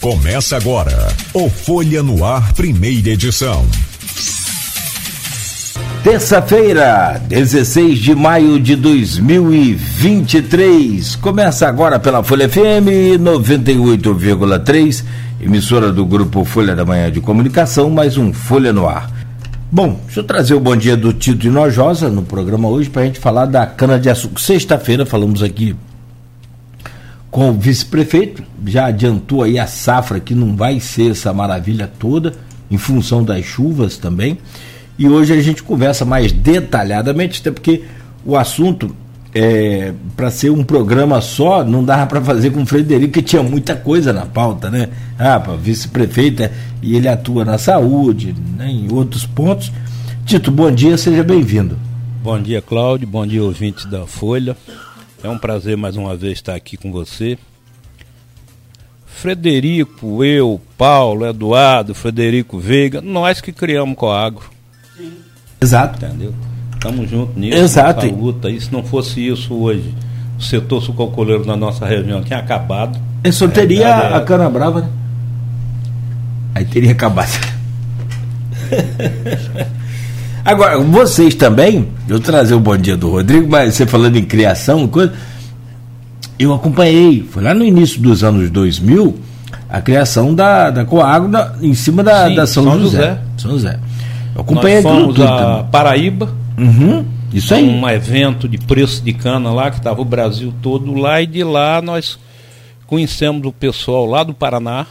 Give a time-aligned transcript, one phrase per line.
[0.00, 3.66] Começa agora o Folha no Ar, primeira edição.
[6.04, 11.16] Terça-feira, 16 de maio de 2023.
[11.16, 15.02] Começa agora pela Folha FM 98,3,
[15.40, 19.10] emissora do grupo Folha da Manhã de Comunicação, mais um Folha no Ar.
[19.72, 23.04] Bom, deixa eu trazer o bom dia do Tito Inojosa no programa hoje para a
[23.04, 24.40] gente falar da cana-de-açúcar.
[24.40, 25.74] Sexta-feira falamos aqui
[27.30, 32.34] com o vice-prefeito, já adiantou aí a safra que não vai ser essa maravilha toda,
[32.70, 34.38] em função das chuvas também.
[34.98, 37.82] E hoje a gente conversa mais detalhadamente, até porque
[38.24, 38.94] o assunto,
[39.34, 43.42] é, para ser um programa só, não dava para fazer com o Frederico, que tinha
[43.42, 44.88] muita coisa na pauta, né?
[45.18, 46.50] Ah, vice-prefeito, é,
[46.82, 49.70] e ele atua na saúde, né, em outros pontos.
[50.24, 51.78] Tito, bom dia, seja bem-vindo.
[52.22, 54.56] Bom dia, Cláudio, bom dia, ouvintes da Folha.
[55.22, 57.36] É um prazer mais uma vez estar aqui com você.
[59.06, 64.48] Frederico, eu, Paulo, Eduardo, Frederico Veiga, nós que criamos Coagro.
[64.96, 65.12] Sim.
[65.60, 66.04] Exato.
[66.04, 66.32] Entendeu?
[66.72, 67.58] Estamos juntos nisso.
[67.58, 68.06] Exato.
[68.06, 68.48] Nessa luta.
[68.48, 69.92] E se não fosse isso hoje,
[70.38, 72.96] o setor sucalcoleiro na nossa região tinha acabado.
[73.24, 74.88] É, só teria é, a cana brava, né?
[76.54, 77.32] Aí teria acabado.
[80.48, 84.88] Agora, vocês também, eu trazer o bom dia do Rodrigo, mas você falando em criação,
[84.88, 85.12] coisa,
[86.38, 89.14] eu acompanhei, foi lá no início dos anos 2000,
[89.68, 92.96] a criação da, da Coagro da, em cima da, Sim, da São, São José.
[92.96, 93.18] José.
[93.36, 93.80] São José.
[94.34, 96.34] Eu acompanhei Nós fomos a Paraíba.
[96.56, 97.68] Uhum, isso aí.
[97.68, 101.44] Um evento de preço de cana lá, que estava o Brasil todo lá, e de
[101.44, 102.18] lá nós
[102.86, 104.86] conhecemos o pessoal lá do Paraná,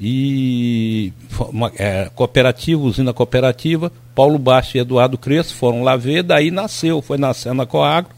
[0.00, 1.12] e
[1.52, 7.00] uma, é, cooperativa, usina cooperativa, Paulo Baixo e Eduardo Crespo foram lá ver, daí nasceu,
[7.00, 8.10] foi nascendo a Coagro,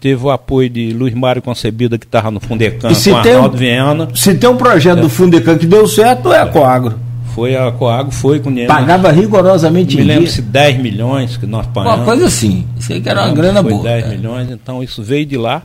[0.00, 4.08] teve o apoio de Luiz Mário Concebida, que estava no Fundecan, com Arnaldo um, Viana.
[4.14, 5.02] Se tem um projeto é.
[5.02, 6.98] do Fundecan que deu certo, é a Coagro.
[7.34, 11.98] Foi a Coagro, foi com Pagava rigorosamente Me lembro se 10 milhões que nós pagamos.
[11.98, 13.84] Uma coisa assim, isso aí que era uma grana foi boa.
[13.84, 14.08] 10 é.
[14.08, 15.62] milhões, então isso veio de lá.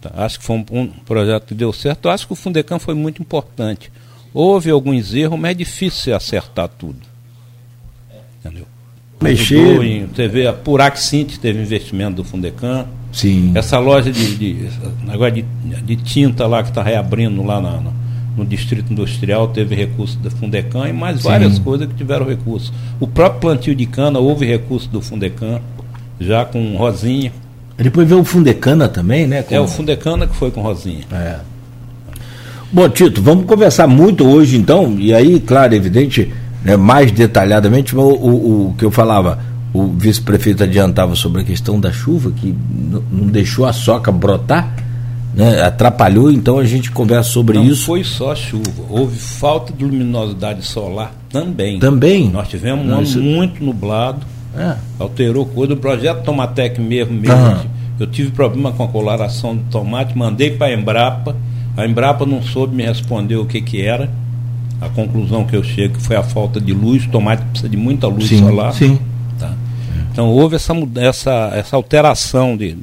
[0.00, 2.08] Tá, acho que foi um, um, projeto que deu certo.
[2.08, 3.90] Acho que o Fundecan foi muito importante.
[4.32, 7.07] Houve alguns erros, mas é difícil acertar tudo.
[8.48, 8.66] Entendeu?
[9.20, 9.82] Mexer.
[9.82, 12.86] Em TV, a Purac Cinti teve investimento do Fundecan.
[13.12, 13.52] Sim.
[13.54, 14.68] Essa loja de, de,
[15.04, 15.44] negócio de,
[15.82, 17.92] de tinta lá que está reabrindo lá na, no,
[18.36, 21.28] no, Distrito Industrial teve recurso do Fundecan e mais Sim.
[21.28, 22.72] várias coisas que tiveram recurso.
[23.00, 25.60] O próprio plantio de cana houve recurso do Fundecan,
[26.20, 27.32] já com Rosinha.
[27.76, 29.42] Depois veio o Fundecana também, né?
[29.42, 29.54] Com...
[29.54, 31.04] É o Fundecana que foi com Rosinha.
[31.12, 31.38] É.
[32.70, 36.30] Bom, Tito, vamos conversar muito hoje então, e aí, claro, evidente,
[36.68, 39.38] né, mais detalhadamente, o, o, o que eu falava,
[39.72, 42.54] o vice-prefeito adiantava sobre a questão da chuva, que
[43.10, 44.74] não deixou a soca brotar,
[45.34, 47.80] né, atrapalhou, então a gente conversa sobre não isso.
[47.80, 51.78] Não foi só chuva, houve falta de luminosidade solar também.
[51.78, 52.28] Também?
[52.28, 53.18] Nós tivemos um ano isso...
[53.18, 54.74] muito nublado, é.
[54.98, 57.66] alterou coisa, o projeto Tomatec mesmo, mesmo uhum.
[57.98, 61.34] eu tive problema com a coloração do tomate, mandei para a Embrapa,
[61.78, 64.10] a Embrapa não soube me responder o que, que era.
[64.80, 67.04] A conclusão que eu chego foi a falta de luz.
[67.04, 68.72] O tomate precisa de muita luz sim, solar.
[68.72, 68.98] Sim.
[69.38, 69.52] Tá?
[70.12, 72.76] Então houve essa, essa, essa alteração de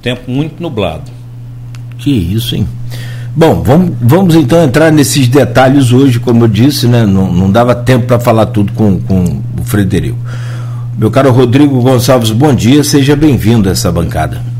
[0.00, 1.10] tempo muito nublado.
[1.98, 2.66] Que isso, hein?
[3.36, 7.04] Bom, vamos, vamos então entrar nesses detalhes hoje, como eu disse, né?
[7.04, 10.18] Não, não dava tempo para falar tudo com, com o Frederico.
[10.96, 14.53] Meu caro Rodrigo Gonçalves, bom dia, seja bem-vindo a essa bancada.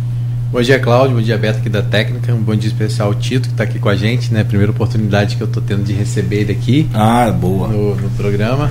[0.54, 1.16] Bom dia, Cláudio.
[1.16, 2.32] Bom dia, Beto, aqui da Técnica.
[2.32, 4.44] Um bom dia especial ao Tito, que está aqui com a gente, né?
[4.44, 6.88] Primeira oportunidade que eu estou tendo de receber ele aqui.
[6.94, 7.66] Ah, boa.
[7.66, 8.70] No, no programa.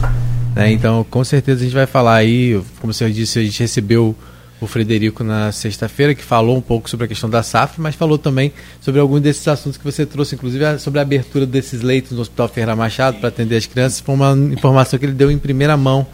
[0.56, 0.72] Né?
[0.72, 4.16] Então, com certeza a gente vai falar aí, como o senhor disse, a gente recebeu
[4.62, 8.18] o Frederico na sexta-feira, que falou um pouco sobre a questão da SAF, mas falou
[8.18, 12.22] também sobre alguns desses assuntos que você trouxe, inclusive sobre a abertura desses leitos no
[12.22, 14.00] Hospital Ferreira Machado para atender as crianças.
[14.00, 16.08] Foi uma informação que ele deu em primeira mão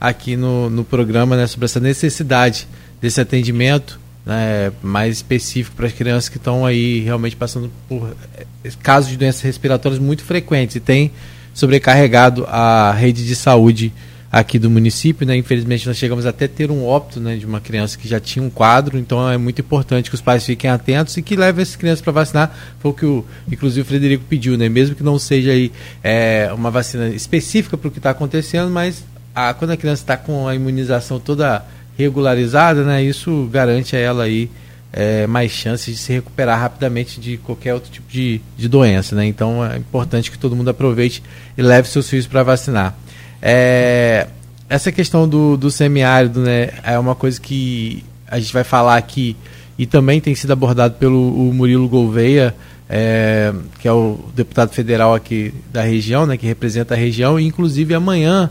[0.00, 1.46] aqui no, no programa, né?
[1.46, 2.66] Sobre essa necessidade
[3.00, 8.70] desse atendimento né, mais específico para as crianças que estão aí realmente passando por eh,
[8.82, 11.10] casos de doenças respiratórias muito frequentes e tem
[11.52, 13.92] sobrecarregado a rede de saúde
[14.32, 15.36] aqui do município, né?
[15.36, 18.48] Infelizmente nós chegamos até ter um óbito, né, de uma criança que já tinha um
[18.48, 22.00] quadro, então é muito importante que os pais fiquem atentos e que levem essas crianças
[22.00, 22.56] para vacinar.
[22.78, 24.70] Foi o que o, inclusive o Frederico pediu, né?
[24.70, 25.70] Mesmo que não seja aí
[26.02, 29.04] é, uma vacina específica para o que está acontecendo, mas
[29.34, 31.62] a, quando a criança está com a imunização toda
[31.96, 34.50] regularizada, né, isso garante a ela aí
[34.92, 39.16] é, mais chances de se recuperar rapidamente de qualquer outro tipo de, de doença.
[39.16, 39.26] Né?
[39.26, 41.22] Então é importante que todo mundo aproveite
[41.56, 42.94] e leve seus filhos para vacinar.
[43.40, 44.28] É,
[44.68, 49.36] essa questão do, do semiárido né, é uma coisa que a gente vai falar aqui
[49.78, 52.54] e também tem sido abordado pelo Murilo Gouveia
[52.94, 57.46] é, que é o deputado federal aqui da região, né, que representa a região, e
[57.46, 58.50] inclusive amanhã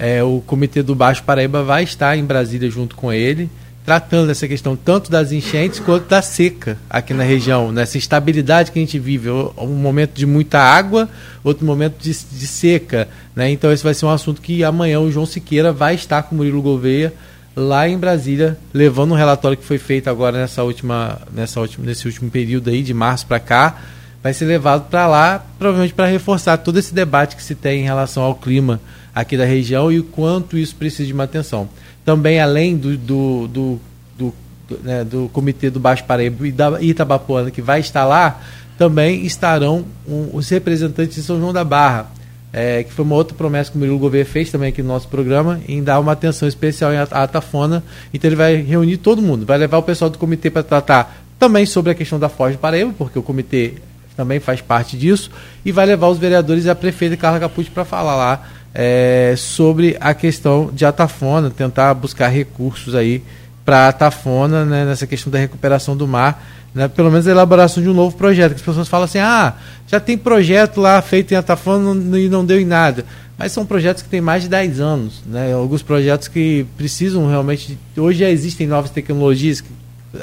[0.00, 3.50] é, o Comitê do Baixo Paraíba vai estar em Brasília junto com ele,
[3.84, 8.78] tratando dessa questão tanto das enchentes quanto da seca aqui na região, nessa instabilidade que
[8.78, 11.06] a gente vive, um momento de muita água,
[11.44, 13.08] outro momento de, de seca.
[13.36, 13.50] Né?
[13.50, 16.38] Então esse vai ser um assunto que amanhã o João Siqueira vai estar com o
[16.38, 17.12] Murilo Gouveia
[17.54, 22.06] lá em Brasília, levando um relatório que foi feito agora nessa última, nessa última, nesse
[22.06, 23.76] último período aí, de março para cá,
[24.22, 27.84] vai ser levado para lá, provavelmente para reforçar todo esse debate que se tem em
[27.84, 28.80] relação ao clima
[29.14, 31.68] aqui da região e o quanto isso precisa de uma atenção.
[32.04, 33.80] Também, além do, do, do,
[34.16, 34.34] do,
[34.82, 38.40] né, do Comitê do Baixo Paraíba e da Itabapuana, que vai estar lá,
[38.78, 42.10] também estarão um, os representantes de São João da Barra,
[42.52, 45.06] é, que foi uma outra promessa que o Murilo Gouveia fez também aqui no nosso
[45.06, 47.84] programa, em dar uma atenção especial à Atafona.
[48.12, 51.64] Então ele vai reunir todo mundo, vai levar o pessoal do comitê para tratar também
[51.64, 53.74] sobre a questão da Foz de Paraíba, porque o comitê
[54.16, 55.30] também faz parte disso,
[55.64, 59.96] e vai levar os vereadores e a prefeita Carla Capucci para falar lá é, sobre
[60.00, 63.22] a questão de Atafona, tentar buscar recursos aí
[63.64, 66.42] para Atafona né, nessa questão da recuperação do mar
[66.74, 69.54] né, pelo menos a elaboração de um novo projeto, as pessoas falam assim, ah,
[69.86, 73.04] já tem projeto lá feito em Atafona e não deu em nada.
[73.36, 75.52] Mas são projetos que têm mais de 10 anos, né?
[75.52, 77.78] alguns projetos que precisam realmente.
[77.96, 79.70] Hoje já existem novas tecnologias, que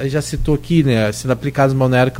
[0.06, 1.12] já citou aqui, né?
[1.12, 2.12] sendo aplicadas no Balneário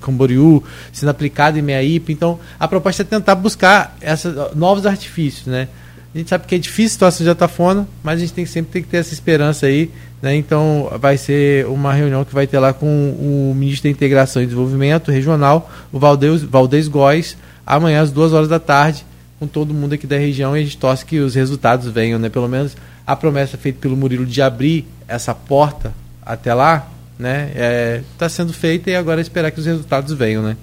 [0.00, 0.62] Camboriú,
[0.92, 2.12] sendo aplicado em Meiaípe.
[2.12, 5.46] Então, a proposta é tentar buscar essa, novos artifícios.
[5.46, 5.68] Né?
[6.14, 8.72] A gente sabe que é difícil a situação de Atafona, mas a gente tem, sempre
[8.72, 9.90] tem que ter essa esperança aí.
[10.22, 10.36] Né?
[10.36, 14.46] Então, vai ser uma reunião que vai ter lá com o ministro da Integração e
[14.46, 17.36] Desenvolvimento Regional, o Valdez, Valdez Góes,
[17.66, 19.04] amanhã às duas horas da tarde,
[19.38, 20.56] com todo mundo aqui da região.
[20.56, 22.18] E a gente torce que os resultados venham.
[22.18, 22.28] Né?
[22.30, 22.76] Pelo menos
[23.06, 25.92] a promessa feita pelo Murilo de abrir essa porta
[26.24, 26.88] até lá
[27.22, 27.52] está né?
[27.54, 30.42] é, tá sendo feita e agora é esperar que os resultados venham.
[30.42, 30.56] Né?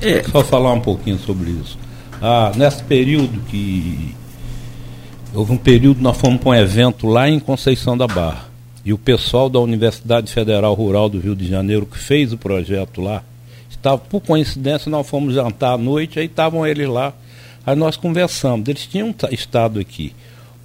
[0.00, 1.78] É, só falar um pouquinho sobre isso.
[2.20, 4.14] Ah, nesse período que.
[5.34, 8.46] Houve um período, nós fomos para um evento lá em Conceição da Barra.
[8.84, 13.02] E o pessoal da Universidade Federal Rural do Rio de Janeiro, que fez o projeto
[13.02, 13.22] lá,
[13.68, 17.12] estava, por coincidência, nós fomos jantar à noite, aí estavam eles lá.
[17.66, 18.66] Aí nós conversamos.
[18.68, 20.14] Eles tinham estado aqui.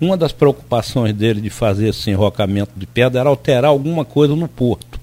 [0.01, 4.47] Uma das preocupações dele de fazer esse enrocamento de pedra era alterar alguma coisa no
[4.47, 4.99] porto,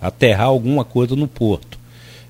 [0.00, 1.78] aterrar alguma coisa no porto.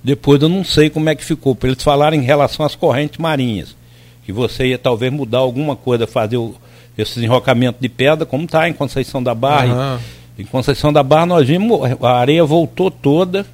[0.05, 3.19] Depois eu não sei como é que ficou, para eles falarem em relação às correntes
[3.19, 3.75] marinhas,
[4.23, 6.55] que você ia talvez mudar alguma coisa, fazer o,
[6.97, 9.95] esse enrocamento de pedra, como está em Conceição da Barra.
[9.95, 10.01] Uhum.
[10.41, 13.47] Em Conceição da Barra nós vimos, a areia voltou toda,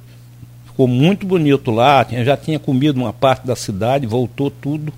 [0.65, 4.91] ficou muito bonito lá, já tinha comido uma parte da cidade, voltou tudo.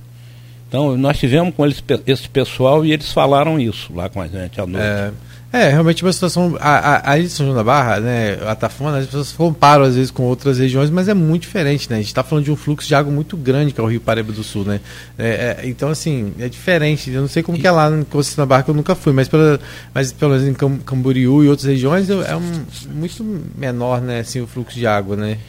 [0.70, 4.62] Então nós tivemos com eles, esse pessoal e eles falaram isso lá com a gente
[4.62, 4.86] à noite.
[4.86, 5.12] É.
[5.52, 6.56] É, realmente uma situação.
[6.60, 10.12] A, a, a São João da Barra, né, a Tafona, as pessoas comparam às vezes
[10.12, 11.96] com outras regiões, mas é muito diferente, né?
[11.96, 14.00] A gente está falando de um fluxo de água muito grande que é o Rio
[14.00, 14.80] Paraíba do Sul, né?
[15.18, 17.10] É, é, então, assim, é diferente.
[17.10, 19.12] Eu não sei como que é lá em Conceição da Barra, que eu nunca fui,
[19.12, 19.60] mas, pela,
[19.92, 23.24] mas pelo menos em Camboriú e outras regiões é um, muito
[23.58, 25.40] menor, né, assim, o fluxo de água, né?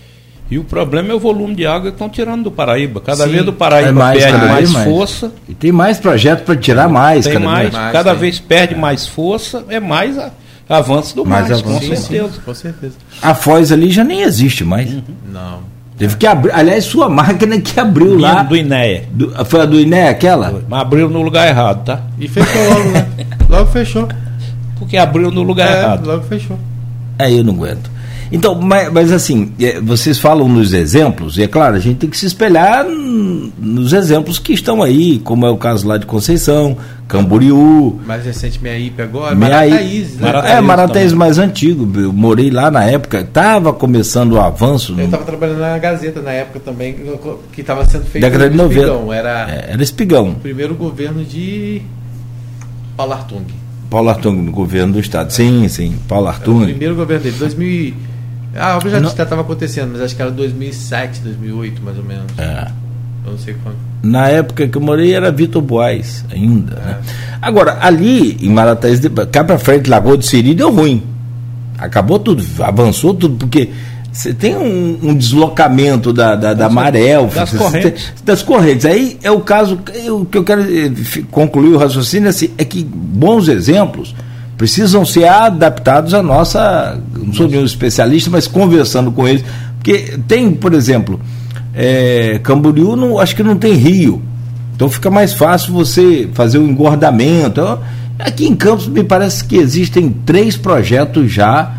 [0.50, 3.00] E o problema é o volume de água que estão tirando do Paraíba.
[3.00, 5.32] Cada Sim, vez do Paraíba é mais, perde mais, mais, força.
[5.48, 7.24] E tem mais projetos para tirar mais.
[7.24, 10.32] Tem cada mais, mais, cada vez perde mais força, é mais a,
[10.68, 12.40] avanço do mais, mais com certeza.
[12.44, 12.94] com certeza.
[13.22, 14.92] A Foz ali já nem existe mais.
[14.92, 15.02] Uhum.
[15.32, 15.60] Não.
[15.96, 18.42] Teve que abrir, aliás, sua máquina que abriu Minha, lá.
[18.42, 19.04] Do INEA.
[19.12, 20.62] Do, foi a do INEA aquela?
[20.68, 22.00] Mas abriu no lugar errado, tá?
[22.18, 23.06] E fechou logo, né?
[23.48, 24.08] Logo fechou.
[24.78, 26.06] Porque abriu no lugar é, errado.
[26.06, 26.58] Logo fechou.
[27.18, 27.90] Aí eu não aguento.
[28.32, 32.10] Então, mas, mas, assim, é, vocês falam nos exemplos, e é claro, a gente tem
[32.10, 36.76] que se espelhar nos exemplos que estão aí, como é o caso lá de Conceição,
[37.08, 37.98] Camboriú.
[38.06, 40.16] Mais recente, Meiaípe agora, Marataízes.
[40.16, 40.26] Né?
[40.26, 42.00] Marataízes é, Marataízes mais antigo.
[42.00, 44.94] Eu morei lá na época, estava começando o avanço.
[44.96, 45.26] Eu estava no...
[45.26, 46.96] trabalhando na Gazeta na época também,
[47.52, 48.80] que estava sendo feito Década de 90.
[48.80, 49.12] Espigão.
[49.12, 50.30] Era, é, era Espigão.
[50.30, 51.82] O primeiro governo de
[52.96, 53.44] Paulo Artung.
[53.90, 55.32] Paulo Artung, no governo do Estado.
[55.32, 56.62] Sim, sim, Paulo Artung.
[56.62, 58.09] o primeiro governo dele, 2000
[58.56, 62.26] ah, obra já estava acontecendo, mas acho que era 2007, 2008, mais ou menos.
[62.38, 62.70] É.
[63.24, 63.76] Eu não sei quando.
[64.02, 66.76] Na época que eu morei era Vitor Boaz ainda.
[66.76, 66.82] Né?
[66.82, 66.86] É.
[66.86, 67.00] Né?
[67.40, 71.02] Agora, ali em Marataízes, cá para frente, Lagoa do Siri, deu ruim.
[71.78, 73.70] Acabou tudo, avançou tudo, porque
[74.12, 78.04] você tem um, um deslocamento da, da, da maré, das correntes.
[78.04, 78.84] Tem, das correntes.
[78.84, 79.78] Aí é o caso,
[80.10, 80.90] o que eu quero eh,
[81.30, 84.14] concluir o raciocínio é, assim, é que bons exemplos
[84.60, 87.00] precisam ser adaptados à nossa.
[87.16, 89.42] Não sou nenhum especialista, mas conversando com eles.
[89.78, 91.18] Porque tem, por exemplo,
[91.74, 94.20] é, Camboriú, não, acho que não tem rio.
[94.76, 97.78] Então fica mais fácil você fazer o engordamento.
[98.18, 101.72] Aqui em Campos me parece que existem três projetos já.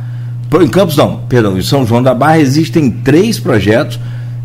[0.59, 4.00] Em Campos não, perdão, em São João da Barra existem três projetos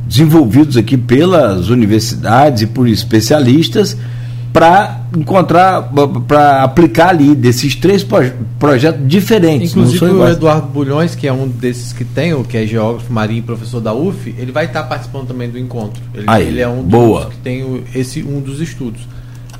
[0.06, 3.96] desenvolvidos aqui pelas universidades e por especialistas
[4.56, 5.92] para encontrar,
[6.26, 8.02] para aplicar ali desses três
[8.58, 9.72] projetos diferentes.
[9.72, 13.42] Inclusive o Eduardo Bulhões, que é um desses que tem, o que é geógrafo marinho
[13.42, 16.02] professor da UF, ele vai estar participando também do encontro.
[16.14, 17.26] Ele, ah, ele é um dos boa.
[17.26, 19.02] que tem esse um dos estudos.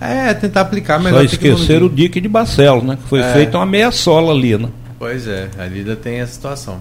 [0.01, 1.19] É, tentar aplicar melhor.
[1.19, 2.97] Só esquecer o dique de Barcelos, né?
[2.97, 3.33] Que foi é.
[3.35, 4.71] feito uma meia sola ali, né?
[4.99, 6.81] Pois é, ali ainda tem essa situação.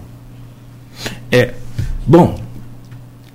[1.30, 1.52] É.
[2.06, 2.40] Bom,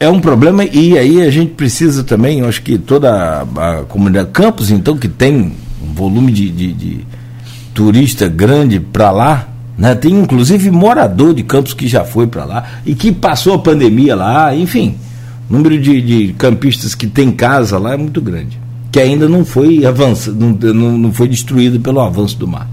[0.01, 3.11] é um problema e aí a gente precisa também, eu acho que toda
[3.55, 7.05] a, a comunidade Campos, então, que tem um volume de, de, de
[7.71, 9.93] turista grande para lá, né?
[9.93, 14.15] tem inclusive morador de Campos que já foi para lá e que passou a pandemia
[14.15, 14.95] lá, enfim,
[15.47, 18.59] número de, de campistas que tem casa lá é muito grande,
[18.91, 22.67] que ainda não foi avançado, não, não, foi destruído pelo avanço do mar.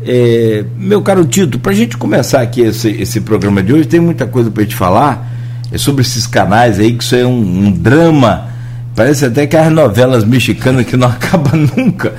[0.00, 4.00] É, meu caro Tito, para a gente começar aqui esse, esse programa de hoje, tem
[4.00, 5.35] muita coisa para gente falar
[5.70, 8.48] é sobre esses canais aí, que isso é um, um drama.
[8.94, 12.14] Parece até que as novelas mexicanas que não acabam nunca.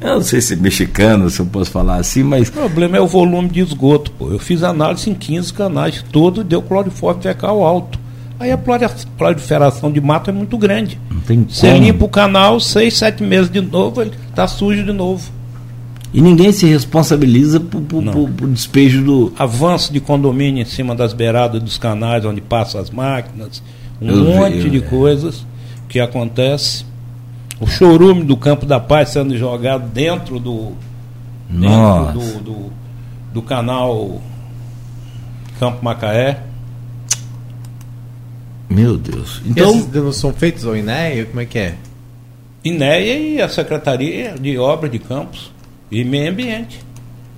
[0.00, 2.48] Eu não sei se é mexicano, se eu posso falar assim, mas.
[2.48, 4.30] O problema é o volume de esgoto, pô.
[4.30, 7.98] Eu fiz análise em 15 canais, todo deu clorifórmio fecal alto.
[8.38, 8.58] Aí a
[9.16, 11.00] proliferação de mato é muito grande.
[11.10, 14.92] Não tem Você limpa o canal, seis, sete meses de novo, ele está sujo de
[14.92, 15.30] novo.
[16.16, 19.32] E ninguém se responsabiliza por, por, por, por, despejo do.
[19.38, 23.62] Avanço de condomínio em cima das beiradas dos canais onde passam as máquinas,
[24.00, 25.44] um eu monte vi, de coisas
[25.86, 26.86] que acontece.
[27.60, 30.72] O chorume do Campo da Paz sendo jogado dentro do.
[31.50, 32.72] Dentro do, do,
[33.34, 34.18] do canal
[35.60, 36.44] Campo Macaé.
[38.70, 39.42] Meu Deus.
[39.44, 41.26] Então, e essas são feitos ao INEA?
[41.26, 41.74] Como é que é?
[42.64, 45.54] INEA e a Secretaria de Obra de Campos
[45.90, 46.80] e meio ambiente.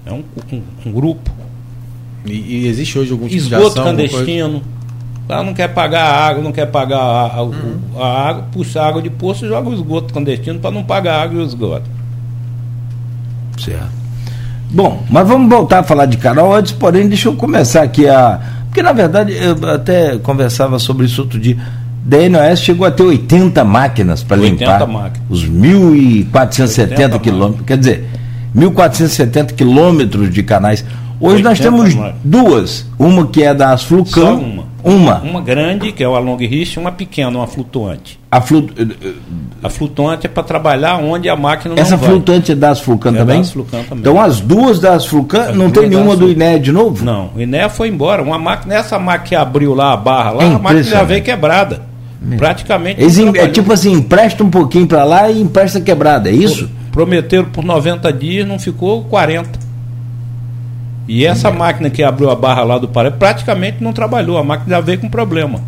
[0.06, 1.30] É um, um, um grupo.
[2.24, 4.62] E, e, existe hoje algum tipo Esgoto de ação, clandestino.
[5.28, 7.78] Ela não quer pagar a água, não quer pagar a, a, uhum.
[7.98, 11.16] a água, puxa a água de poço e joga o esgoto clandestino para não pagar
[11.16, 11.88] a água e o esgoto.
[13.58, 13.98] Certo.
[14.70, 18.40] Bom, mas vamos voltar a falar de canal antes, porém, deixa eu começar aqui a.
[18.66, 21.56] Porque na verdade eu até conversava sobre isso outro dia.
[22.04, 25.28] DNOS chegou a ter 80 máquinas para limpar máquinas.
[25.28, 27.66] os 1.470 quilômetros.
[27.66, 28.08] Quer dizer,
[28.56, 30.84] 1.470 quilômetros de canais.
[31.20, 32.86] Hoje nós temos duas.
[32.98, 34.06] Uma que é da Asflucan.
[34.06, 34.68] Só uma.
[34.84, 35.20] Uma.
[35.20, 38.18] Uma grande, que é o Along Rich, e uma pequena, uma flutuante.
[38.30, 38.72] A, flut...
[39.62, 43.18] a flutuante é para trabalhar onde a máquina não Essa flutuante é da Asflucan é
[43.18, 43.42] também?
[43.42, 43.66] também?
[43.92, 47.04] Então as duas da Asflucan, não tem nenhuma do INE de novo?
[47.04, 48.22] Não, o INE foi embora.
[48.22, 51.22] Uma máquina, essa máquina que abriu lá a barra lá, é a máquina já veio
[51.22, 51.82] quebrada.
[52.36, 53.00] Praticamente.
[53.00, 56.68] Eles é tipo assim, empresta um pouquinho para lá e empresta quebrada, é isso?
[56.92, 59.58] Prometeram por 90 dias, não ficou 40.
[61.08, 64.76] E essa máquina que abriu a barra lá do Pará praticamente não trabalhou, a máquina
[64.76, 65.60] já veio com problema.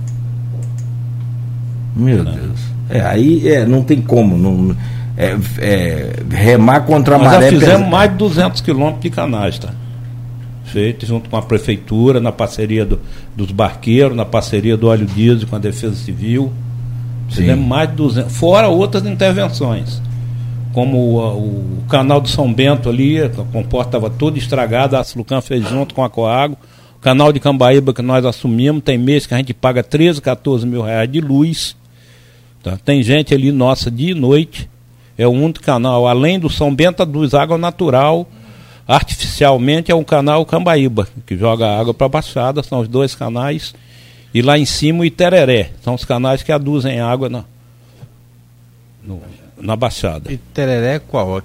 [1.96, 2.32] Meu né?
[2.36, 2.60] Deus.
[2.90, 4.36] É, aí é, não tem como.
[4.36, 4.76] Não,
[5.16, 7.50] é, é, remar contra a Nós maré.
[7.50, 9.70] Nós já fizemos mais de 200 quilômetros de canais, tá?
[10.64, 13.00] Feito junto com a prefeitura, na parceria do,
[13.34, 16.52] dos barqueiros, na parceria do óleo diesel com a Defesa Civil.
[17.28, 20.02] Fizemos mais de 200, fora outras intervenções
[20.72, 25.40] como o, o, canal do São Bento ali, a comporta estava toda estragada, a Slucan
[25.40, 26.56] fez junto com a Coago.
[26.96, 30.66] O canal de Cambaíba que nós assumimos, tem mês que a gente paga 13, 14
[30.66, 31.76] mil reais de luz.
[32.62, 32.78] Tá?
[32.84, 34.68] Tem gente ali nossa dia e noite.
[35.16, 38.28] É o único canal, além do São Bento, dos água natural,
[38.86, 43.74] artificialmente é um canal Cambaíba, que joga água para a Baixada, são os dois canais.
[44.32, 47.44] E lá em cima o Itereré, são os canais que aduzem água na,
[49.02, 49.20] no,
[49.60, 50.32] na Baixada.
[50.32, 51.42] E Tereré qual?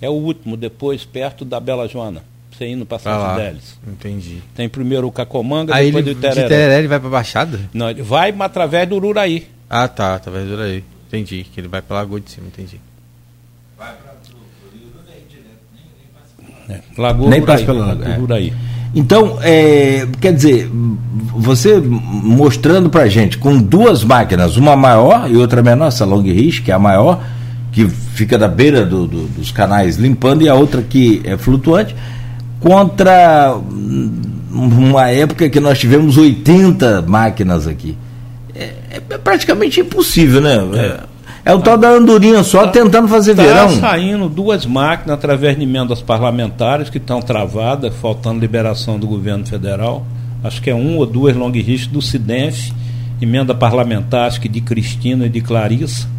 [0.00, 2.22] É o último, depois perto da Bela Joana.
[2.50, 3.78] Você indo para São Fidélis.
[3.86, 4.42] Entendi.
[4.56, 6.42] Tem primeiro o Cacomanga, Aí depois ele, do Tereré.
[6.42, 7.60] De Tereré ele vai para Baixada?
[7.72, 9.46] Não, ele vai através do Ururaí.
[9.70, 10.82] Ah, tá, através do Ururaí.
[11.06, 12.80] Entendi, que ele vai para Lagoa de Cima, entendi.
[13.76, 14.08] Vai para
[16.68, 16.82] né?
[16.96, 17.80] Nem, Lagoa nem passa pelo
[18.18, 18.50] Ururaí.
[18.50, 18.78] É.
[18.94, 25.62] Então, é, quer dizer, você mostrando para gente com duas máquinas, uma maior e outra
[25.62, 27.22] menor, essa Long Ridge, que é a maior,
[27.78, 31.94] que fica da beira do, do, dos canais limpando, e a outra que é flutuante,
[32.58, 33.56] contra
[34.50, 37.96] uma época que nós tivemos 80 máquinas aqui.
[38.52, 40.56] É, é praticamente impossível, né?
[40.74, 43.68] É, é o tal da andorinha só tá, tentando fazer tá verão.
[43.68, 49.46] Está saindo duas máquinas através de emendas parlamentares que estão travadas, faltando liberação do governo
[49.46, 50.04] federal.
[50.42, 51.52] Acho que é um ou duas long
[51.92, 52.72] do SIDENF,
[53.22, 56.17] emenda parlamentar, acho que de Cristina e de Clarissa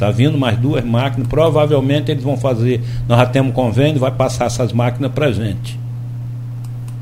[0.00, 2.80] Está vindo mais duas máquinas, provavelmente eles vão fazer.
[3.06, 5.78] Nós já temos convênio, vai passar essas máquinas para gente.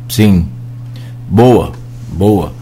[0.09, 0.49] Sim.
[1.29, 1.71] Boa,
[2.09, 2.53] boa.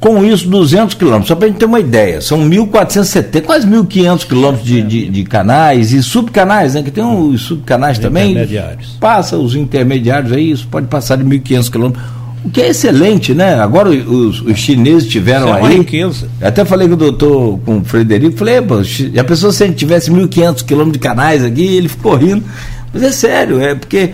[0.00, 1.28] com isso 200 quilômetros.
[1.28, 5.24] Só para a gente ter uma ideia, são 1.470, quase 1.500 quilômetros de, de, de,
[5.24, 6.82] canais e subcanais, né?
[6.82, 8.32] Que tem os subcanais também.
[8.32, 8.96] Intermediários.
[8.98, 12.04] Passa os intermediários aí, isso pode passar de 1.500 quilômetros.
[12.44, 13.54] O que é excelente, né?
[13.60, 15.78] Agora os, os chineses tiveram Isso é aí.
[15.78, 16.28] riqueza.
[16.40, 19.76] Até falei com o doutor, com o Frederico, falei, pô, já pensou se a gente
[19.76, 21.64] tivesse 1.500 quilômetros de canais aqui?
[21.76, 22.44] Ele ficou rindo.
[22.92, 24.10] Mas é sério, é porque,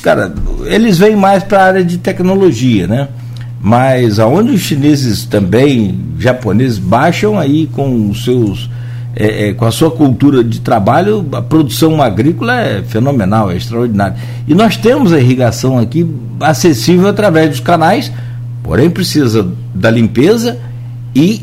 [0.00, 0.32] cara,
[0.66, 3.08] eles vêm mais para a área de tecnologia, né?
[3.60, 8.68] Mas aonde os chineses também, japoneses, baixam aí com os seus.
[9.16, 14.16] É, é, com a sua cultura de trabalho, a produção agrícola é fenomenal, é extraordinária.
[14.48, 16.04] E nós temos a irrigação aqui
[16.40, 18.10] acessível através dos canais,
[18.62, 20.58] porém precisa da limpeza
[21.14, 21.42] e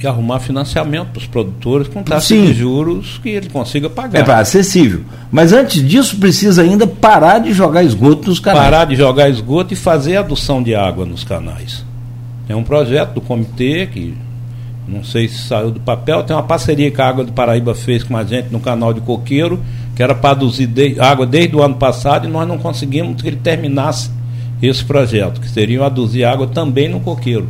[0.00, 2.44] E arrumar financiamento para os produtores com taxa Sim.
[2.46, 4.20] de juros que ele consiga pagar.
[4.20, 5.00] é pra- acessível.
[5.32, 8.64] Mas antes disso precisa ainda parar de jogar esgoto nos canais.
[8.64, 11.84] Parar de jogar esgoto e fazer adução de água nos canais.
[12.48, 14.14] É um projeto do comitê que
[14.88, 18.02] não sei se saiu do papel, tem uma parceria que a Água do Paraíba fez
[18.02, 19.60] com a gente no canal de Coqueiro,
[19.94, 23.28] que era para aduzir de- água desde o ano passado e nós não conseguimos que
[23.28, 24.10] ele terminasse
[24.62, 27.48] esse projeto, que seria aduzir água também no Coqueiro.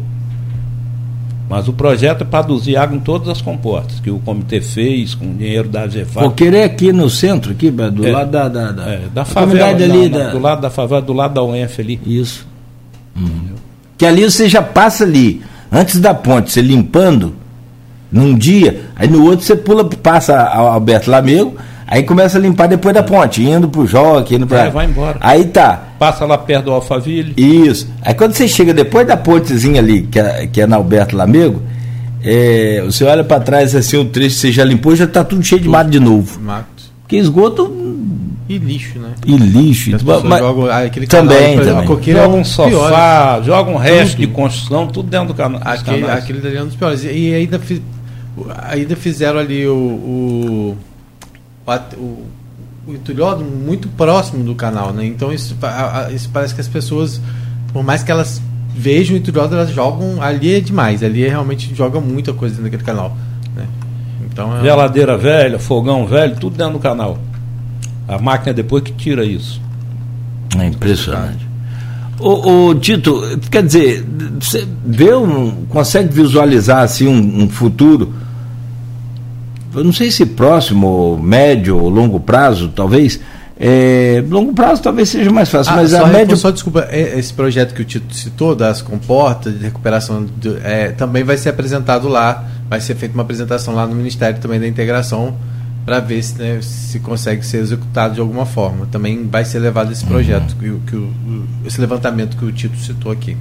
[1.48, 5.14] Mas o projeto é para aduzir água em todas as comportas, que o comitê fez
[5.14, 6.24] com dinheiro da AGFAP.
[6.26, 8.10] Coqueiro é aqui no centro, aqui, do É.
[8.12, 10.08] lado da, da, da, É, da favela, ali.
[10.10, 11.98] da- do lado da favela, do lado da UENF ali.
[12.04, 12.46] Isso.
[13.16, 13.54] Uhum.
[13.96, 15.40] Que ali você já passa ali,
[15.70, 17.34] antes da ponte, você limpando,
[18.10, 21.56] num dia, aí no outro você pula, passa Alberto Lamego,
[21.86, 24.66] aí começa a limpar depois da ponte, indo pro Joque, indo pra.
[24.66, 25.18] É, vai embora.
[25.20, 25.84] Aí tá.
[25.98, 27.34] Passa lá perto do Alphaville.
[27.36, 27.88] Isso.
[28.02, 31.62] Aí quando você chega depois da pontezinha ali, que é, que é na Alberto Lamego,
[32.22, 35.42] é, você olha para trás assim, o trecho que você já limpou, já tá tudo
[35.42, 36.40] cheio de mato de novo.
[36.40, 36.90] Matos.
[37.02, 37.68] Porque esgoto
[38.48, 39.10] E lixo, né?
[39.26, 39.94] e lixo.
[39.94, 41.84] As e- mas- jogam ah, aquele Também, canal, também.
[41.84, 42.48] a coqueira é Joga um piores.
[42.74, 46.24] sofá, joga um resto de construção, tudo dentro do cana dos Aquele, canais.
[46.24, 47.04] aquele dali é um dos piores.
[47.04, 47.82] E ainda, fi-
[48.62, 50.76] ainda fizeram ali o, o,
[51.66, 52.26] o, o,
[52.86, 55.04] o entulhódromo muito próximo do canal, né?
[55.04, 57.20] Então isso, pa- a- a- isso parece que as pessoas,
[57.72, 58.40] por mais que elas
[58.74, 60.22] vejam o entulhódromo, elas jogam.
[60.22, 61.02] Ali é demais.
[61.02, 63.14] Ali é, realmente joga muita coisa dentro daquele canal.
[63.54, 63.66] Né?
[64.24, 64.62] Então é.
[64.62, 67.18] Geladeira velha, fogão velho, tudo dentro do canal.
[68.08, 69.60] A máquina depois que tira isso.
[70.58, 71.46] É impressionante.
[72.18, 74.04] Ô, ô, Tito, quer dizer,
[74.40, 78.12] você vê um, consegue visualizar assim um, um futuro,
[79.74, 83.20] eu não sei se próximo, médio ou longo prazo, talvez.
[83.60, 86.36] É, longo prazo talvez seja mais fácil, Ah, mas só, a médio.
[86.36, 91.24] só desculpa, esse projeto que o Tito citou, das comportas, de recuperação, do- é, também
[91.24, 95.36] vai ser apresentado lá, vai ser feita uma apresentação lá no Ministério também da Integração,
[95.88, 98.86] para ver se, né, se consegue ser executado de alguma forma.
[98.92, 101.10] Também vai ser levado esse projeto, que, o- que o-
[101.66, 103.36] esse levantamento que o Tito citou aqui.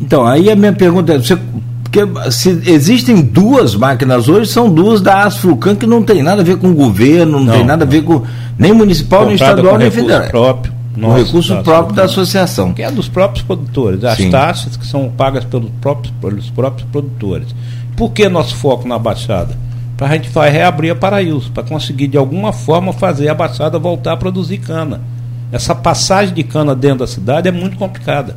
[0.00, 1.36] Então, aí a minha pergunta é: você,
[1.82, 6.44] porque se existem duas máquinas hoje, são duas da Asflucan que não tem nada a
[6.44, 8.22] ver com o governo, não, Não, tem nada a ver com
[8.58, 10.30] nem municipal, nem estadual, com nem recurso federal.
[10.30, 10.72] próprio.
[10.94, 12.64] Com nosso, recurso da próprio da Associação.
[12.66, 12.72] associação.
[12.74, 14.04] Que é dos próprios produtores.
[14.04, 14.30] As Sim.
[14.30, 17.48] taxas que são pagas pelos próprios, pelos próprios produtores.
[17.96, 19.56] Por que nosso foco na Baixada?
[20.02, 23.78] Para a gente vai reabrir a Paraíso, para conseguir de alguma forma fazer a Baixada
[23.78, 25.00] voltar a produzir cana.
[25.52, 28.36] Essa passagem de cana dentro da cidade é muito complicada.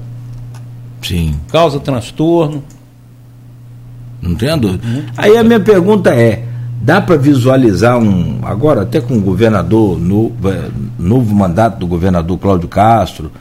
[1.01, 1.33] Sim.
[1.51, 2.63] Causa transtorno.
[4.21, 4.47] Não tem.
[5.17, 6.45] Aí a minha pergunta é:
[6.83, 8.41] dá para visualizar um.
[8.43, 13.31] Agora, até com o governador, novo, eh, novo mandato do governador Cláudio Castro,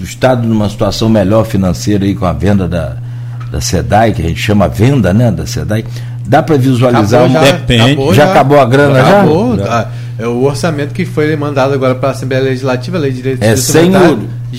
[0.00, 2.96] o Estado numa situação melhor financeira aí com a venda da,
[3.50, 5.30] da SEDAI, que a gente chama venda, né?
[5.30, 5.84] Da SEDAI.
[6.32, 8.14] Dá para visualizar Acabou já, Depende.
[8.14, 9.18] Já acabou a grana, já?
[9.20, 9.56] Acabou.
[9.68, 13.16] Ah, é o orçamento que foi mandado agora para a Assembleia Legislativa, a Lei de
[13.18, 13.90] Direitos É sem.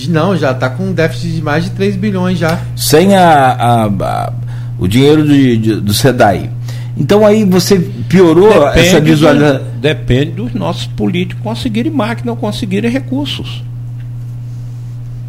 [0.08, 2.60] Não, já está com um déficit de mais de 3 bilhões já.
[2.76, 4.32] Sem a, a- a-
[4.78, 6.48] o dinheiro de- de- do SEDAI.
[6.96, 7.76] Então aí você
[8.08, 9.62] piorou essa do- visualização.
[9.80, 13.64] depende dos nossos políticos conseguirem máquina ou conseguirem recursos.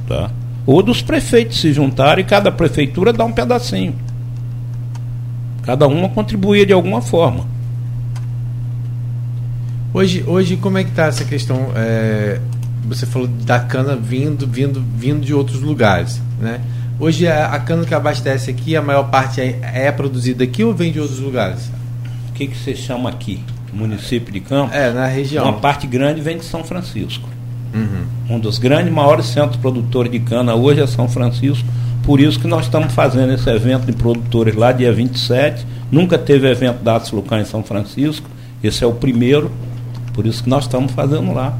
[0.08, 0.30] Tá?
[0.66, 3.96] Ou dos prefeitos se juntarem e cada prefeitura dá um pedacinho.
[5.66, 7.46] Cada uma contribuir de alguma forma.
[9.94, 11.72] Hoje, hoje como é que está essa questão?
[11.76, 12.40] é,
[12.88, 16.62] você falou da cana vindo, vindo, vindo de outros lugares, né?
[17.00, 20.74] Hoje a, a cana que abastece aqui, a maior parte é, é produzida aqui ou
[20.74, 21.70] vem de outros lugares?
[22.30, 23.44] O que, que você chama aqui?
[23.74, 24.76] Município de Campos?
[24.76, 25.44] É, na região.
[25.44, 27.28] Uma parte grande vem de São Francisco.
[27.74, 28.36] Uhum.
[28.36, 31.68] Um dos grandes, maiores centros produtores de cana hoje é São Francisco.
[32.04, 35.66] Por isso que nós estamos fazendo esse evento de produtores lá, dia 27.
[35.92, 38.30] Nunca teve evento da Atos Lucan em São Francisco.
[38.64, 39.52] Esse é o primeiro.
[40.14, 41.58] Por isso que nós estamos fazendo lá.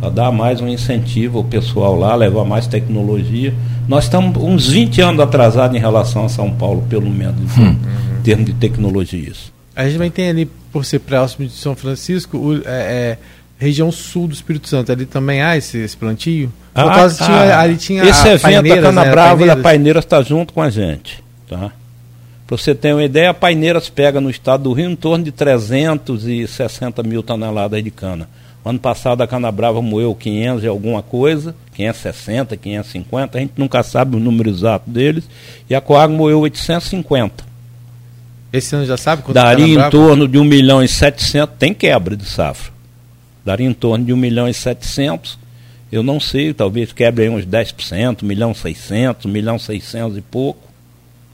[0.00, 3.54] para dar mais um incentivo ao pessoal lá, levar mais tecnologia.
[3.86, 7.76] Nós estamos uns 20 anos atrasados em relação a São Paulo, pelo menos, hum.
[8.18, 9.52] em termos de tecnologias.
[9.74, 13.18] A gente vai ter ali, por ser próximo de São Francisco, o, é, é,
[13.62, 16.52] região sul do Espírito Santo, ali também há esse, esse plantio?
[16.74, 20.04] Ah, causa, tinha, ah, ali tinha esse a evento, a Cana né, Brava da Paineiras
[20.04, 21.22] está junto com a gente.
[21.48, 21.70] Tá?
[22.46, 25.30] Para você ter uma ideia, a Paineiras pega no estado do Rio em torno de
[25.30, 28.28] 360 mil toneladas de cana.
[28.64, 33.82] Ano passado a Cana Brava moeu 500 e alguma coisa, 560, 550, a gente nunca
[33.82, 35.24] sabe o número exato deles,
[35.68, 37.44] e a Coag moeu 850.
[38.52, 42.16] Esse ano já sabe quanto Daria em torno de 1 milhão e 700, tem quebra
[42.16, 42.71] de safra.
[43.44, 45.38] Daria em torno de 1 milhão e 700,
[45.90, 49.60] eu não sei, talvez quebre aí uns 10%, 1 milhão e 600, 1 milhão e
[49.60, 50.68] 600 e pouco.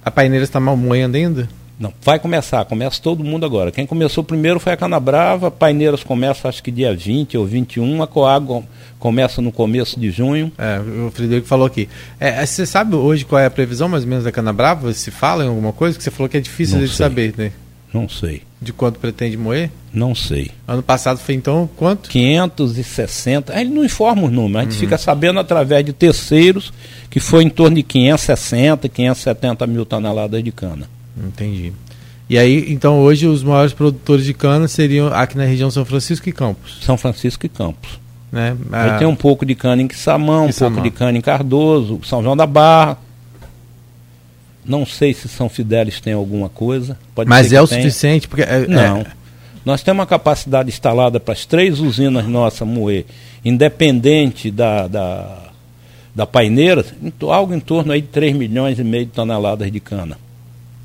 [0.04, 1.48] A paineira está mal moendo ainda?
[1.78, 3.70] Não, vai começar, começa todo mundo agora.
[3.70, 8.06] Quem começou primeiro foi a Canabrava, Paineiras começa acho que dia 20 ou 21, a
[8.06, 8.64] Coágua
[8.98, 10.50] começa no começo de junho.
[10.58, 11.88] É, o Frederico falou aqui.
[12.18, 14.92] É, você sabe hoje qual é a previsão mais ou menos da Canabrava?
[14.92, 15.96] Se fala em alguma coisa?
[15.96, 17.52] Que você falou que é difícil de saber, né?
[17.92, 18.42] Não sei.
[18.60, 19.70] De quanto pretende moer?
[19.92, 20.50] Não sei.
[20.66, 22.10] Ano passado foi então quanto?
[22.10, 23.58] 560.
[23.58, 24.80] Ele não informa os números, a gente uhum.
[24.80, 26.72] fica sabendo através de terceiros
[27.08, 30.88] que foi em torno de 560, 570 mil toneladas de cana.
[31.16, 31.72] Entendi.
[32.28, 36.28] E aí, então hoje os maiores produtores de cana seriam aqui na região São Francisco
[36.28, 36.78] e Campos.
[36.82, 37.98] São Francisco e Campos.
[38.30, 38.54] Né?
[38.70, 42.00] Aí ah, tem um pouco de cana em Quissamão, um pouco de cana em Cardoso,
[42.04, 42.98] São João da Barra.
[44.68, 46.96] Não sei se São Fidélis tem alguma coisa.
[47.26, 47.82] Mas é o tenha.
[47.82, 48.28] suficiente?
[48.28, 48.98] Porque é, Não.
[48.98, 49.06] É...
[49.64, 53.04] Nós temos uma capacidade instalada para as três usinas nossas moer,
[53.44, 55.38] independente da, da,
[56.14, 56.84] da paineira,
[57.22, 60.16] algo em torno aí de 3 milhões e meio de toneladas de cana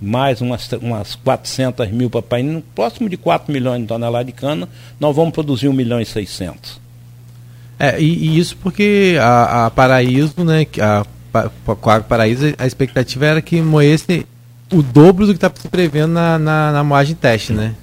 [0.03, 4.67] mais umas, umas 400 mil para painel, próximo de 4 milhões de toneladas de cana,
[4.99, 6.79] nós vamos produzir 1 milhão e 600.
[7.79, 11.49] É, e, e isso porque a, a Paraíso, né, a, a,
[11.95, 14.25] a Paraíso, a expectativa era que moesse
[14.71, 17.75] o dobro do que está se prevendo na, na, na moagem teste, né?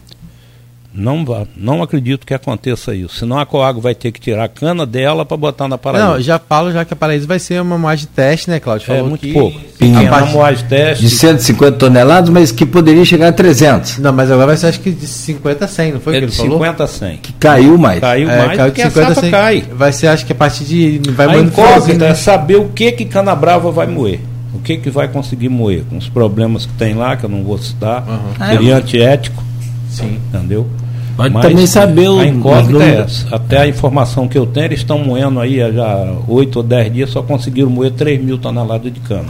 [0.92, 1.24] Não,
[1.56, 3.16] não acredito que aconteça isso.
[3.16, 6.08] Senão a Coago vai ter que tirar a cana dela para botar na Paraíba.
[6.08, 8.92] Não, já falo já que a Paraíba vai ser uma moagem teste, né, Cláudio?
[8.92, 9.32] é muito que...
[9.32, 9.58] pouco.
[9.78, 11.04] Pequena uma moagem teste.
[11.04, 13.98] De 150 toneladas, mas que poderia chegar a 300.
[13.98, 16.24] Não, mas agora vai ser acho que de 50 a 100, não foi é que
[16.24, 16.58] ele de falou?
[16.58, 17.16] 50 a 100.
[17.18, 18.00] Que caiu mais.
[18.00, 19.30] Caiu é, mais caiu de 50 a 100.
[19.30, 19.64] Cai.
[19.72, 21.00] Vai ser acho que a partir de...
[21.12, 22.10] Vai a incógnita né?
[22.10, 24.20] é saber o que que Canabrava vai moer.
[24.52, 25.84] O que que vai conseguir moer.
[25.88, 28.04] Com os problemas que tem lá, que eu não vou citar.
[28.06, 28.46] Uhum.
[28.50, 29.42] Seria é, antiético.
[29.88, 30.18] Sim.
[30.28, 30.68] Entendeu?
[31.16, 32.20] Pode Mas também saber o.
[32.20, 33.34] A incógnita é essa.
[33.34, 36.92] Até a informação que eu tenho, eles estão moendo aí há já 8 ou 10
[36.92, 39.28] dias, só conseguiram moer 3 mil toneladas de cana.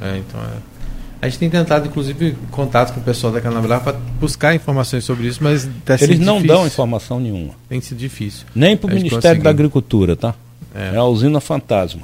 [0.00, 0.76] É, então é.
[1.20, 5.26] A gente tem tentado, inclusive, contato com o pessoal da Canabrava para buscar informações sobre
[5.26, 5.68] isso, mas
[6.00, 6.56] Eles não difícil.
[6.56, 7.54] dão informação nenhuma.
[7.68, 8.46] Tem sido difícil.
[8.54, 9.42] Nem para o Ministério conseguir.
[9.42, 10.34] da Agricultura, tá?
[10.74, 10.94] É.
[10.94, 12.02] é a usina fantasma.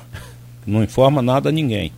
[0.66, 1.92] Não informa nada a ninguém.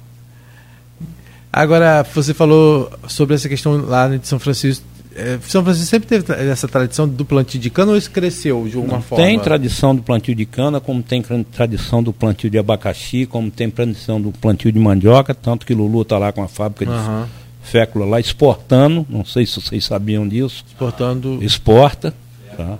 [1.53, 4.85] Agora, você falou sobre essa questão lá de São Francisco
[5.17, 8.77] é, São Francisco sempre teve essa tradição do plantio de cana ou isso cresceu de
[8.77, 9.25] alguma Não, forma?
[9.25, 11.23] Tem tradição do plantio de cana, como tem
[11.53, 16.03] tradição do plantio de abacaxi, como tem tradição do plantio de mandioca, tanto que Lulu
[16.03, 17.23] está lá com a fábrica uhum.
[17.23, 20.65] de fécula lá exportando, não sei se vocês sabiam disso.
[20.67, 21.43] Exportando.
[21.43, 22.15] Exporta,
[22.57, 22.79] tá?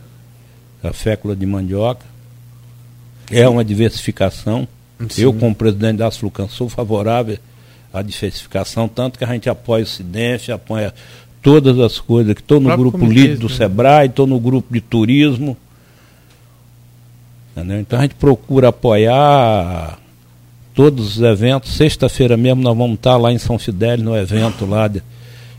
[0.83, 2.05] A fécula de mandioca.
[3.31, 4.69] É uma diversificação.
[5.09, 5.23] Sim.
[5.23, 7.39] Eu, como presidente da Asflucan, sou favorável
[7.93, 10.93] à diversificação, tanto que a gente apoia o Cidente, apoia
[11.45, 13.55] todas as coisas, que estou no grupo líder do né?
[13.55, 15.55] Sebrae, estou no grupo de turismo.
[17.53, 17.79] Entendeu?
[17.79, 19.99] Então a gente procura apoiar
[20.75, 21.75] todos os eventos.
[21.75, 25.03] Sexta-feira mesmo nós vamos estar lá em São Fidélis, no evento lá de,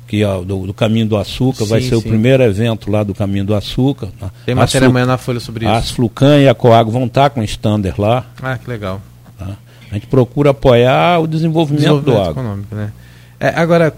[0.07, 1.95] que é do, do, Caminho do Açúcar, sim, vai ser sim.
[1.97, 4.09] o primeiro evento lá do Caminho do Açúcar.
[4.43, 5.73] Tem matéria amanhã na Folha sobre isso.
[5.73, 8.25] As Flucan e a Coag vão estar com o stander lá.
[8.41, 8.99] Ah, que legal.
[9.37, 9.55] Tá?
[9.91, 12.41] A gente procura apoiar o desenvolvimento, desenvolvimento do agro.
[12.41, 12.91] Econômico, né?
[13.39, 13.93] É, agora,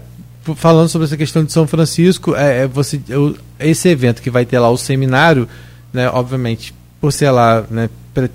[0.54, 4.44] falando sobre essa questão de São Francisco, é, é você, eu, esse evento que vai
[4.44, 5.48] ter lá o seminário,
[5.92, 7.88] né, obviamente, por ser lá, né,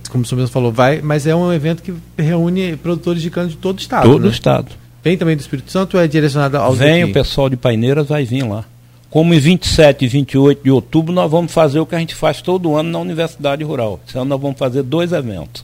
[0.09, 3.49] como o senhor mesmo falou, vai, mas é um evento que reúne produtores de cana
[3.49, 4.03] de todo o estado.
[4.03, 4.27] Todo né?
[4.27, 4.71] o estado.
[5.03, 8.23] Vem também do Espírito Santo ou é direcionado aos Vem, o pessoal de Paineiras vai
[8.23, 8.63] vir lá.
[9.09, 12.41] Como em 27 e 28 de outubro nós vamos fazer o que a gente faz
[12.41, 13.99] todo ano na Universidade Rural.
[14.07, 15.63] Esse ano nós vamos fazer dois eventos.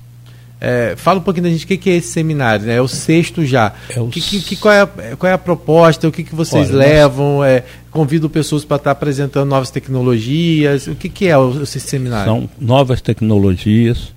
[0.62, 2.76] É, fala um pouquinho da gente o que, que é esse seminário, né?
[2.76, 3.74] É o sexto já.
[3.90, 4.08] É o...
[4.08, 6.08] Que, que, qual, é a, qual é a proposta?
[6.08, 7.38] O que, que vocês Olha, levam?
[7.38, 7.48] Nós...
[7.48, 10.88] É, convido pessoas para estar apresentando novas tecnologias.
[10.88, 12.26] O que, que é o, esse seminário?
[12.26, 14.14] São novas tecnologias,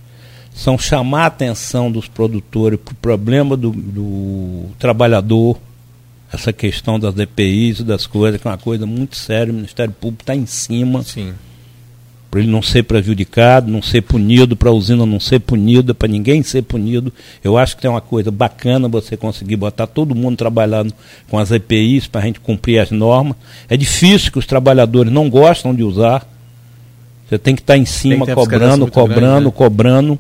[0.52, 5.59] são chamar a atenção dos produtores para o problema do, do trabalhador,
[6.33, 9.92] essa questão das DPIs e das coisas, que é uma coisa muito séria, o Ministério
[9.92, 11.02] Público está em cima.
[11.05, 11.35] Sim.
[12.33, 16.09] Para ele não ser prejudicado, não ser punido, para a usina não ser punida, para
[16.09, 17.12] ninguém ser punido.
[17.45, 20.95] Eu acho que tem uma coisa bacana você conseguir botar todo mundo trabalhando
[21.29, 23.37] com as EPIs para a gente cumprir as normas.
[23.68, 26.27] É difícil que os trabalhadores não gostam de usar.
[27.29, 29.53] Você tem que estar tá em cima cobrando, cobrando, grande, né?
[29.55, 30.18] cobrando.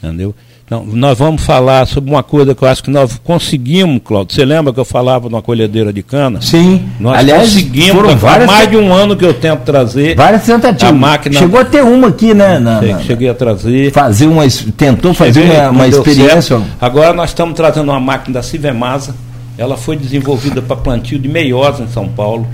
[0.00, 0.32] Entendeu?
[0.66, 4.34] Então, nós vamos falar sobre uma coisa que eu acho que nós conseguimos, Claudio.
[4.34, 6.42] Você lembra que eu falava numa colhedeira de cana?
[6.42, 6.84] Sim.
[6.98, 10.16] Nós Aliás, conseguimos, foram várias, mais de um ano que eu tento trazer.
[10.16, 10.90] Várias tentativas.
[10.90, 12.58] A máquina, Chegou a ter uma aqui, né?
[12.58, 13.92] Na, na, cheguei a trazer.
[13.92, 14.42] Fazer uma,
[14.76, 16.60] tentou fazer cheguei, uma, uma experiência.
[16.80, 19.14] Agora nós estamos trazendo uma máquina da Civemasa.
[19.56, 22.44] Ela foi desenvolvida para plantio de meiosa em São Paulo.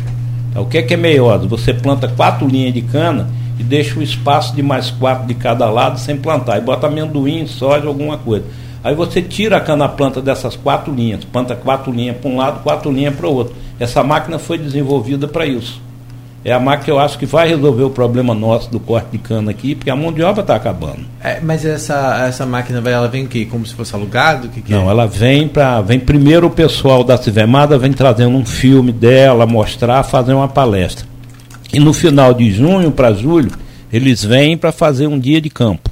[0.55, 1.47] O que é, que é meiosa?
[1.47, 3.27] Você planta quatro linhas de cana
[3.63, 6.59] e deixa o espaço de mais quatro de cada lado sem plantar.
[6.59, 8.45] E bota amendoim, soja, alguma coisa.
[8.83, 12.91] Aí você tira a cana-planta dessas quatro linhas, planta quatro linhas para um lado, quatro
[12.91, 13.55] linhas para o outro.
[13.79, 15.81] Essa máquina foi desenvolvida para isso.
[16.45, 19.19] É a máquina que eu acho que vai resolver o problema nosso do corte de
[19.19, 21.05] cana aqui, porque a mão de obra está acabando.
[21.23, 24.49] É, mas essa, essa máquina ela vem que como se fosse alugado?
[24.49, 24.91] Que que Não, é?
[24.91, 30.03] ela vem para vem primeiro o pessoal da Civemada vem trazendo um filme dela, mostrar,
[30.03, 31.12] fazer uma palestra.
[31.73, 33.51] E no final de junho para julho,
[33.93, 35.91] eles vêm para fazer um dia de campo.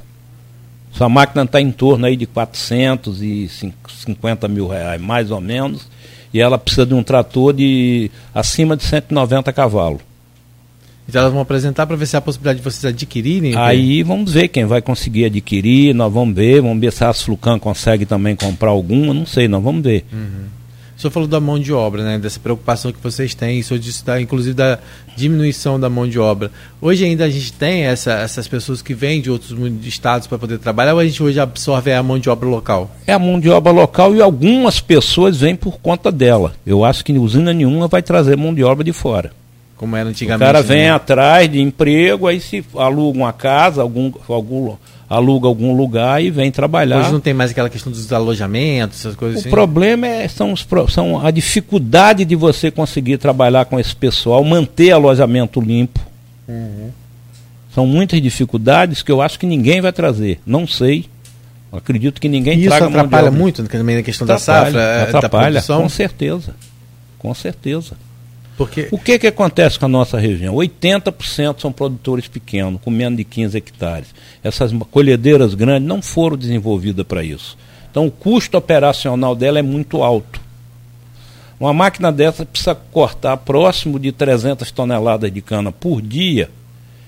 [0.91, 5.89] Sua máquina está em torno aí de 450 mil reais, mais ou menos,
[6.33, 10.01] e ela precisa de um trator de acima de 190 cavalos.
[11.07, 13.57] Então elas vão apresentar para ver se há a possibilidade de vocês adquirirem?
[13.57, 17.57] Aí vamos ver quem vai conseguir adquirir, nós vamos ver, vamos ver se a Asflucan
[17.59, 20.05] consegue também comprar alguma, não sei, nós vamos ver.
[20.11, 20.45] Uhum.
[21.01, 22.19] O senhor falou da mão de obra, né?
[22.19, 24.77] dessa preocupação que vocês têm, isso disse da, inclusive da
[25.17, 26.51] diminuição da mão de obra.
[26.79, 29.51] Hoje ainda a gente tem essa, essas pessoas que vêm de outros
[29.83, 32.95] estados para poder trabalhar ou a gente hoje absorve a mão de obra local?
[33.07, 36.53] É a mão de obra local e algumas pessoas vêm por conta dela.
[36.63, 39.31] Eu acho que usina nenhuma vai trazer mão de obra de fora.
[39.77, 40.43] Como era antigamente.
[40.43, 40.91] O cara vem né?
[40.91, 44.75] atrás de emprego, aí se aluga uma casa, algum, algum
[45.11, 47.01] aluga algum lugar e vem trabalhar.
[47.01, 49.49] Hoje não tem mais aquela questão dos alojamentos, essas coisas o assim?
[49.49, 54.41] O problema é, são, os, são a dificuldade de você conseguir trabalhar com esse pessoal,
[54.43, 55.99] manter alojamento limpo.
[56.47, 56.91] Uhum.
[57.75, 60.39] São muitas dificuldades que eu acho que ninguém vai trazer.
[60.45, 61.05] Não sei.
[61.73, 62.85] Acredito que ninguém e traga.
[62.85, 65.81] Isso atrapalha muito também na questão atrapalha, da safra, atrapalha, da produção?
[65.81, 66.55] Com certeza.
[67.17, 67.97] Com certeza.
[68.61, 68.89] Porque...
[68.91, 70.53] O que, que acontece com a nossa região?
[70.53, 74.13] 80% são produtores pequenos, com menos de 15 hectares.
[74.43, 77.57] Essas colhedeiras grandes não foram desenvolvidas para isso.
[77.89, 80.39] Então o custo operacional dela é muito alto.
[81.59, 86.47] Uma máquina dessa precisa cortar próximo de 300 toneladas de cana por dia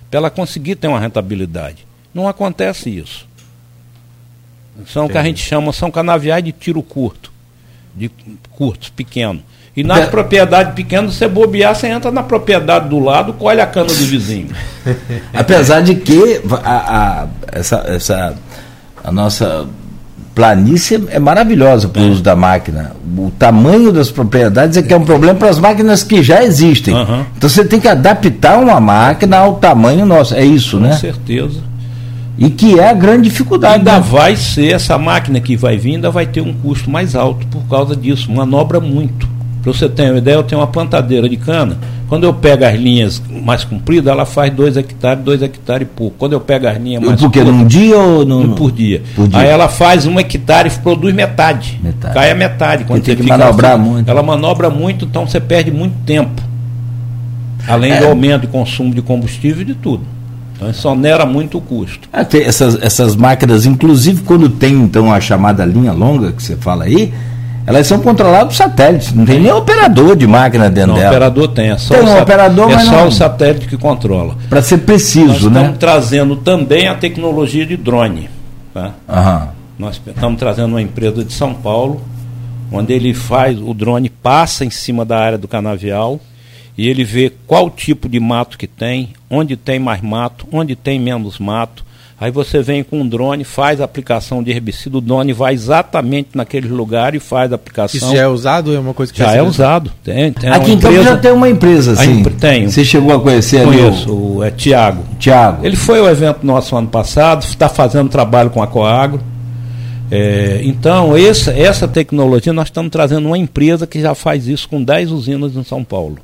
[0.09, 1.85] para ela conseguir ter uma rentabilidade.
[2.11, 3.27] Não acontece isso.
[4.87, 7.31] São o que a gente chama, são canaviais de tiro curto,
[7.95, 8.09] de
[8.49, 9.43] curtos, pequenos.
[9.75, 13.87] E nas propriedades pequenas, você bobear, você entra na propriedade do lado, colhe a cana
[13.87, 14.49] do vizinho.
[15.33, 18.35] Apesar de que a, a, essa, essa,
[19.03, 19.65] a nossa
[20.35, 22.09] planície é maravilhosa para o é.
[22.09, 22.91] uso da máquina.
[23.17, 26.93] O tamanho das propriedades é que é um problema para as máquinas que já existem.
[26.93, 27.25] Uhum.
[27.35, 30.35] Então você tem que adaptar uma máquina ao tamanho nosso.
[30.35, 30.89] É isso, Com né?
[30.89, 31.61] Com certeza.
[32.37, 33.75] E que é a grande dificuldade.
[33.75, 33.99] Ainda né?
[33.99, 37.63] vai ser, essa máquina que vai vir, ainda vai ter um custo mais alto por
[37.67, 38.31] causa disso.
[38.31, 39.27] Manobra muito.
[39.63, 41.77] Para você ter uma ideia, eu tenho uma plantadeira de cana.
[42.09, 46.17] Quando eu pego as linhas mais compridas, ela faz 2 hectares, 2 hectares e pouco.
[46.19, 48.55] Quando eu pego as linhas mais Porque num dia ou no...
[48.55, 49.01] por, dia.
[49.15, 49.39] por dia?
[49.39, 51.79] Aí ela faz um hectare e produz metade.
[51.81, 52.13] metade.
[52.13, 52.83] Cai a metade.
[52.83, 54.11] Quando você tem que manobrar assim, muito.
[54.11, 56.41] Ela manobra muito, então você perde muito tempo.
[57.65, 57.99] Além é.
[57.99, 60.03] do aumento de consumo de combustível e de tudo.
[60.55, 62.09] Então isso onera muito o custo.
[62.11, 66.83] Ah, essas, essas máquinas, inclusive quando tem então a chamada linha longa que você fala
[66.83, 67.13] aí,
[67.65, 71.09] elas são controladas por satélite, não tem nem operador de máquina dentro não, dela.
[71.09, 73.07] operador tem, é só, tem um o, operador, é só não...
[73.07, 74.35] o satélite que controla.
[74.49, 75.59] Para ser preciso, Nós né?
[75.61, 78.29] Estamos trazendo também a tecnologia de drone.
[78.73, 78.91] Tá?
[79.07, 79.49] Aham.
[79.79, 82.01] Nós estamos trazendo uma empresa de São Paulo,
[82.71, 86.19] onde ele faz, o drone passa em cima da área do canavial
[86.77, 90.99] e ele vê qual tipo de mato que tem, onde tem mais mato, onde tem
[90.99, 91.83] menos mato
[92.19, 96.29] Aí você vem com um drone, faz a aplicação de herbicida, o drone vai exatamente
[96.35, 97.97] naquele lugar e faz a aplicação.
[97.97, 99.91] Isso já é usado ou é uma coisa que já é usado?
[100.03, 102.23] Tem, tem Aqui em Campo já tem uma empresa assim.
[102.23, 102.69] Tem.
[102.69, 105.03] Você chegou a conhecer Conheço, ali o, o é Tiago.
[105.19, 105.65] Tiago.
[105.65, 109.19] Ele foi ao evento nosso ano passado, está fazendo trabalho com a Coagro.
[110.11, 114.83] É, então, essa, essa tecnologia, nós estamos trazendo uma empresa que já faz isso com
[114.83, 116.19] 10 usinas em São Paulo.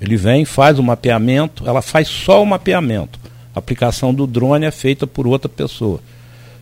[0.00, 3.24] Ele vem, faz o mapeamento, ela faz só o mapeamento
[3.54, 6.00] a aplicação do drone é feita por outra pessoa.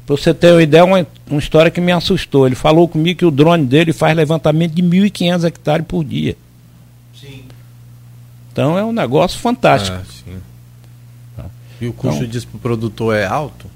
[0.06, 2.46] Para você ter uma ideia, uma, uma história que me assustou.
[2.46, 6.36] Ele falou comigo que o drone dele faz levantamento de 1.500 hectares por dia.
[7.18, 7.44] Sim.
[8.52, 9.96] Então é um negócio fantástico.
[11.38, 11.44] Ah,
[11.80, 13.66] E o custo Então- disso para o produtor é alto?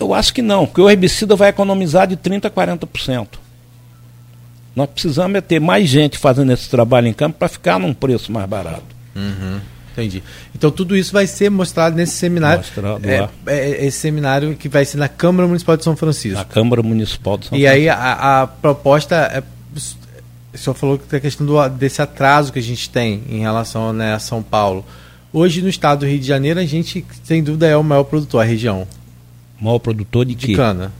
[0.00, 3.26] Eu acho que não, porque o herbicida vai economizar de 30% a 40%.
[4.76, 8.30] Nós precisamos é ter mais gente fazendo esse trabalho em campo para ficar num preço
[8.30, 8.84] mais barato.
[10.00, 10.22] Entendi.
[10.54, 12.58] Então tudo isso vai ser mostrado nesse seminário.
[12.58, 13.30] Mostrado é, lá.
[13.46, 16.38] é, esse seminário que vai ser na Câmara Municipal de São Francisco.
[16.38, 19.42] Na Câmara Municipal de São E aí a, a proposta é.
[20.54, 23.40] O senhor falou que tem a questão do, desse atraso que a gente tem em
[23.40, 24.84] relação né, a São Paulo.
[25.32, 28.40] Hoje no estado do Rio de Janeiro, a gente, sem dúvida, é o maior produtor,
[28.40, 28.86] a região
[29.60, 30.54] O maior produtor de, de quê?
[30.56, 30.90] cana.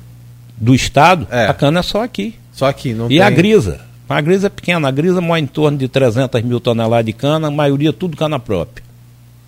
[0.56, 1.46] Do estado, É.
[1.46, 2.34] a cana é só aqui.
[2.52, 3.20] Só aqui, não E tem.
[3.22, 3.80] a grisa?
[4.08, 7.48] A grisa é pequena, a grisa mora em torno de 300 mil toneladas de cana,
[7.48, 8.84] a maioria tudo cana própria.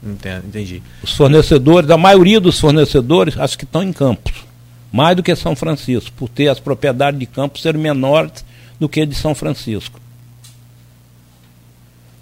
[0.02, 0.82] Entendi.
[1.02, 4.32] Os fornecedores, a maioria dos fornecedores, acho que estão em Campos.
[4.92, 8.44] Mais do que São Francisco, por ter as propriedades de Campos serem menores
[8.78, 10.00] do que de São Francisco.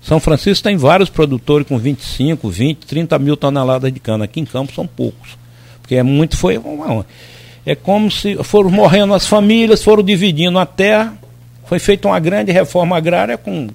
[0.03, 4.25] São Francisco tem vários produtores com 25, 20, 30 mil toneladas de cana.
[4.25, 5.37] Aqui em Campos são poucos.
[5.81, 7.05] Porque é muito, foi uma-
[7.67, 11.15] É como se foram morrendo as famílias, foram dividindo a terra.
[11.67, 13.69] Foi feita uma grande reforma agrária com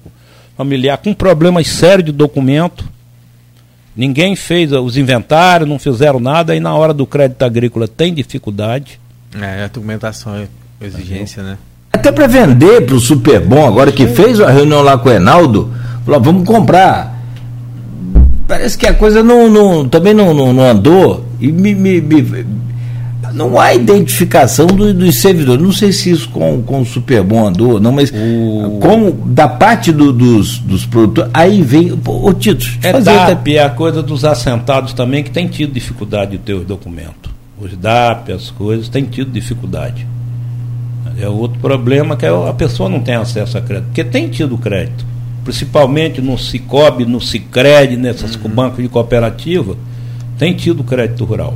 [0.56, 2.84] familiar, com problemas sérios de documento.
[3.96, 8.98] Ninguém fez os inventários, não fizeram nada, e na hora do crédito agrícola tem dificuldade.
[9.40, 10.46] É, a documentação é
[10.84, 11.56] exigência, né?
[11.92, 15.12] Até para vender para o Super Bom, agora que fez a reunião lá com o
[15.12, 15.72] Enaldo,
[16.04, 17.14] falou: vamos comprar.
[18.48, 21.24] Parece que a coisa não, não- também não, não, não andou.
[21.40, 22.46] E me, me- me-
[23.34, 25.62] não há identificação do- dos servidores.
[25.62, 28.10] Não sei se isso com, com o Super Bom andou, não, mas
[28.80, 31.96] como da parte do- dos, dos produtores, aí vem.
[31.96, 32.92] Pô, ô Tito, É
[33.28, 37.32] DAP, é a coisa dos assentados também, que tem tido dificuldade de ter os documentos.
[37.60, 40.06] Os DAP, as coisas, tem tido dificuldade.
[41.20, 44.58] É outro problema que é a pessoa não tem acesso a crédito, porque tem tido
[44.58, 45.04] crédito,
[45.44, 49.76] principalmente no Cicobi, no Cicred, nessas bancos de cooperativa,
[50.38, 51.54] tem tido crédito rural.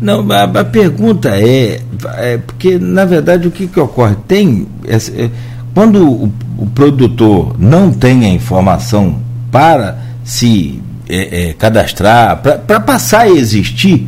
[0.00, 1.80] Não, a, a pergunta é,
[2.18, 4.14] é, porque na verdade o que, que ocorre?
[4.28, 4.66] Tem.
[4.86, 5.30] essa- é,
[5.74, 9.16] quando o, o produtor não tem a informação
[9.50, 14.06] para se é, é, cadastrar, para passar a existir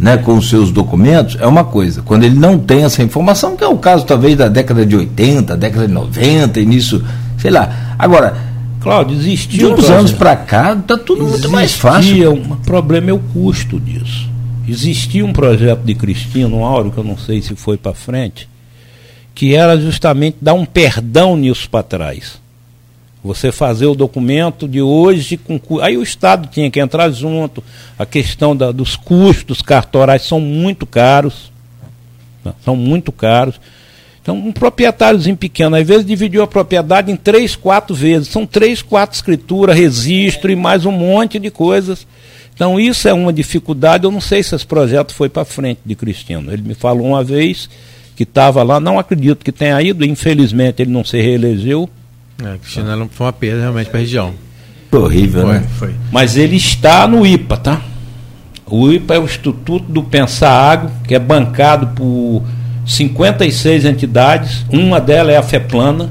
[0.00, 2.02] né, com os seus documentos, é uma coisa.
[2.02, 5.56] Quando ele não tem essa informação, que é o caso talvez da década de 80,
[5.56, 7.02] década de 90, início,
[7.38, 7.94] sei lá.
[7.98, 8.34] Agora,
[8.80, 12.32] Cláudio, de existiu um uns anos para cá, está tudo muito mais fácil.
[12.32, 14.28] Um problema é o custo disso.
[14.68, 18.48] Existia um projeto de Cristino Áureo, que eu não sei se foi para frente,
[19.34, 22.40] que era justamente dar um perdão nisso para trás.
[23.24, 27.62] Você fazer o documento de hoje com aí o Estado tinha que entrar junto.
[27.98, 31.52] A questão da- dos custos cartorais são muito caros,
[32.44, 32.52] né?
[32.64, 33.60] são muito caros.
[34.20, 38.28] Então, um proprietáriozinho pequeno, às vezes dividiu a propriedade em três, quatro vezes.
[38.28, 42.06] São três, quatro escrituras, registro e mais um monte de coisas.
[42.54, 44.04] Então, isso é uma dificuldade.
[44.04, 46.52] Eu não sei se esse projeto foi para frente de Cristino.
[46.52, 47.68] Ele me falou uma vez
[48.14, 51.88] que estava lá, não acredito que tenha ido, infelizmente ele não se reelegeu,
[52.44, 54.34] É, Cristina ela foi uma perda realmente para a região.
[54.92, 55.66] Horrível, Foi, né?
[55.78, 55.94] foi.
[56.12, 57.82] mas ele está no IPA, tá?
[58.66, 62.42] O IPA é o Instituto do Pensar Agro, que é bancado por
[62.86, 64.64] 56 entidades.
[64.70, 66.10] Uma delas é a FEPLANA,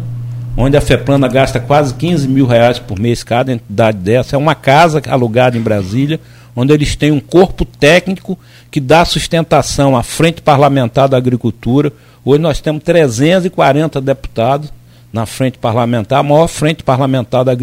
[0.56, 4.36] onde a FEPLANA gasta quase 15 mil reais por mês cada entidade dessa.
[4.36, 6.20] É uma casa alugada em Brasília,
[6.56, 8.38] onde eles têm um corpo técnico
[8.70, 11.92] que dá sustentação à Frente Parlamentar da Agricultura.
[12.24, 14.72] Hoje nós temos 340 deputados
[15.12, 17.54] na Frente Parlamentar, a maior frente parlamentar da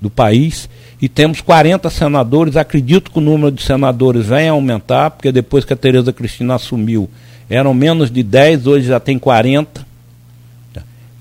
[0.00, 0.68] do país,
[1.00, 2.56] e temos 40 senadores.
[2.56, 7.08] Acredito que o número de senadores venha aumentar, porque depois que a Tereza Cristina assumiu,
[7.48, 9.91] eram menos de 10, hoje já tem 40.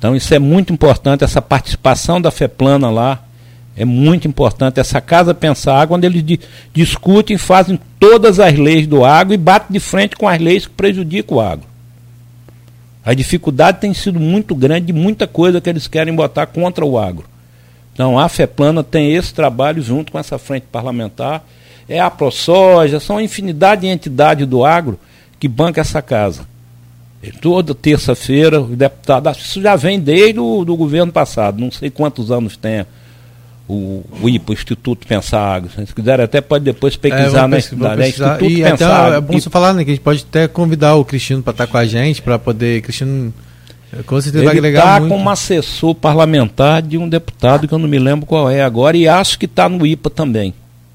[0.01, 3.23] Então isso é muito importante, essa participação da FEPLANA lá
[3.77, 4.79] é muito importante.
[4.79, 6.39] Essa Casa Pensar Água, onde eles di-
[6.73, 10.73] discutem, fazem todas as leis do agro e batem de frente com as leis que
[10.73, 11.67] prejudicam o agro.
[13.05, 16.97] A dificuldade tem sido muito grande de muita coisa que eles querem botar contra o
[16.97, 17.25] agro.
[17.93, 21.45] Então a FEPLANA tem esse trabalho junto com essa frente parlamentar.
[21.87, 24.99] É a ProSoja, são uma infinidade de entidades do agro
[25.39, 26.49] que banca essa casa.
[27.23, 31.59] E toda terça-feira, o deputado, acho que isso já vem desde o do governo passado,
[31.59, 32.85] não sei quantos anos tem
[33.71, 35.69] o, o IPA, o Instituto Pensar Agro.
[35.69, 38.01] Se quiser até pode depois pesquisar vou na entidade.
[38.01, 38.09] É.
[38.09, 41.05] Instituto E Pensar é bom você falar, né, que a gente pode até convidar o
[41.05, 42.81] Cristino para estar com a gente, para poder.
[42.81, 43.33] Cristino,
[43.93, 45.13] eh, com certeza vai Ele agregar está muito.
[45.13, 49.07] como assessor parlamentar de um deputado que eu não me lembro qual é agora e
[49.07, 50.53] acho que está no IPA também.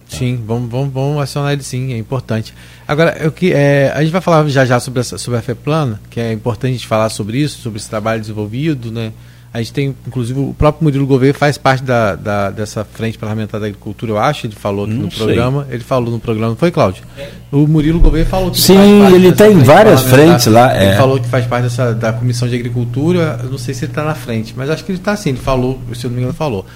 [0.09, 2.55] Sim, vamos, vamos, vamos acionar ele sim, é importante.
[2.87, 5.99] Agora, eu que, é, a gente vai falar já já sobre, essa, sobre a FEPLAN,
[6.09, 9.13] que é importante a gente falar sobre isso, sobre esse trabalho desenvolvido, né?
[9.57, 13.59] A gente tem, inclusive, o próprio Murilo Gouveia faz parte da, da, dessa frente parlamentar
[13.59, 15.25] da agricultura, eu acho, ele falou aqui Não no sei.
[15.25, 15.67] programa.
[15.71, 17.03] Ele falou no programa, não foi, Cláudio?
[17.51, 20.97] O Murilo Gouveia falou que Sim, ele dessa tá em várias frentes lá, Ele é.
[20.97, 24.05] falou que faz parte dessa, da Comissão de Agricultura, eu não sei se ele está
[24.05, 26.37] na frente, mas acho que ele está assim, ele falou, se eu não me engano,
[26.37, 26.67] falou.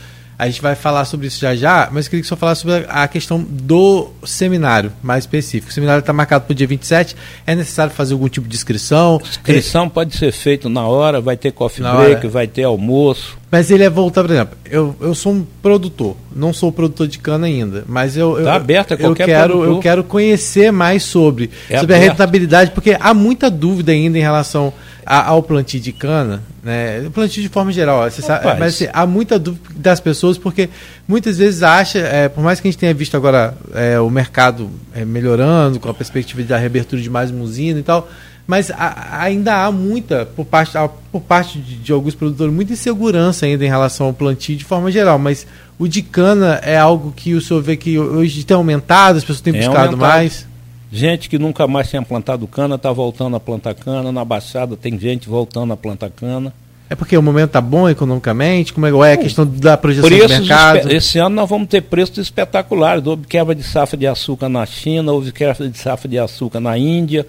[0.40, 3.06] A gente vai falar sobre isso já já, mas queria que só falasse sobre a
[3.06, 5.70] questão do seminário, mais específico.
[5.70, 7.14] O seminário está marcado para o dia 27,
[7.46, 9.20] é necessário fazer algum tipo de inscrição?
[9.22, 12.28] Inscrição pode ser feita na hora, vai ter coffee Na break, hora.
[12.30, 13.36] vai ter almoço.
[13.50, 17.18] Mas ele é voltar, por exemplo, eu, eu sou um produtor, não sou produtor de
[17.18, 19.74] cana ainda, mas eu, eu, Tá aberto a eu qualquer quero produtor.
[19.76, 22.10] eu quero conhecer mais sobre, É sobre a aberto.
[22.12, 24.72] rentabilidade, porque há muita dúvida ainda em relação
[25.04, 27.00] a- ao plantio de cana, né?
[27.04, 30.68] O plantio de forma geral, você sabe, mas assim, há muita dúvida das pessoas porque
[31.08, 34.70] muitas vezes acha, é, por mais que a gente tenha visto agora é, o mercado
[34.94, 38.08] é, melhorando com a perspectiva da reabertura de mais uma usina e tal,
[38.50, 42.72] mas a- ainda há muita, por parte, a- por parte de, de alguns produtores, muita
[42.72, 45.18] insegurança ainda em relação ao plantio de forma geral.
[45.20, 45.46] Mas
[45.78, 49.40] o de cana é algo que o senhor vê que hoje tem aumentado, as pessoas
[49.40, 49.96] têm É buscado aumentado.
[49.98, 50.46] mais.
[50.92, 54.10] Gente que nunca mais tinha plantado cana está voltando a plantar cana.
[54.10, 56.52] Na Baixada tem gente voltando a plantar cana.
[56.92, 58.72] É porque o momento está bom economicamente?
[58.72, 60.78] Como é, é a questão da projeção do Preços mercado?
[60.78, 63.06] espe- Esse ano nós vamos ter preços espetaculares.
[63.06, 66.76] Houve quebra de safra de açúcar na China, houve quebra de safra de açúcar na
[66.76, 67.24] Índia,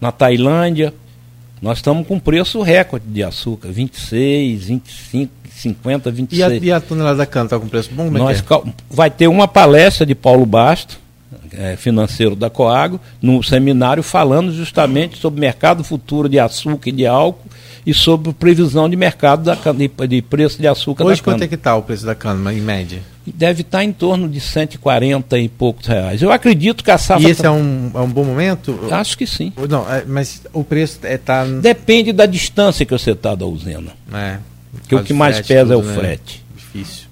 [0.00, 0.92] na Tailândia.
[1.60, 6.62] Nós estamos com preço recorde de açúcar, 26, 25, 50, E a, 26.
[6.62, 8.06] e a tonelada da cana está com preço bom?
[8.08, 8.72] É Nós é?
[8.90, 10.98] vai ter uma palestra de Paulo Basto,
[11.52, 17.06] eh, financeiro da Coagro, no seminário falando justamente sobre mercado futuro de açúcar e de
[17.06, 17.48] álcool
[17.86, 21.36] e sobre previsão de mercado da cana- de, de preço de açúcar Hoje da cana.
[21.36, 23.00] quanto é que está o preço da cana, em média?
[23.26, 26.20] Deve estar em torno de 140 e poucos reais.
[26.20, 27.26] Eu acredito que a safra.
[27.26, 28.78] E esse é um, é um bom momento?
[28.90, 29.52] Acho que sim.
[29.68, 31.44] Não, é, mas o preço está...
[31.44, 33.92] Depende da distância que você está da usina.
[34.12, 34.38] É,
[34.72, 36.44] Porque o que mais pesa é o frete.
[36.54, 37.04] Difícil.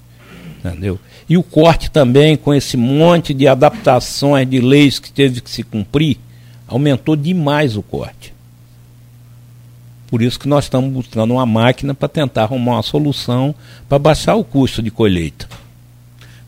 [0.64, 0.98] Entendeu?
[1.28, 5.62] E o corte também, com esse monte de adaptações, de leis que teve que se
[5.62, 6.18] cumprir,
[6.68, 8.31] aumentou demais o corte.
[10.12, 13.54] Por isso que nós estamos buscando uma máquina para tentar arrumar uma solução
[13.88, 15.46] para baixar o custo de colheita.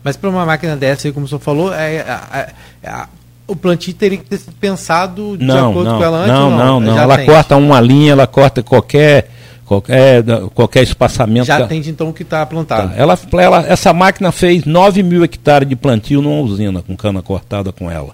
[0.03, 2.53] Mas para uma máquina dessa, como o senhor falou, é, é- é-
[2.83, 3.05] é-
[3.47, 6.29] o plantio teria que ter sido pensado de Não, acordo não, com ela antes?
[6.31, 6.93] não, não, não.
[6.93, 7.25] Já Ela tem.
[7.25, 9.31] corta uma linha, ela corta qualquer,
[9.65, 11.47] qualquer, qualquer espaçamento.
[11.47, 12.89] Já tem então o que está plantado.
[12.89, 12.95] Tá.
[12.95, 17.71] Ela, ela- essa máquina fez 9 mil hectares de plantio numa usina com cana cortada
[17.71, 18.13] com ela.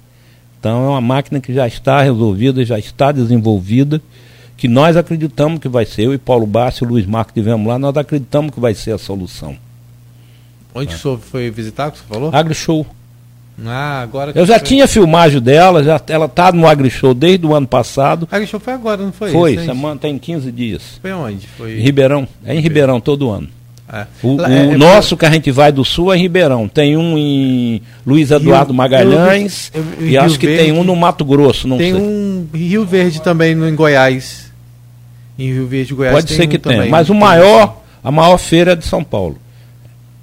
[0.62, 4.02] Então é uma máquina que já está resolvida, já está desenvolvida,
[4.62, 6.04] que nós acreditamos que vai ser.
[6.04, 8.92] Eu e Paulo Bassi e o Luiz Marco tivemos lá, nós acreditamos que vai ser
[8.92, 9.56] a solução.
[10.76, 12.30] Onde o senhor foi visitar, que você falou?
[12.32, 12.86] AgriShow.
[13.66, 17.56] Ah, agora Eu já foi- tinha filmagem dela, já, ela está no AgriShow desde o
[17.56, 18.28] ano passado.
[18.32, 19.32] Ah, show foi agora, não foi?
[19.32, 21.00] Foi, semana tem 15 dias.
[21.02, 21.46] Foi onde?
[21.46, 21.80] Em Foi.
[21.80, 23.48] Ribeirão, é em Ribeirão todo ano.
[23.92, 24.06] É.
[24.22, 26.68] O, o é- é- nosso que a gente vai do sul é em Ribeirão.
[26.68, 30.72] Tem um em Luiz Eduardo Rio- Magalhães eu- eu- e Rio acho que tem Verde.
[30.74, 32.02] um no Mato Grosso, não Tem sei.
[32.02, 34.51] um em Rio Verde também, no, em Goiás.
[35.38, 36.16] Em Rio Verde, Goiás.
[36.16, 36.80] Pode ser um que também.
[36.82, 36.92] tenha.
[36.92, 39.38] Mas o maior, a maior feira é de São Paulo.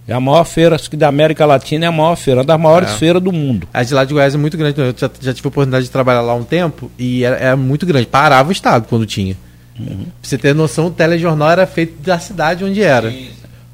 [0.06, 2.58] É a maior feira, acho que da América Latina é a maior feira, uma das
[2.58, 2.94] maiores É.
[2.94, 3.68] feiras do mundo.
[3.74, 4.80] A de lá de Goiás é muito grande.
[4.80, 7.84] Eu já, já tive a oportunidade de trabalhar lá um tempo e era, era muito
[7.84, 8.06] grande.
[8.06, 9.36] Parava o estado quando tinha.
[9.78, 9.86] Uhum.
[9.86, 13.12] Pra você ter noção, o telejornal era feito da cidade onde era.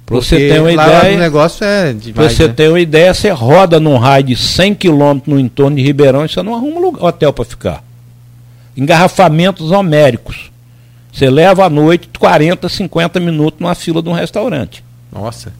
[0.05, 2.32] Pra você ter uma lá o ideia, negócio é pra demais.
[2.32, 2.53] você né?
[2.53, 6.28] ter uma ideia, você roda num raio de 100 quilômetros no entorno de Ribeirão e
[6.28, 7.85] você não arruma lugar, hotel para ficar.
[8.76, 10.51] Engarrafamentos homéricos.
[11.15, 14.83] Você leva à noite 40, 50 minutos numa fila de um restaurante.
[15.12, 15.53] Nossa.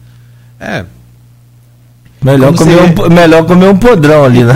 [0.59, 0.83] É.
[2.21, 4.53] Melhor Como comer, seria- um, melhor comer um podrão ali, né?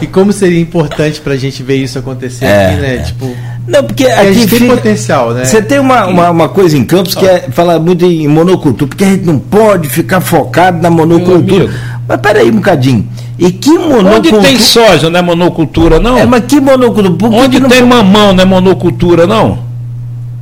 [0.00, 2.94] E como seria importante pra gente ver isso acontecer É, aqui, né?
[2.94, 2.98] é.
[3.00, 3.36] Tipo,
[3.66, 5.44] Não, porque a aqui gente tem fica- potencial, né?
[5.44, 9.04] Você tem uma, uma, uma coisa em Campos que é falar muito em monocultura, porque
[9.04, 11.68] a gente não pode ficar focado na monocultura.
[12.06, 13.08] Mas peraí um bocadinho.
[13.38, 14.36] E que monocultura.
[14.38, 16.16] Onde tem soja, não é monocultura, não?
[16.16, 17.34] É, mas que monocultura?
[17.34, 19.58] Onde que não tem mamão, não é monocultura, não?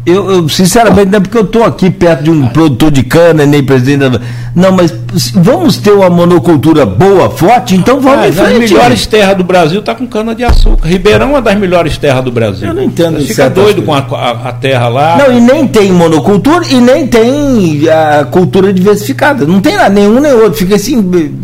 [0.06, 3.44] Eu, eu, sinceramente, não é porque eu estou aqui perto de um produtor de cana,
[3.44, 4.20] nem presidente da...
[4.56, 4.92] Não, mas
[5.34, 8.72] vamos ter uma monocultura boa, forte, então vamos Ah, em as frente.
[8.72, 10.88] melhores terras do Brasil tá com cana de açúcar.
[10.88, 12.68] Ribeirão é uma das melhores terras do Brasil.
[12.68, 15.18] Eu não entendo Você em fica doido com a, a- a terra lá.
[15.18, 19.44] Não, e nem tem monocultura e nem tem a cultura diversificada.
[19.46, 20.54] Não tem lá nenhum nem outro.
[20.54, 21.34] Fica assim,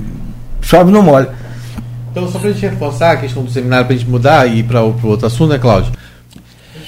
[0.62, 1.28] chove no molha.
[2.10, 4.82] Então, só pra gente reforçar a questão do seminário, pra gente mudar e ir para
[4.82, 5.92] o outro assunto, né, Cláudio?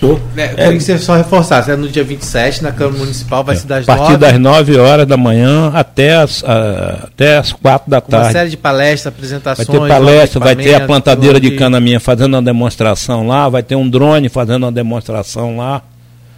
[0.01, 0.19] Tô.
[0.37, 3.57] É, eu queria que você só reforçasse, é no dia 27, na Câmara Municipal, vai
[3.57, 7.37] É, se dar a partir 9, das 9 horas da manhã até as, ah, até
[7.39, 8.33] as 4 da com uma tarde.
[8.33, 9.67] série de palestras, Vai apresentações.
[9.69, 13.75] ter palestra, vai ter a plantadeira de cana minha fazendo uma demonstração lá, vai ter
[13.75, 15.83] um drone fazendo uma demonstração lá,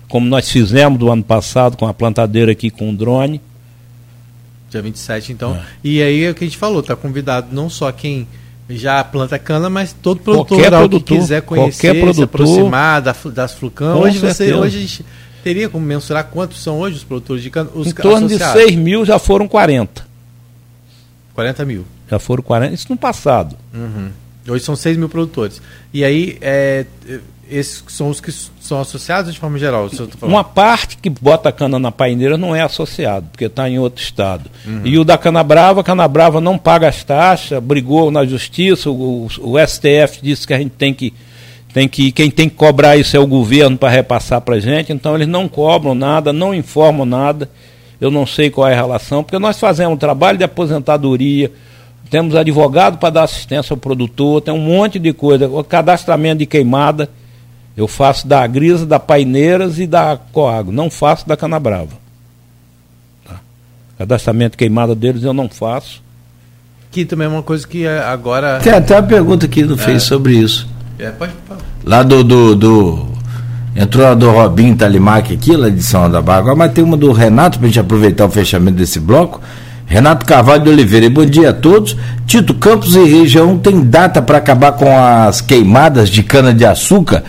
[0.08, 3.42] como nós fizemos do ano passado com a plantadeira aqui com o drone.
[4.70, 5.54] Dia 27, então.
[5.54, 5.60] É.
[5.84, 8.26] E aí é o que a gente falou, tá convidado não só quem
[8.76, 12.14] já planta cana, mas todo produtor Qualquer produtor, que quiser conhecer, qualquer produtor.
[12.14, 13.94] se aproximar da, das Flucan.
[13.94, 14.58] Com Hoje, você, certeza.
[14.58, 15.06] hoje a gente
[15.42, 17.70] teria como mensurar quantos são hoje os produtores de cana?
[17.74, 18.62] Os em torno de associados?
[18.62, 20.06] 6 mil já foram 40.
[21.34, 21.84] 40 mil.
[22.10, 23.56] Já foram 40, isso no passado.
[23.72, 24.10] Uhum.
[24.50, 25.62] Hoje são 6 mil produtores.
[25.92, 26.84] E aí, é,
[27.50, 28.30] esses são os que
[28.60, 29.90] são associados de forma geral?
[30.22, 34.02] Uma parte que bota a cana na paineira não é associado, porque está em outro
[34.02, 34.48] estado.
[34.64, 34.82] Uhum.
[34.84, 39.58] E o da Canabrava, a Canabrava não paga as taxas, brigou na justiça, o, o
[39.58, 41.12] STF disse que a gente tem que,
[41.74, 42.12] tem que.
[42.12, 45.28] Quem tem que cobrar isso é o governo para repassar para a gente, então eles
[45.28, 47.50] não cobram nada, não informam nada.
[48.00, 51.52] Eu não sei qual é a relação, porque nós fazemos um trabalho de aposentadoria,
[52.10, 56.46] temos advogado para dar assistência ao produtor, tem um monte de coisa, o cadastramento de
[56.46, 57.08] queimada.
[57.76, 60.72] Eu faço da Grisa, da Paineiras e da Coago.
[60.72, 61.88] Não faço da Canabrava.
[63.24, 63.36] Tá?
[63.98, 66.02] Cadastramento queimada deles eu não faço.
[66.90, 68.58] Que também é uma coisa que é, agora.
[68.58, 70.68] Tem até uma pergunta aqui no Face sobre isso.
[70.98, 71.60] É, pode falar.
[71.84, 72.24] Lá do.
[72.24, 73.06] do, do-
[73.76, 77.12] entrou a do Robinho Talimac aqui, lá de São da Barra, mas tem uma do
[77.12, 79.40] Renato, para a gente aproveitar o fechamento desse bloco.
[79.90, 81.96] Renato Carvalho de Oliveira, bom dia a todos.
[82.24, 87.24] Tito, Campos e região tem data para acabar com as queimadas de cana-de-açúcar?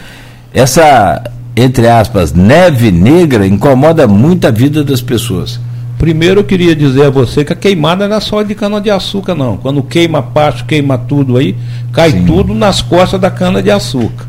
[0.54, 1.24] Essa,
[1.56, 5.60] entre aspas, neve negra incomoda muito a vida das pessoas.
[5.98, 9.58] Primeiro eu queria dizer a você que a queimada não é só de cana-de-açúcar, não.
[9.58, 11.56] Quando queima pasto, queima tudo aí,
[11.92, 12.26] cai Sim.
[12.26, 14.28] tudo nas costas da cana-de-açúcar.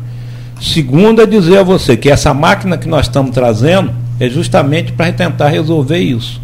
[0.59, 5.13] Segundo é dizer a você que essa máquina que nós estamos trazendo é justamente para
[5.13, 6.41] tentar resolver isso.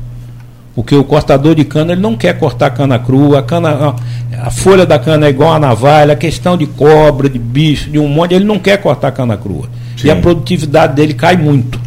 [0.80, 3.96] Porque o cortador de cana ele não quer cortar cana crua, a, cana,
[4.42, 8.00] a, folha da cana é igual a navalha, a questão de cobra, de bicho, de
[8.00, 9.68] um monte, ele não quer cortar cana crua.
[9.98, 10.08] Sim.
[10.08, 11.78] E a produtividade dele cai muito.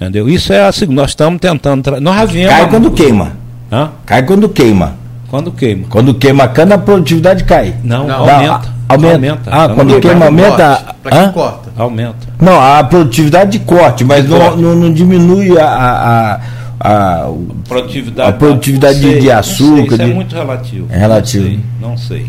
[0.00, 0.26] Entendeu?
[0.30, 1.82] Isso é assim, nós estamos tentando.
[1.82, 2.54] tra- Nós já viemos.
[2.56, 3.32] Cai quando queima.
[3.70, 3.90] Hã?
[4.06, 4.94] Cai quando queima.
[5.28, 5.84] Quando queima.
[5.90, 7.74] Quando queima a cana, a produtividade cai.
[7.84, 8.54] Não, Não, aumenta.
[8.88, 9.50] a- aumenta.
[9.50, 10.56] Ah, Não, quando não, queima, aumenta.
[10.56, 11.68] corte, Pra quem corta.
[11.76, 12.16] Aumenta.
[12.40, 14.56] Não, a produtividade de corte, mas não, corte.
[14.62, 16.40] não, não diminui a, a, a-
[16.84, 18.28] a- o- Produtividade.
[18.28, 20.86] A produtividade não sei, de- de não sei, açúcar, Isso é de- muito relativo.
[20.90, 21.44] É relativo.
[21.44, 21.60] Não sei.
[21.80, 22.26] Não sei.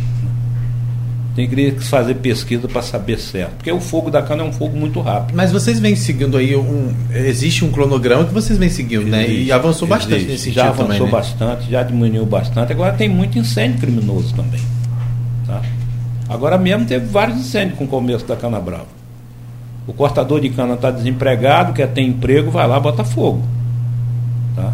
[1.36, 3.56] Tem que fazer pesquisa para saber certo.
[3.58, 5.36] Porque o fogo da cana é um fogo muito rápido.
[5.36, 6.94] Mas vocês vêm seguindo aí um.
[7.14, 9.28] Existe um cronograma que vocês vêm seguindo, né?
[9.28, 10.32] E Existe, avançou bastante existe.
[10.32, 11.02] nesse sentido Já avançou também.
[11.04, 11.12] né?
[11.12, 12.72] bastante, já diminuiu bastante.
[12.72, 14.62] Agora tem muito incêndio criminoso também.
[15.46, 15.62] Tá?
[16.30, 18.88] Agora mesmo teve vários incêndios com o começo da cana brava.
[19.86, 23.44] O cortador de cana está desempregado, quer ter emprego, vai lá bota fogo.
[24.56, 24.74] Tá?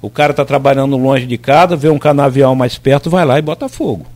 [0.00, 3.42] O cara está trabalhando longe de casa, vê um canavial mais perto, vai lá e
[3.42, 4.06] bota fogo.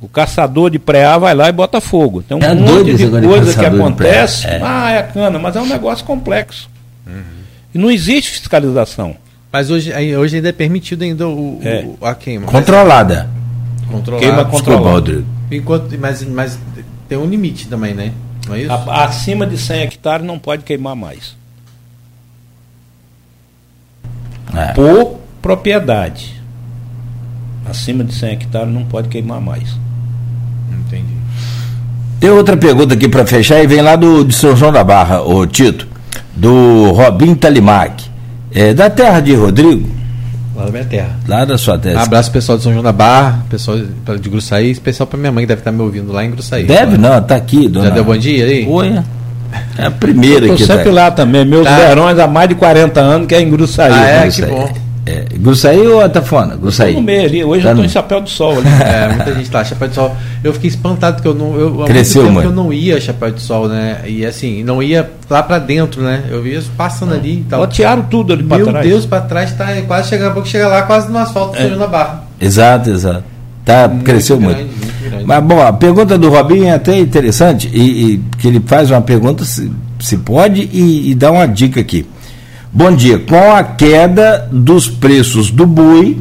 [0.00, 2.22] O caçador de preá vai lá e bota fogo.
[2.22, 4.46] Tem um É monte de coisa que acontece.
[4.46, 4.60] É.
[4.62, 6.70] Ah, é a cana, mas é um negócio complexo.
[7.74, 9.16] E não existe fiscalização.
[9.52, 11.84] Mas hoje, hoje ainda é permitido ainda o, É.
[12.00, 12.46] o- a queima.
[12.46, 13.28] controlada.
[13.80, 14.26] Mas controlado.
[14.26, 15.24] Queima controlada.
[15.50, 16.58] Enquanto, mas, mas
[17.08, 18.12] tem um limite também, né?
[18.46, 18.72] Não é isso?
[18.72, 21.34] A- acima de 100 hectares não pode queimar mais.
[24.54, 24.72] É.
[24.72, 26.40] Por propriedade.
[27.68, 29.68] Acima de 100 hectares não pode queimar mais.
[30.72, 31.12] Entendi.
[32.18, 35.20] Tem outra pergunta aqui para fechar e vem lá do, de São João da Barra,
[35.22, 35.86] o Tito,
[36.34, 38.04] do Robin Talimac.
[38.52, 39.88] É, da terra de Rodrigo,
[40.56, 41.10] Lá da minha terra.
[41.28, 42.02] lá da sua terra.
[42.02, 45.48] Abraço pessoal de São João da Barra, pessoal de Gruçaí, especial pra minha mãe que
[45.48, 46.64] deve estar me ouvindo lá em Gruçaí.
[46.64, 47.88] Deve não, tá aqui, dona.
[47.88, 48.66] Já deu bom dia aí?
[48.66, 48.98] Oi.
[49.78, 50.90] É a primeira Estou que sempre tá.
[50.92, 51.44] lá também.
[51.44, 51.76] Meus Tá.
[51.76, 53.92] verões há mais de 40 anos que é em Gruçaí.
[53.92, 54.22] Ah, é?
[54.22, 54.44] Gruçaí.
[54.44, 54.72] que bom.
[55.06, 56.54] É, Gruçaí ou Atafona?
[56.56, 56.92] Gruçaí.
[56.92, 57.42] Tô no meio ali.
[57.42, 58.68] Hoje Tá eu estou no- em chapéu de sol ali.
[58.84, 60.14] É, muita gente lá, Chapéu de Sol.
[60.44, 61.56] Eu fiquei espantado porque eu não.
[61.58, 64.00] Eu, Cresceu, muito que eu não ia Chapéu de Sol, né?
[64.06, 66.24] E assim, não ia lá pra dentro, né?
[66.30, 67.60] Eu via passando ali e tal.
[67.60, 68.86] Lotearam tudo ali para Meu trás.
[68.86, 71.68] Deus, pra trás tá quase chega, pouco chega lá, quase no asfalto É.
[71.70, 72.24] Da Barra.
[72.38, 73.24] Exato, exato.
[73.64, 74.56] Tá, cresceu muito.
[74.56, 74.87] grande, muito grande.
[75.24, 79.00] Mas bom, a pergunta do Robinho é até interessante, e, e que ele faz uma
[79.00, 82.06] pergunta se, se pode e, e dá uma dica aqui.
[82.72, 86.18] Bom dia, com a queda dos preços do boi,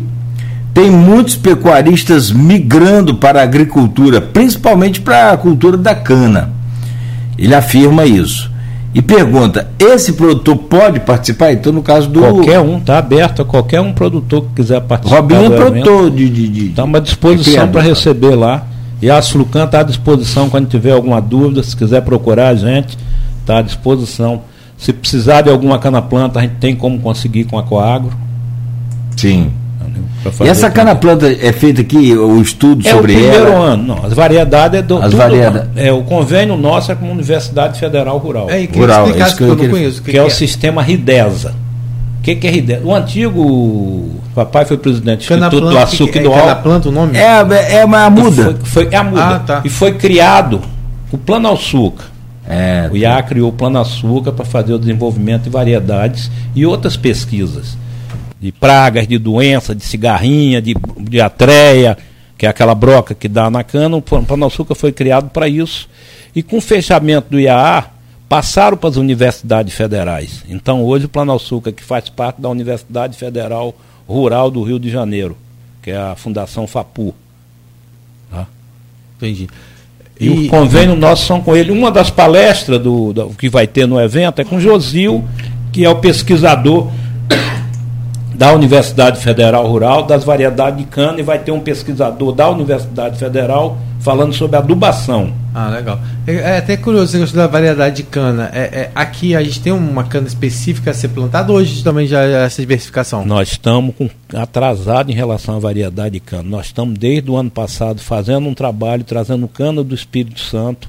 [0.73, 6.51] tem muitos pecuaristas migrando para a agricultura, principalmente para a cultura da cana.
[7.37, 8.49] Ele afirma isso.
[8.93, 11.51] E pergunta: esse produtor pode participar?
[11.51, 12.19] Então, no caso do.
[12.19, 15.21] Qualquer um, está aberto a qualquer um produtor que quiser participar.
[15.21, 15.59] Robinho é evento.
[15.59, 16.29] produtor de.
[16.29, 18.65] de, de Estamos à disposição para receber lá.
[19.01, 22.97] E a Asflucan está à disposição quando tiver alguma dúvida, se quiser procurar a gente,
[23.41, 24.41] está à disposição.
[24.77, 28.11] Se precisar de alguma cana-planta, a gente tem como conseguir com a Coagro.
[29.15, 29.51] Sim.
[30.43, 33.23] E essa cana-planta é feita aqui, o estudo é sobre ela?
[33.23, 33.65] É o primeiro ela?
[33.65, 34.05] ano, não.
[34.05, 34.97] As variedades é do.
[34.97, 35.69] As variedades.
[35.75, 38.49] É, o convênio nosso é com a Universidade Federal Rural.
[38.49, 40.01] É, que Rural, explicasse isso que que eu eu não conheço.
[40.01, 41.53] que, é, o sistema Ridesa.
[42.27, 42.81] O que, que é Ridesa?
[42.85, 44.11] O antigo.
[44.35, 46.47] Papai foi presidente do Instituto do Açúcar que- e do é Álcool.
[46.47, 47.17] cana-planta o nome?
[47.17, 48.43] É, é uma muda.
[48.43, 49.35] Foi, foi, é a muda.
[49.35, 49.61] Ah, tá.
[49.63, 50.61] E foi criado
[51.09, 52.05] o Plano Açúcar.
[52.45, 56.97] É, O IA criou o Plano Açúcar para fazer o desenvolvimento de variedades e outras
[56.97, 57.77] pesquisas
[58.41, 61.97] de pragas, de doença, de cigarrinha, de, de atreia,
[62.37, 63.95] que é aquela broca que dá na cana.
[63.97, 65.89] O Plan- Plano Açúcar foi criado para isso.
[66.35, 67.85] E com o fechamento do IAA,
[68.29, 70.43] passaram para as universidades federais.
[70.49, 73.73] Então, hoje, o Plano Açúcar, que faz parte da Universidade Federal
[74.07, 75.37] Rural do Rio de Janeiro,
[75.81, 77.13] que é a Fundação FAPU.
[79.17, 79.47] Entendi.
[80.19, 81.71] E, o convênio nosso são com ele.
[81.71, 85.23] Uma das palestras do, do- que vai ter no evento é com Josil,
[85.71, 86.91] que é o pesquisador
[88.37, 93.17] da Universidade Federal Rural das variedades de cana, e vai ter um pesquisador da Universidade
[93.17, 95.33] Federal falando sobre adubação.
[95.53, 95.99] Ah, legal.
[96.27, 98.49] É, é até curioso você gostou da variedade de cana.
[98.53, 102.05] É, é, aqui a gente tem uma cana específica a ser plantada ou hoje também
[102.05, 103.25] já é essa diversificação?
[103.25, 106.43] Nós estamos com- atrasados em relação à variedade de cana.
[106.43, 110.87] Nós estamos desde o ano passado fazendo um trabalho, trazendo cana do Espírito Santo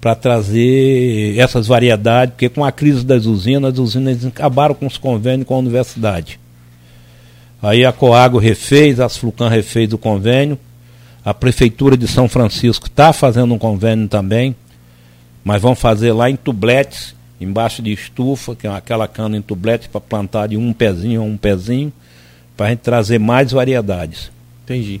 [0.00, 4.96] para trazer essas variedades, porque com a crise das usinas, as usinas acabaram com os
[4.96, 6.40] convênios com a universidade.
[7.62, 10.58] Aí a Coago refez, a Asflucan refez o convênio,
[11.22, 14.56] a Prefeitura de São Francisco está fazendo um convênio também,
[15.44, 19.86] mas vão fazer lá em tubletes, embaixo de estufa, que é aquela cana em tubletes
[19.86, 21.92] para plantar de um pezinho a um pezinho,
[22.56, 24.30] para a gente trazer mais variedades.
[24.64, 25.00] Entendi.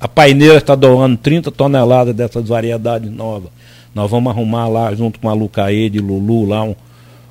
[0.00, 3.50] A paineira está doando 30 toneladas dessas variedades novas.
[3.96, 6.76] Nós vamos arrumar lá, junto com a Lucaede, Lulu, lá um,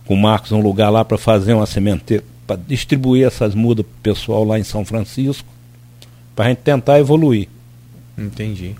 [0.03, 3.91] com o Marcos, um lugar lá para fazer uma sementeira, para distribuir essas mudas para
[3.91, 5.47] o pessoal lá em São Francisco,
[6.35, 7.47] para a gente tentar evoluir.
[8.17, 8.73] Entendi.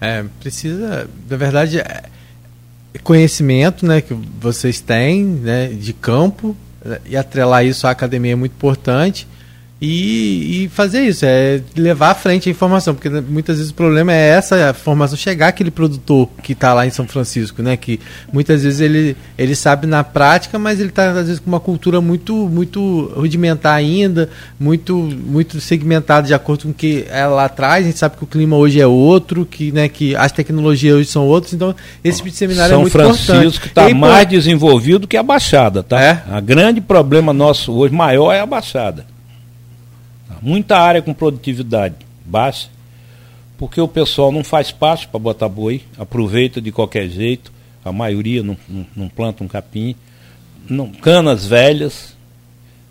[0.00, 2.04] É, precisa, na verdade, é
[3.02, 8.34] conhecimento, né, que vocês têm, né, de campo, né, e atrelar isso à academia é
[8.34, 9.28] muito importante.
[9.86, 14.14] E, e fazer isso, é levar à frente a informação, porque muitas vezes o problema
[14.14, 17.76] é essa a informação chegar àquele produtor que está lá em São Francisco, né?
[17.76, 18.00] Que
[18.32, 22.00] muitas vezes ele, ele sabe na prática, mas ele está às vezes com uma cultura
[22.00, 27.84] muito muito rudimentar ainda, muito muito segmentado de acordo com o que é lá atrás.
[27.84, 31.08] A gente sabe que o clima hoje é outro, que né que as tecnologias hoje
[31.10, 33.68] são outras, então esse tipo de seminário São é muito Francisco importante.
[33.68, 36.00] está E, pô, mais desenvolvido que a Baixada, tá?
[36.00, 36.22] É?
[36.30, 39.13] A grande problema nosso hoje maior é a Baixada.
[40.44, 42.68] Muita área com produtividade baixa,
[43.56, 47.50] porque o pessoal não faz pasto para botar boi, aproveita de qualquer jeito,
[47.82, 49.96] a maioria não, não, não planta um capim,
[50.68, 52.14] não, canas velhas,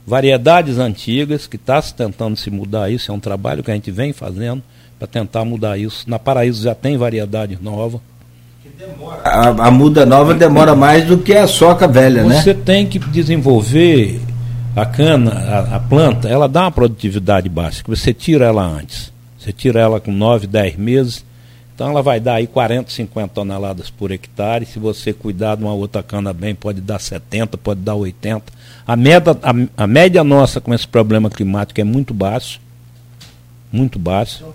[0.06, 3.91] variedades antigas, que está se tentando se mudar isso, é um trabalho que a gente
[3.91, 4.64] vem fazendo
[4.97, 6.10] para tentar mudar isso.
[6.10, 8.01] Na Paraíso já tem variedade nova.
[9.24, 12.41] A, a muda nova demora mais do que a soca velha, né?
[12.41, 14.20] Você tem que desenvolver
[14.76, 19.11] a cana, a, a planta, ela dá uma produtividade baixa, que você tira ela antes.
[19.38, 21.26] Você tira ela com 9, 10 meses,
[21.76, 24.65] então ela vai dar aí 40, 50 toneladas por hectare.
[24.65, 28.43] Se você cuidar de uma outra cana bem, pode dar 70, pode dar 80.
[28.88, 32.59] A média, a, a média nossa com esse problema climático é muito baixa.
[33.71, 34.45] Muito baixa.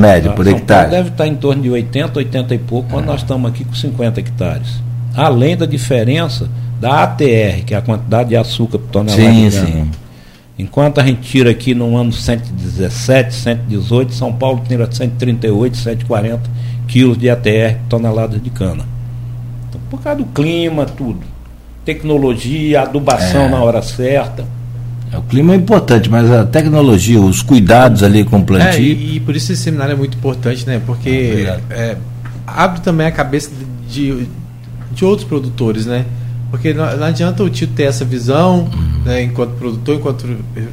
[0.00, 0.36] Média Tá?
[0.36, 0.80] por São hectare.
[0.80, 3.74] Paulo deve estar em torno de 80, 80 e pouco, quando nós estamos aqui com
[3.74, 4.82] 50 hectares.
[5.14, 6.48] Além da diferença
[6.80, 9.66] da ATR, que é a quantidade de açúcar por tonelada Sim, de grão.
[9.66, 9.90] sim.
[10.58, 16.40] Enquanto a gente tira aqui no ano 117, 118, São Paulo tira 138, 140
[16.86, 18.84] quilos de ATR por tonelada de cana.
[19.68, 21.20] Então, por causa do clima, tudo.
[21.84, 23.48] Tecnologia, adubação É.
[23.48, 24.44] na hora certa.
[25.14, 28.82] O clima é importante, mas a tecnologia, os cuidados ali com o É, plantio.
[28.82, 30.80] e, e por isso esse seminário é muito importante, né?
[30.86, 31.60] Porque Obrigado.
[31.70, 31.96] é,
[32.46, 33.50] abre também a cabeça
[33.90, 34.26] de, de
[35.04, 36.04] outros produtores, né?
[36.50, 38.68] Porque não, não adianta o Tito ter essa visão,
[39.06, 40.26] né, enquanto produtor, enquanto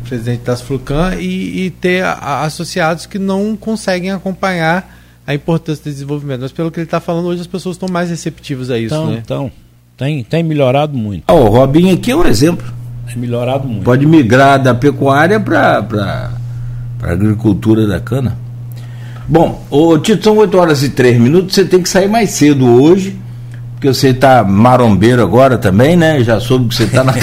[0.08, 5.84] presidente das Flucan, e, e ter a- a- associados que não conseguem acompanhar a importância
[5.86, 6.42] do desenvolvimento.
[6.42, 9.08] Mas pelo que ele está falando hoje, as pessoas estão mais receptivas a isso, então,
[9.12, 9.22] né?
[9.24, 9.52] então
[9.96, 11.24] tem, tem melhorado muito.
[11.28, 12.68] Ah, o Robinho aqui é um exemplo.
[13.08, 13.84] Tem melhorado muito.
[13.84, 16.30] Pode migrar da pecuária para
[17.02, 18.38] a agricultura da cana.
[19.28, 22.66] Bom, ô Tito, são 8 horas e 3 minutos, você tem que sair mais cedo
[22.66, 23.16] hoje,
[23.80, 26.22] porque você está marombeiro agora também, né?
[26.22, 27.14] Já soube que você está na,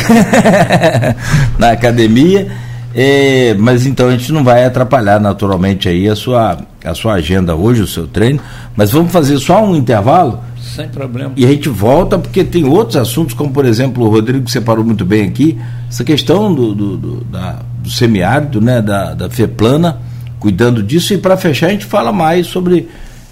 [1.58, 2.48] na academia.
[2.94, 7.54] É, mas então a gente não vai atrapalhar naturalmente aí a sua, a sua agenda
[7.54, 8.40] hoje, o seu treino.
[8.74, 10.40] Mas vamos fazer só um intervalo.
[10.58, 11.34] Sem problema.
[11.36, 15.04] E a gente volta porque tem outros assuntos, como por exemplo o Rodrigo separou muito
[15.04, 15.58] bem aqui,
[15.90, 19.98] essa questão do, do, do, da, do semiárido, né, da, da FEPLANA,
[20.40, 21.12] cuidando disso.
[21.12, 22.88] E para fechar, a gente fala mais sobre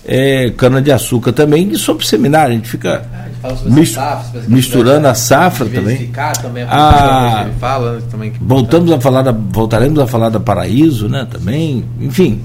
[0.07, 2.53] é, cana-de-açúcar também e sobre seminário.
[2.53, 3.05] A gente fica
[3.67, 6.11] Mistu safra, misturando a safra também.
[6.41, 11.27] também a, fala, também voltamos a falar da, voltaremos a falar da Paraíso, né?
[11.31, 12.41] Também, enfim.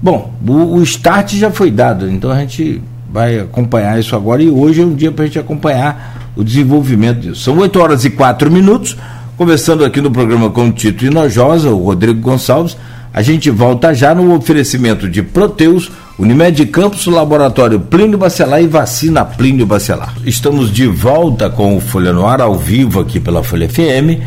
[0.00, 2.80] Bom, o, o start já foi dado, então a gente
[3.12, 7.20] vai acompanhar isso agora e hoje é um dia para a gente acompanhar o desenvolvimento
[7.20, 7.42] disso.
[7.42, 8.96] São 8 horas e 4 minutos,
[9.36, 12.76] conversando aqui no programa com o Tito Inojosa, o Rodrigo Gonçalves.
[13.12, 15.90] A gente volta já no oferecimento de Proteus
[16.20, 20.14] Unimed Campos, Laboratório Plínio Bacelar e Vacina Plínio Bacelar.
[20.22, 24.20] Estamos de volta com o Folha no Ar, ao vivo aqui pela Folha FM,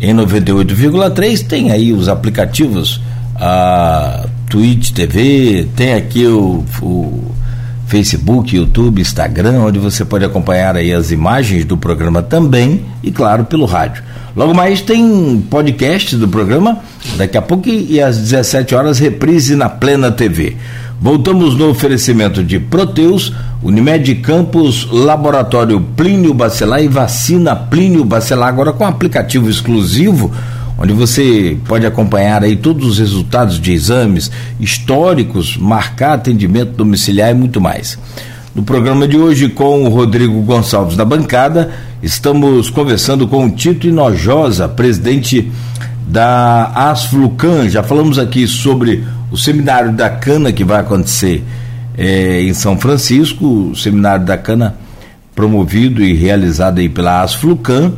[0.00, 1.46] em 98,3.
[1.46, 2.98] Tem aí os aplicativos,
[3.36, 7.30] a Twitch TV, tem aqui o, o
[7.88, 13.44] Facebook, YouTube, Instagram, onde você pode acompanhar aí as imagens do programa também e, claro,
[13.44, 14.02] pelo rádio.
[14.34, 16.78] Logo mais tem podcast do programa,
[17.18, 20.56] daqui a pouco e às 17 horas reprise na Plena TV.
[21.00, 23.32] Voltamos no oferecimento de Proteus,
[23.62, 30.32] Unimed Campos, Laboratório Plínio Bacelar e Vacina Plínio Bacelar, agora com aplicativo exclusivo,
[30.78, 37.34] onde você pode acompanhar aí todos os resultados de exames históricos, marcar atendimento domiciliar e
[37.34, 37.98] muito mais.
[38.54, 41.72] No programa de hoje, com o Rodrigo Gonçalves da bancada,
[42.02, 45.50] estamos conversando com o Tito Inojosa, presidente
[46.06, 47.68] da Asflucan.
[47.68, 49.02] Já falamos aqui sobre
[49.34, 51.42] o seminário da Cana que vai acontecer
[51.98, 54.76] é, em São Francisco, o seminário da Cana
[55.34, 57.94] promovido e realizado aí pela Asflucan.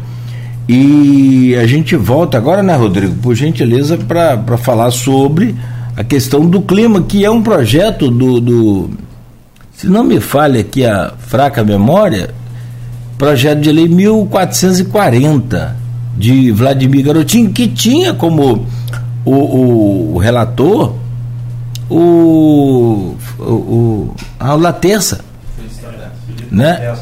[0.67, 5.55] E a gente volta agora, né, Rodrigo, por gentileza, para falar sobre
[5.95, 8.91] a questão do clima, que é um projeto do, do.
[9.75, 12.31] Se não me falha aqui a fraca memória,
[13.19, 15.77] projeto de lei 1440
[16.17, 18.67] de Vladimir Garotinho, que tinha como
[19.23, 21.05] o, o, o relator
[21.89, 25.21] o, o, o a Latença,
[26.51, 26.95] né?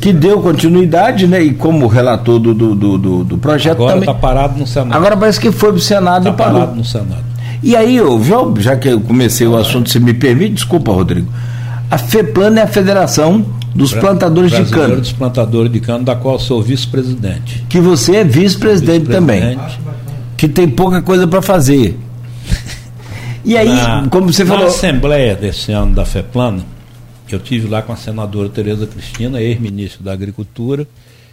[0.00, 1.42] Que deu continuidade, né?
[1.42, 4.96] E como relator do, do, do, do projeto Agora está parado no Senado.
[4.96, 6.60] Agora parece que foi para o Senado tá e parou.
[6.60, 7.32] parado no Senado.
[7.62, 11.28] E aí, eu, já, já que eu comecei o assunto, se me permite, desculpa, Rodrigo.
[11.88, 13.44] A FEPLAN é a Federação
[13.74, 14.96] dos Plantadores de Cana.
[14.96, 17.64] dos Plantadores de Cana, da qual sou vice-presidente.
[17.68, 19.58] Que você é vice-presidente vice também.
[20.36, 21.98] Que tem pouca coisa para fazer.
[23.44, 24.64] E aí, na, como você falou.
[24.64, 26.64] Na Assembleia desse ano da FEPLANA,
[27.30, 30.86] eu tive lá com a senadora Tereza Cristina, ex-ministra da Agricultura,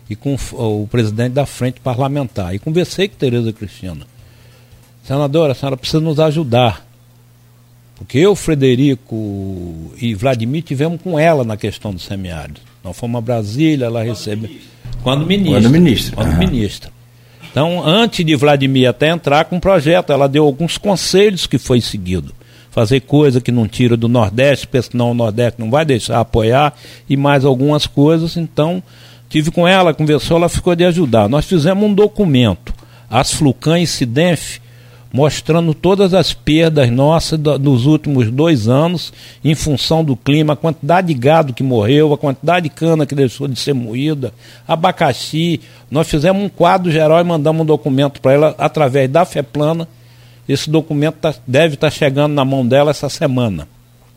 [0.10, 2.56] e com o presidente da Frente Parlamentar.
[2.56, 4.08] E conversei com Tereza Cristina.
[5.04, 6.86] Senadora, a senhora precisa nos ajudar.
[7.96, 12.62] Porque eu, Frederico e Vladimir tivemos com ela na questão do semiárido.
[12.84, 14.50] Nós fomos a Brasília, ela recebeu.
[15.04, 15.62] Quando ministra.
[15.62, 16.16] Quando ministra.
[16.16, 16.92] Quando ministra.
[17.60, 21.82] Então, antes de Vladimir até entrar com o projeto, ela deu alguns conselhos que foi
[21.82, 22.34] seguido.
[22.72, 26.74] Fazer coisa que não tira do Nordeste, porque senão o Nordeste não vai deixar apoiar,
[27.10, 28.38] e mais algumas coisas.
[28.38, 28.82] Então,
[29.28, 31.28] tive com ela, conversou, ela ficou de ajudar.
[31.28, 32.74] Nós fizemos um documento,
[33.10, 34.60] as Flucan e Sidenf,
[35.12, 39.12] mostrando todas as perdas nossas dos últimos dois anos
[39.44, 43.16] em função do clima, a quantidade de gado que morreu, a quantidade de cana que
[43.16, 44.32] deixou de ser moída,
[44.68, 45.62] abacaxi.
[45.90, 49.88] Nós fizemos um quadro geral e mandamos um documento para ela através da FEPLANA.
[50.48, 53.68] Esse documento tá, deve estar tá chegando na mão dela essa semana.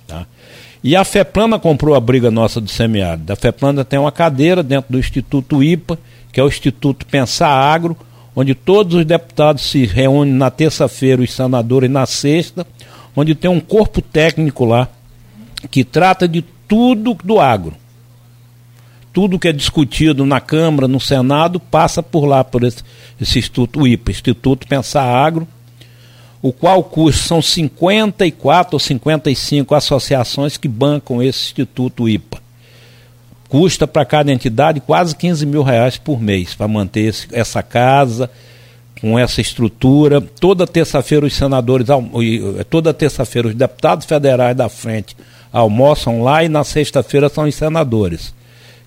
[0.06, 0.26] Tá?
[0.84, 3.32] E a FEPLANA comprou a briga nossa do semiárido.
[3.32, 5.98] A FEPLANA tem uma cadeira dentro do Instituto IPA,
[6.32, 7.96] que é o Instituto Pensar Agro,
[8.34, 12.66] onde todos os deputados se reúnem na terça-feira, os senadores na sexta,
[13.14, 14.88] onde tem um corpo técnico lá
[15.70, 17.74] que trata de tudo do agro.
[19.12, 22.82] Tudo que é discutido na Câmara, no Senado, passa por lá, por esse,
[23.20, 25.46] esse Instituto IPA, Instituto Pensar Agro,
[26.40, 32.41] o qual custa são 54 ou 55 associações que bancam esse Instituto IPA
[33.52, 38.30] custa para cada entidade quase 15 mil reais por mês para manter esse, essa casa
[38.98, 40.22] com essa estrutura.
[40.22, 41.86] Toda terça-feira os senadores,
[42.70, 45.14] toda terça-feira os deputados federais da frente
[45.52, 48.34] almoçam lá e na sexta-feira são os senadores.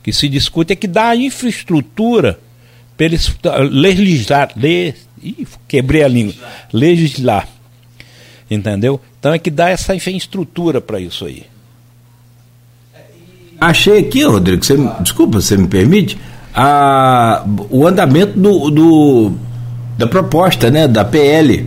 [0.01, 2.39] Que se discute é que dá a infraestrutura
[2.97, 3.38] para eles
[3.70, 6.34] legislar, le, ih, quebrei a língua,
[6.74, 7.47] legislar.
[8.49, 8.99] Entendeu?
[9.20, 11.43] Então é que dá essa infraestrutura para isso aí.
[13.66, 16.20] Achei aqui, Rodrigo, você, desculpa, você me permite,
[16.53, 19.32] a, o andamento do, do,
[19.97, 21.66] da proposta, né, da PL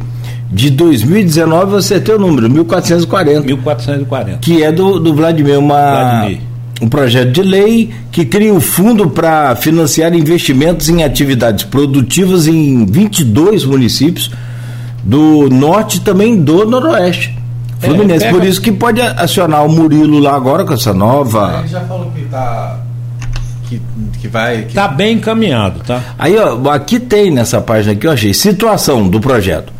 [0.49, 3.41] de 2019, você tem o número 1440.
[3.47, 4.39] 1440.
[4.39, 6.41] Que é do, do Vladimir, uma Vladimir.
[6.81, 12.87] um projeto de lei que cria um fundo para financiar investimentos em atividades produtivas em
[12.87, 14.31] 22 municípios
[15.03, 17.38] do norte e também do noroeste.
[17.81, 21.61] É, Fluminense, é, por isso que pode acionar o Murilo lá agora com essa nova.
[21.61, 22.81] Ele já falou que tá
[23.69, 23.81] que,
[24.21, 24.63] que vai.
[24.63, 24.75] Que...
[24.75, 26.03] Tá bem encaminhado, tá?
[26.19, 29.73] Aí, ó, aqui tem nessa página aqui, eu achei, situação do projeto.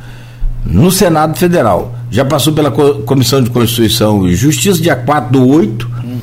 [0.65, 1.95] No Senado Federal.
[2.11, 6.19] Já passou pela Comissão de Constituição e Justiça, dia 4 do 8, uhum.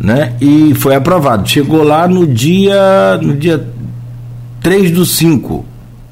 [0.00, 0.32] né?
[0.40, 1.46] E foi aprovado.
[1.46, 3.18] Chegou lá no dia.
[3.20, 3.62] no dia
[4.62, 5.64] 3 do 5,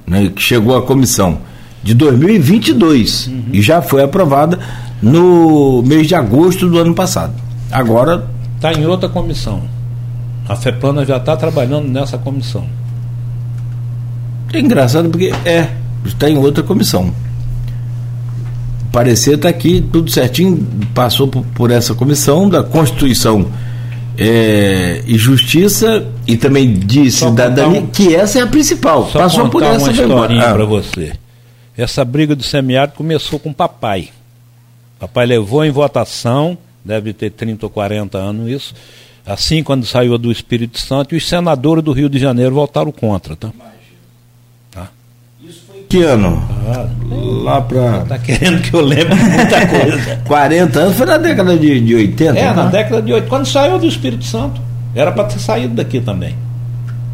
[0.06, 0.30] né?
[0.34, 1.38] Que chegou a comissão.
[1.82, 3.28] De 2022.
[3.28, 3.42] Uhum.
[3.52, 4.58] E já foi aprovada
[5.02, 7.34] no mês de agosto do ano passado.
[7.70, 8.26] Agora.
[8.56, 9.62] Está em outra comissão.
[10.48, 12.66] A FEPLANA já está trabalhando nessa comissão.
[14.52, 15.68] É engraçado porque é,
[16.04, 17.12] está em outra comissão.
[18.82, 23.46] O parecer está aqui, tudo certinho, passou por, por essa comissão da Constituição
[24.16, 29.04] é, e Justiça e também de Só cidadania, um, que essa é a principal.
[29.04, 30.52] Passou por essa uma historinha ah.
[30.54, 31.12] para você.
[31.76, 34.08] Essa briga do semiárido começou com o papai.
[34.98, 38.74] Papai levou em votação, deve ter 30 ou 40 anos isso,
[39.24, 43.36] assim quando saiu do Espírito Santo, e os senadores do Rio de Janeiro votaram contra.
[43.36, 43.50] Tá?
[44.70, 44.88] tá?
[45.42, 46.42] Isso foi que ano?
[46.66, 46.88] Ah,
[47.42, 48.02] lá para.
[48.02, 50.22] Está querendo que eu lembre muita coisa.
[50.26, 52.38] 40 anos foi na década de, de 80?
[52.38, 52.52] É, né?
[52.52, 54.68] na década de 80, quando saiu do Espírito Santo.
[54.94, 56.34] Era para ter saído daqui também.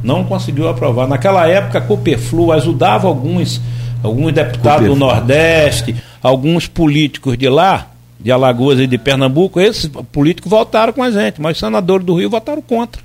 [0.03, 1.07] Não conseguiu aprovar.
[1.07, 3.61] Naquela época, a Cooperflu ajudava alguns,
[4.05, 4.95] alguns deputados Cooperflu.
[4.95, 7.91] do Nordeste, alguns políticos de lá
[8.21, 12.15] de Alagoas e de Pernambuco, esses políticos votaram com a gente, mas os senadores do
[12.15, 13.03] Rio votaram contra.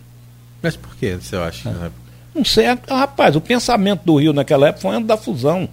[0.62, 1.70] Mas por que você acha?
[1.70, 1.90] É.
[2.36, 5.68] Não sei, rapaz, o pensamento do Rio naquela época foi antes da fusão.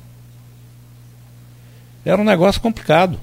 [2.05, 3.19] Era um negócio complicado.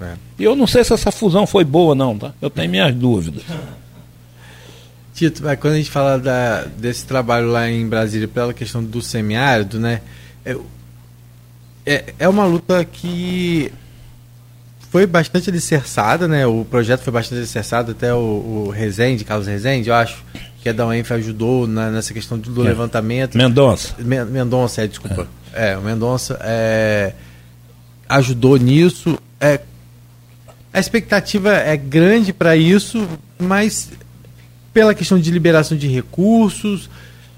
[0.00, 0.14] É.
[0.38, 2.32] E eu não sei se essa fusão foi boa, não, tá?
[2.40, 3.42] Eu tenho minhas dúvidas.
[5.14, 9.02] Tito, mas quando a gente fala da, desse trabalho lá em Brasília pela questão do
[9.02, 10.00] semiárido, né?
[10.44, 10.56] É,
[11.86, 13.72] é, é uma luta que
[14.90, 16.46] foi bastante alicerçada, né?
[16.46, 20.24] O projeto foi bastante alicerçado, até o, o Rezende, Carlos Rezende, eu acho,
[20.62, 22.68] que é da UENF ajudou na, nessa questão do, é.
[22.68, 23.38] levantamento.
[23.38, 23.94] Mendonça.
[23.98, 25.28] Mendonça, é, desculpa.
[25.52, 27.12] É, é o Mendonça é,
[28.08, 29.16] ajudou nisso.
[29.40, 29.60] É,
[30.72, 33.06] a expectativa é grande para isso,
[33.38, 33.90] mas
[34.72, 36.90] pela questão de liberação de recursos,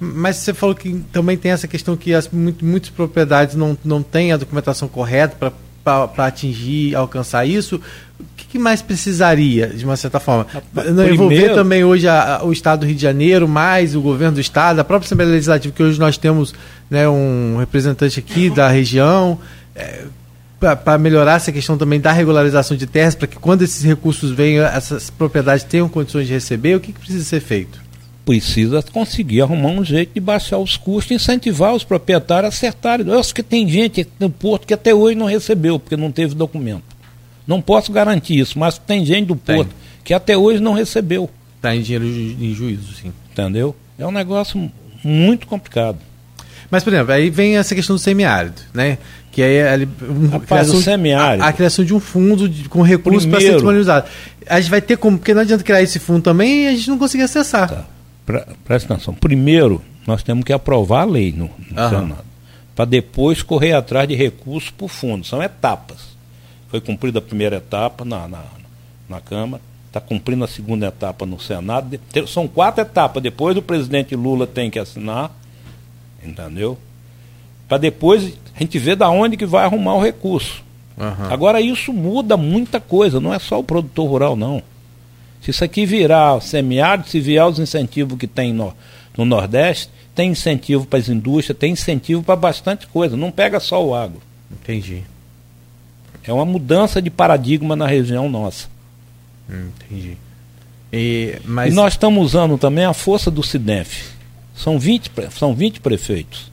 [0.03, 4.33] mas você falou que também tem essa questão que as, muitas propriedades não, não têm
[4.33, 5.53] a documentação correta para
[5.85, 7.81] para atingir, alcançar isso,
[8.21, 10.47] o que, mais precisaria, de uma certa forma?
[10.73, 11.15] Primeiro...
[11.15, 14.41] Envolver também hoje a, a, o Estado do Rio de Janeiro, mais o governo do
[14.41, 16.55] Estado, a própria Assembleia Legislativa, que hoje nós temos
[16.89, 19.41] né, um representante aqui da região,
[19.75, 20.05] é,
[20.61, 24.65] para melhorar essa questão também da regularização de terras, para que quando esses recursos venham,
[24.65, 27.81] essas propriedades tenham condições de receber, o que, que precisa ser feito?
[28.25, 33.07] Precisa conseguir arrumar um jeito de baixar os custos, incentivar os proprietários a acertarem.
[33.07, 36.35] Eu acho que tem gente no Porto que até hoje não recebeu, porque não teve
[36.35, 36.85] documento.
[37.47, 39.77] Não posso garantir isso, mas tem gente do Porto tem.
[40.05, 41.29] que até hoje não recebeu.
[41.57, 43.13] Está em dinheiro em juízo, sim.
[43.33, 43.75] Entendeu?
[43.99, 44.71] É um negócio
[45.03, 45.99] muito complicado.
[46.71, 48.99] Mas, por exemplo, aí vem essa questão do semiárido, né?
[49.31, 51.45] Que aí é um, Rapaz, o semiárido.
[51.45, 54.07] A, a, criação de um fundo de, com recursos para ser disponibilizado.
[54.47, 56.89] A gente vai ter como, porque não adianta criar esse fundo também e a gente
[56.89, 57.69] não conseguir acessar.
[57.69, 57.87] Tá
[58.25, 59.15] pra, presta atenção.
[59.15, 62.25] Primeiro, nós temos que aprovar a lei no, no Senado,
[62.75, 65.27] para depois correr atrás de recursos para o fundo.
[65.27, 66.13] São etapas.
[66.69, 68.45] Foi cumprida a primeira etapa na, na,
[69.09, 72.01] na Câmara, está cumprindo a segunda etapa no Senado.
[72.27, 73.23] São quatro etapas.
[73.23, 75.31] Depois o presidente Lula tem que assinar,
[76.25, 76.79] entendeu?
[77.69, 80.63] Para depois a gente ver da onde que vai arrumar o recurso.
[80.97, 81.33] Uhum.
[81.33, 84.63] Agora isso muda muita coisa, não é só o produtor rural, não.
[85.43, 88.73] Se isso aqui virar semiárido, se vier os incentivos que tem no,
[89.17, 93.17] no Nordeste, tem incentivo para as indústrias, tem incentivo para bastante coisa.
[93.17, 94.21] Não pega só o agro.
[94.51, 95.03] Entendi.
[96.25, 98.69] É uma mudança de paradigma na região nossa.
[99.51, 100.17] Hum, entendi.
[100.93, 101.73] E, mas...
[101.73, 104.13] e nós estamos usando também a força do SIDEF.
[104.55, 106.53] São 20, são 20 prefeitos.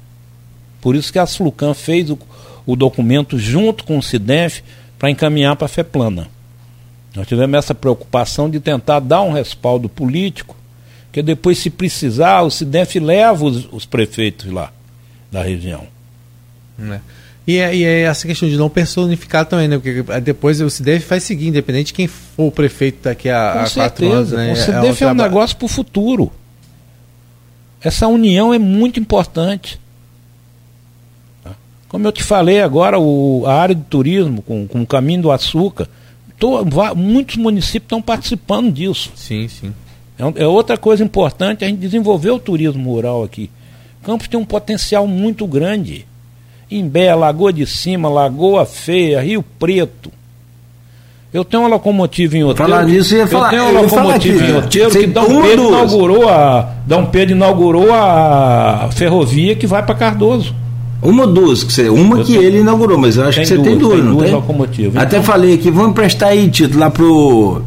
[0.81, 2.17] Por isso que a Flucan fez o,
[2.65, 4.63] o documento junto com o SIDEF
[4.97, 6.27] para encaminhar para a FEPLANA.
[7.15, 10.55] Nós tivemos essa preocupação de tentar dar um respaldo político,
[11.11, 14.71] que depois, se precisar, o CIDEF leva os, os prefeitos lá
[15.31, 15.87] da região.
[16.79, 16.99] É.
[17.47, 19.79] E, é, e é essa questão de não personificar também, né?
[19.79, 23.59] Porque depois o CIDEF faz seguir, independente de quem for o prefeito daqui a, com
[23.59, 23.79] a certeza.
[23.79, 24.31] quatro anos.
[24.31, 24.53] Né?
[24.53, 26.31] O CIDEF é, um, é um negócio para o futuro.
[27.81, 29.79] Essa união é muito importante.
[31.87, 35.31] Como eu te falei agora, o, a área de turismo, com, com o caminho do
[35.31, 35.87] açúcar,
[36.39, 36.65] to,
[36.95, 39.11] muitos municípios estão participando disso.
[39.15, 39.73] Sim, sim.
[40.17, 43.49] É, é, outra coisa importante a gente desenvolver o turismo rural aqui.
[44.03, 46.05] Campos tem um potencial muito grande.
[46.71, 50.11] Imbé, Lagoa de Cima, Lagoa Feia, Rio Preto.
[51.31, 52.71] Eu tenho uma locomotiva em Oteiro.
[52.71, 56.73] Falar nisso, ia falar, eu tenho uma locomotiva em Oteiro que Dom Pedro, inaugurou a,
[56.87, 60.55] Dom Pedro inaugurou a ferrovia que vai para Cardoso.
[61.01, 63.45] Uma ou duas, que você, uma eu que tenho, ele inaugurou, mas eu acho que
[63.45, 64.35] você duas, tem duas, tem não duas tem?
[64.35, 64.95] locomotivas.
[64.97, 67.61] Até então, falei aqui, vamos emprestar aí, Tito, lá pro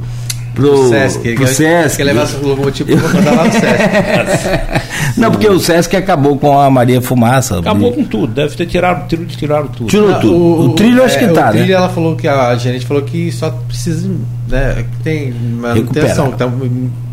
[0.55, 1.35] pro, Sesc.
[1.35, 1.97] Pro Sesc.
[1.97, 5.21] Quer levar o logotipo para mandar lá no Sesc.
[5.21, 7.59] Não, porque o Sesc acabou com a Maria Fumaça.
[7.59, 9.89] Acabou com tudo, deve ter tirado, tiro, tiraram tudo.
[9.89, 10.35] Tirou tudo.
[10.35, 11.73] O, o trilho acho que é, tá, o trilho né?
[11.73, 14.11] ela falou que a gerente falou que só precisa,
[14.49, 16.53] né, tem manutenção, então,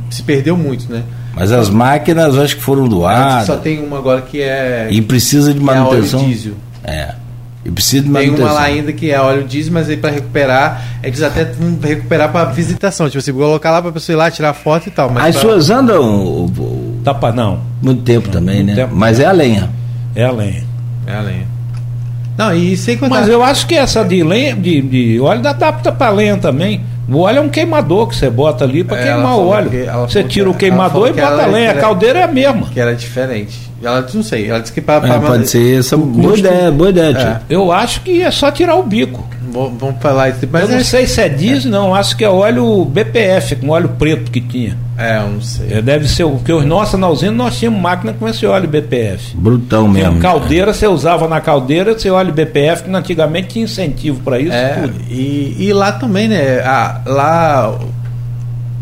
[0.09, 1.03] se perdeu muito, né?
[1.35, 3.45] Mas as máquinas acho que foram doadas.
[3.45, 4.87] Só tem uma agora que é.
[4.89, 6.19] E precisa de manutenção.
[6.19, 6.53] É óleo diesel.
[6.83, 7.15] É.
[7.63, 8.35] E precisa de manutenção.
[8.37, 11.77] Tem uma lá ainda que é óleo diesel, mas aí para recuperar, eles até vão
[11.81, 13.09] recuperar para visitação.
[13.09, 15.09] Tipo, você colocar lá para a pessoa ir lá tirar foto e tal.
[15.09, 15.51] Mas As pra...
[15.51, 16.01] suas andam.
[16.01, 17.01] O, o...
[17.03, 17.61] Tapa não.
[17.81, 18.75] Muito tempo não, também, muito né?
[18.75, 18.95] Tempo.
[18.95, 19.69] Mas é a lenha.
[20.15, 20.63] É a lenha.
[21.05, 21.47] É a lenha.
[22.37, 23.19] Não, e sem contar.
[23.19, 26.81] Mas eu acho que essa de lenha, de, de óleo adapta para lenha também.
[27.11, 29.69] O óleo é um queimador que você bota ali para é, queimar o óleo.
[30.07, 31.71] você tira o queimador e bota a lenha.
[31.71, 32.67] A caldeira é a mesma.
[32.69, 33.68] Que era diferente.
[33.81, 35.07] Ela não sei, ela disse que para.
[35.07, 37.53] É, pode ser essa boa ideia, boa ideia, é.
[37.53, 39.27] Eu acho que é só tirar o bico.
[39.51, 40.69] Vamos falar isso depois.
[40.69, 41.95] Eu não sei se é diesel, não.
[41.95, 44.77] Acho que é óleo BPF, com óleo preto que tinha.
[44.97, 45.73] É, eu não sei.
[45.73, 49.35] É, deve ser, porque os nossos na usina nós tínhamos máquina com esse óleo BPF.
[49.35, 50.19] Brutão mesmo.
[50.19, 54.53] Caldeira, você usava na caldeira esse óleo BPF, que antigamente tinha incentivo para isso.
[54.53, 54.93] É, tudo.
[55.09, 56.59] E, e lá também, né?
[56.59, 57.79] A, lá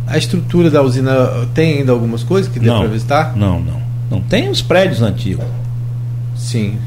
[0.08, 3.36] a estrutura da usina tem ainda algumas coisas que deu para visitar?
[3.36, 3.87] Não, não.
[4.10, 5.46] Não tem os prédios antigos.
[6.36, 6.78] Sim.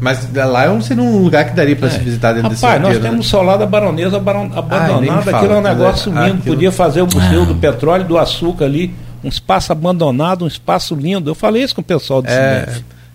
[0.00, 1.90] Mas lá é um, seria um lugar que daria para é.
[1.90, 3.20] se visitar dentro Rapaz, desse Rapaz, nós temos né?
[3.20, 5.28] o Solar da Baronesa abandonado.
[5.28, 6.20] Aquilo é um negócio lindo.
[6.24, 6.54] Aquilo...
[6.54, 7.46] Podia fazer o Museu ah.
[7.46, 8.94] do Petróleo do Açúcar ali.
[9.24, 11.30] Um espaço abandonado, um espaço lindo.
[11.30, 12.68] Eu falei isso com o pessoal do é,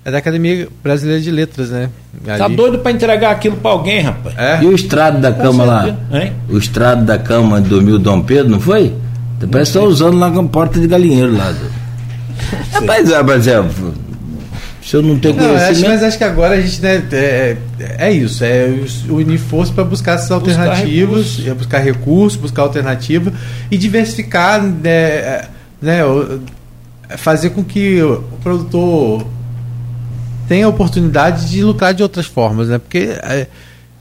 [0.03, 1.89] É da Academia Brasileira de Letras, né?
[2.27, 2.39] Ali.
[2.39, 4.35] Tá doido para entregar aquilo para alguém, rapaz.
[4.37, 4.63] É?
[4.63, 5.95] E o estrado da cama lá?
[6.11, 6.33] Hein?
[6.49, 8.93] O estrado da cama dormiu Dom Pedro, não foi?
[9.39, 11.53] Parece que estão usando lá com porta de galinheiro lá.
[12.71, 13.63] Rapaz, rapaz, é,
[14.83, 15.77] se eu não tenho não, conhecimento.
[15.77, 17.57] Acho, mas acho que agora a gente né, é,
[17.97, 18.67] é isso, é
[19.09, 21.57] unir força para buscar essas alternativas, buscar recursos.
[21.57, 23.31] buscar recursos, buscar alternativa
[23.69, 25.45] e diversificar, né,
[25.81, 26.01] né,
[27.17, 29.25] fazer com que o produtor
[30.47, 32.77] tenha a oportunidade de lucrar de outras formas, né?
[32.77, 33.47] Porque é,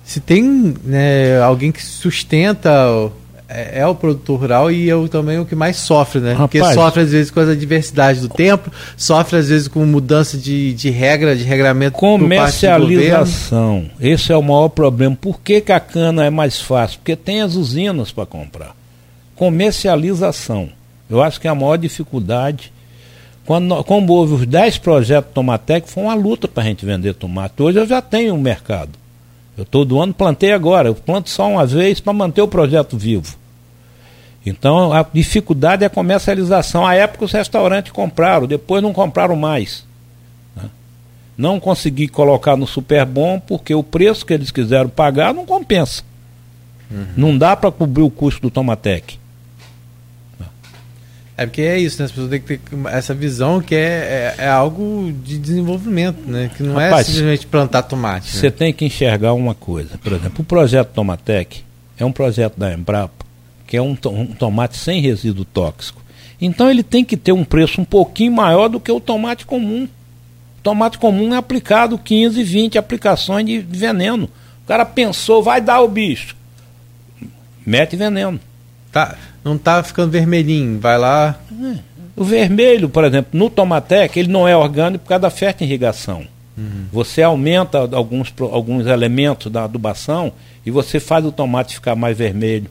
[0.03, 2.71] se tem né, alguém que sustenta
[3.53, 6.33] é, é, o produtor rural e é o, também o que mais sofre, né?
[6.33, 10.39] Rapaz, Porque sofre às vezes com a diversidade do tempo, sofre às vezes com mudança
[10.39, 11.99] de, de regra, de regramento.
[11.99, 13.91] Comercialização.
[14.01, 15.19] Esse é o maior problema.
[15.21, 16.99] Por que, que a cana é mais fácil?
[16.99, 18.77] Porque tem as usinas para comprar.
[19.35, 20.69] Comercialização.
[21.11, 22.73] Eu acho que é a maior dificuldade.
[23.45, 27.61] Quando, como houve os 10 projetos Tomatec, foi uma luta para a gente vender tomate.
[27.61, 28.91] Hoje eu já tenho um mercado.
[29.59, 33.40] Eu todo ano plantei agora, eu planto só uma vez para manter o projeto vivo.
[34.45, 36.87] Então a dificuldade é a comercialização.
[36.87, 39.85] À época os restaurantes compraram, depois não compraram mais.
[40.57, 40.69] Né?
[41.37, 46.03] Não consegui colocar no super bom porque o preço que eles quiseram pagar não compensa.
[46.91, 47.07] Uhum.
[47.17, 49.21] Não dá para cobrir o custo do Tomatec.
[51.37, 52.05] É porque é isso, né?
[52.05, 56.51] As pessoas têm que ter essa visão que é, é, é algo de desenvolvimento, né?
[56.55, 58.29] Que não é Rapaz, é simplesmente plantar tomate.
[58.29, 58.51] Você né?
[58.51, 59.97] tem que enxergar uma coisa.
[59.97, 61.65] Por exemplo, o projeto Tomatec
[61.99, 63.25] é um projeto da Embrapa
[63.71, 66.03] que é um, um, tomate sem resíduo tóxico.
[66.41, 69.85] Então ele tem que ter um preço um pouquinho maior do que o tomate comum.
[69.85, 74.29] O tomate comum é aplicado 15, 20 aplicações de veneno.
[74.65, 76.35] O cara pensou, vai dar o bicho.
[77.65, 78.41] Mete veneno.
[78.91, 81.39] Tá, não está ficando vermelhinho, vai lá.
[81.53, 81.79] É.
[82.17, 86.27] O vermelho, por exemplo, no Tomatec, ele não é orgânico por causa da fértil irrigação.
[86.59, 86.87] Uhum.
[86.91, 90.33] Você aumenta alguns, alguns elementos da adubação
[90.67, 92.69] e você faz o tomate ficar mais vermelho.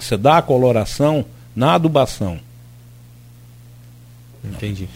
[0.00, 1.24] Você dá a coloração
[1.54, 2.38] na adubação.
[4.44, 4.88] Entendi.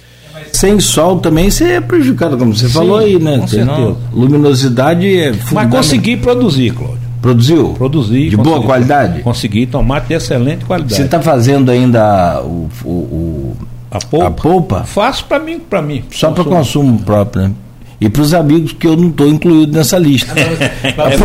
[0.52, 3.38] Sem sol também você é prejudicado, como você Sim, falou aí, né?
[3.38, 3.96] Com certeza.
[4.12, 7.05] Luminosidade é Mas consegui produzir, Cláudio.
[7.22, 7.68] Produziu?
[7.70, 8.28] Produzi.
[8.28, 9.22] De boa qualidade?
[9.22, 10.94] Consegui tomate de excelente qualidade.
[10.94, 13.57] Você está fazendo ainda o, o, o,
[13.90, 14.26] a, polpa?
[14.26, 14.84] a polpa?
[14.84, 16.05] Faço para mim, para mim.
[16.11, 17.55] Só para consumo próprio, né?
[18.05, 20.34] E para os amigos que eu não estou incluído nessa lista.
[20.34, 21.18] Mas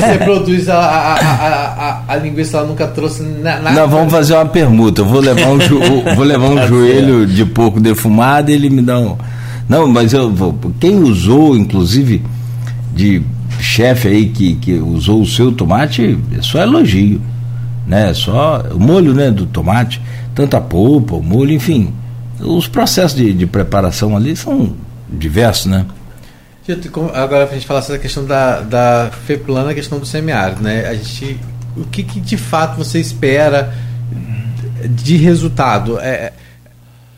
[0.00, 3.70] você produz a, a, a, a, linguiça, ela nunca trouxe nada.
[3.72, 5.02] Nós vamos fazer uma permuta.
[5.02, 5.78] Eu vou levar um, jo,
[6.16, 9.18] vou levar um tá joelho de porco defumado e ele me dá um.
[9.68, 10.32] Não, mas eu.
[10.80, 12.24] Quem usou, inclusive,
[12.94, 13.22] de
[13.60, 17.20] chefe aí que, que usou o seu tomate, é só elogio.
[17.86, 18.14] Né?
[18.14, 20.00] Só o molho né, do tomate,
[20.34, 21.92] tanto a polpa, o molho, enfim.
[22.40, 24.72] Os processos de, de preparação ali são
[25.12, 25.84] diversos, né?
[27.14, 30.62] Agora, para a gente falar sobre a questão da, da FEPLAN, a questão do semiárido,
[30.62, 30.86] né?
[30.86, 31.40] A gente,
[31.76, 33.74] o que, que de fato você espera
[34.90, 35.98] de resultado?
[35.98, 36.32] É,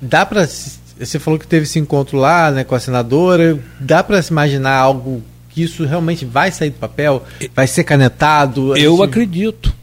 [0.00, 3.58] dá para você falou que teve esse encontro lá né, com a senadora.
[3.80, 7.24] Dá para se imaginar algo que isso realmente vai sair do papel?
[7.54, 8.76] Vai ser canetado?
[8.76, 9.74] Eu acredito.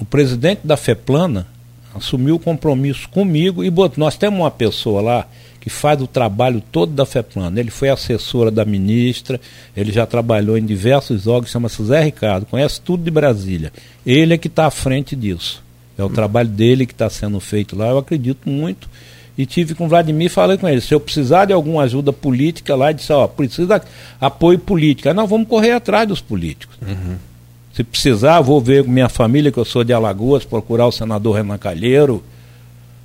[0.00, 1.46] O presidente da FEPLANA
[1.94, 5.26] assumiu o compromisso comigo e botou, nós temos uma pessoa lá
[5.62, 7.60] que faz o trabalho todo da FEPLANA.
[7.60, 9.40] Ele foi assessora da ministra,
[9.76, 13.72] ele já trabalhou em diversos órgãos, chama-se Zé Ricardo, conhece tudo de Brasília.
[14.04, 15.62] Ele é que está à frente disso.
[15.96, 18.90] É o trabalho dele que está sendo feito lá, eu acredito muito
[19.38, 22.74] e tive com o Vladimir falei com ele, se eu precisar de alguma ajuda política
[22.74, 23.80] lá, ele disse, ó, precisa
[24.20, 25.08] apoio político.
[25.08, 26.76] Aí nós vamos correr atrás dos políticos.
[26.82, 27.16] Uhum.
[27.72, 31.56] Se precisar, vou ver minha família, que eu sou de Alagoas, procurar o senador Renan
[31.56, 32.20] Calheiro,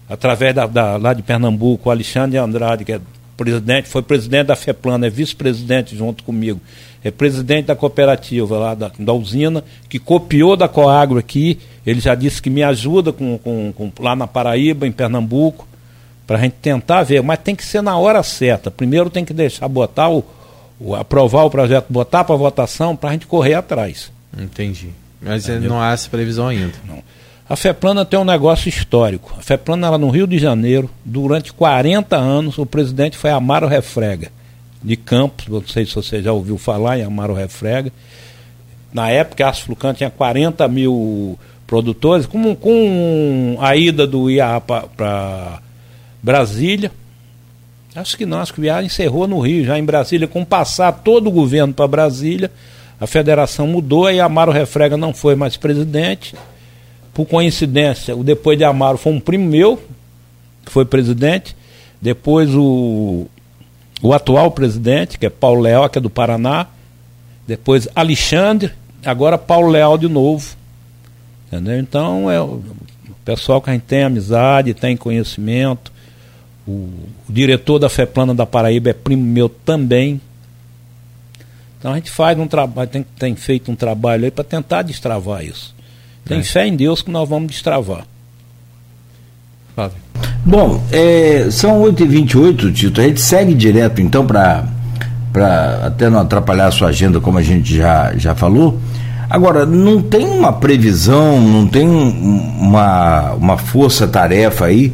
[0.10, 3.01] através da, da lá de Pernambuco, o Alexandre Andrade, que é
[3.36, 6.60] presidente, foi presidente da FEPLANA, é vice-presidente junto comigo,
[7.03, 12.16] é presidente da cooperativa lá da, da usina, que copiou da Coagro aqui, ele já
[12.16, 15.68] disse que me ajuda com, com, com lá na Paraíba, em Pernambuco
[16.28, 18.70] para a gente tentar ver, mas tem que ser na hora certa.
[18.70, 20.26] Primeiro tem que deixar botar o,
[20.78, 24.12] o aprovar o projeto, botar para votação para a gente correr atrás.
[24.38, 24.89] Entendi.
[25.22, 25.70] Mas Entendeu?
[25.70, 26.74] não há essa previsão ainda.
[26.86, 27.01] Não.
[27.50, 29.34] A FEPLANA tem um negócio histórico.
[29.39, 34.30] A FEPLANA era no Rio de Janeiro, durante 40 anos, o presidente foi Amaro Refrega,
[34.84, 37.91] de Campos, não sei se você já ouviu falar em Amaro Refrega.
[38.91, 45.62] Na época, a Flucan tinha 40 mil produtores, com, com a ida do IAA para
[46.22, 46.91] Brasília.
[47.95, 50.91] Acho que não, acho que o viagem encerrou no Rio, já em Brasília, com passar
[50.91, 52.52] todo o governo para Brasília.
[53.00, 56.36] A federação mudou e Amaro Refrega não foi mais presidente.
[57.18, 59.82] Por coincidência, o depois de Amaro foi um primo meu,
[60.63, 61.55] que foi presidente.
[61.99, 63.26] Depois o,
[64.03, 66.68] o atual presidente, que é Paulo Leal, que é do Paraná.
[67.47, 68.72] Depois Alexandre,
[69.03, 70.55] agora Paulo Leal de novo.
[71.47, 71.80] Entendeu?
[71.80, 72.61] Então é o
[73.26, 75.91] pessoal que a gente tem amizade, tem conhecimento.
[76.68, 76.72] O,
[77.28, 80.22] o diretor da FEPLANA da Paraíba é primo meu também.
[81.80, 85.43] Então a gente faz um trabalho, tem, tem feito um trabalho aí para tentar destravar
[85.43, 85.76] isso.
[86.28, 86.44] Tem é.
[86.44, 88.06] fé em Deus que nós vamos destravar.
[89.76, 89.98] Fábio.
[90.46, 93.02] Bom, é, são 8h28, Tito.
[93.02, 94.66] A gente segue direto então para
[95.84, 98.80] até não atrapalhar a sua agenda, como a gente já, já falou.
[99.30, 104.94] Agora, não tem uma previsão, não tem uma, uma força-tarefa aí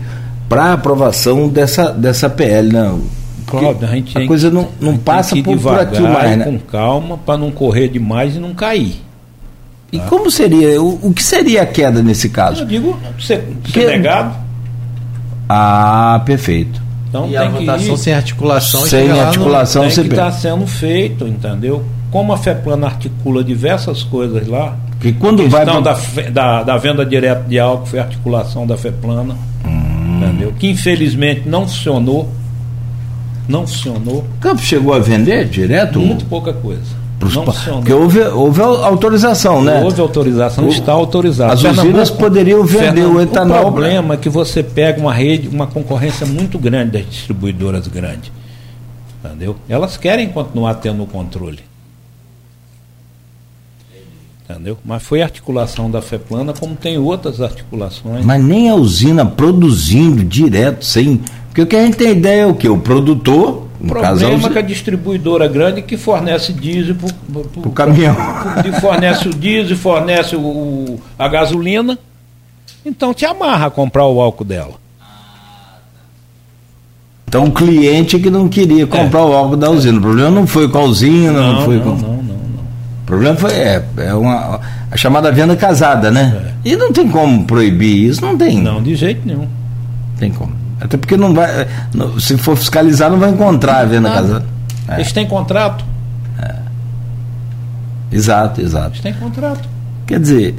[0.49, 2.97] para aprovação dessa, dessa PL, não.
[2.97, 3.03] Né?
[3.45, 6.45] Cláudio, a, gente a coisa não, não passa por, por aqui mais, né?
[6.45, 8.95] Com calma, para não correr demais e não cair.
[9.93, 10.05] E tá?
[10.07, 10.81] como seria?
[10.81, 12.63] O, o, que seria a queda nesse caso?
[12.63, 14.35] Eu digo, ser, ser negado.
[15.47, 16.81] Ah, perfeito.
[17.07, 21.85] Então, e a votação sem articulação sem articulação tem que está sendo feito, entendeu?
[22.09, 25.79] Como a FEPLAN articula diversas coisas lá, que quando vai da,
[26.31, 29.35] da, da, venda direta de álcool foi articulação da FEPLANA.
[29.63, 30.53] Hum entendeu?
[30.57, 32.29] Que infelizmente não funcionou.
[33.47, 34.19] Não funcionou.
[34.19, 35.99] O campo chegou a vender direto?
[35.99, 37.02] Muito pouca coisa.
[37.23, 37.79] Não funcionou.
[37.79, 39.81] Porque houve, houve autorização, né?
[39.83, 41.53] Houve autorização, o, está autorizado.
[41.53, 43.57] As usinas poderiam vender Fernando, o etanol.
[43.57, 48.31] O problema é que você pega uma rede, uma concorrência muito grande das distribuidoras grandes.
[49.23, 49.55] Entendeu?
[49.69, 51.59] Elas querem continuar tendo o controle.
[54.49, 54.77] Entendeu?
[54.83, 58.25] Mas foi articulação da FEPLANA, como tem outras articulações.
[58.25, 61.21] Mas nem a usina produzindo direto, sem.
[61.47, 62.67] Porque o que a gente tem ideia é o que?
[62.67, 63.67] O produtor.
[63.83, 68.15] O problema é que a distribuidora grande que fornece diesel para o caminhão.
[68.63, 71.99] que fornece o diesel, fornece o, a gasolina.
[72.85, 74.75] Então te amarra a comprar o álcool dela.
[77.27, 79.23] Então o cliente que não queria comprar é.
[79.23, 79.97] o álcool da usina.
[79.97, 81.89] O problema não foi com a usina, não, não foi não, com.
[81.89, 82.35] Não, não.
[82.35, 86.53] O problema foi é, é uma, a chamada venda casada, né?
[86.63, 86.69] É.
[86.69, 88.61] E não tem como proibir isso, não tem.
[88.61, 89.47] Não, de jeito nenhum.
[90.17, 90.62] Tem como.
[90.83, 91.67] Até porque não vai.
[92.19, 94.45] Se for fiscalizar, não vai encontrar a venda casada.
[94.87, 94.95] É.
[94.95, 95.85] Eles têm contrato.
[96.41, 96.55] É.
[98.11, 98.89] Exato, exato.
[98.91, 99.67] Eles têm contrato.
[100.05, 100.55] Quer dizer,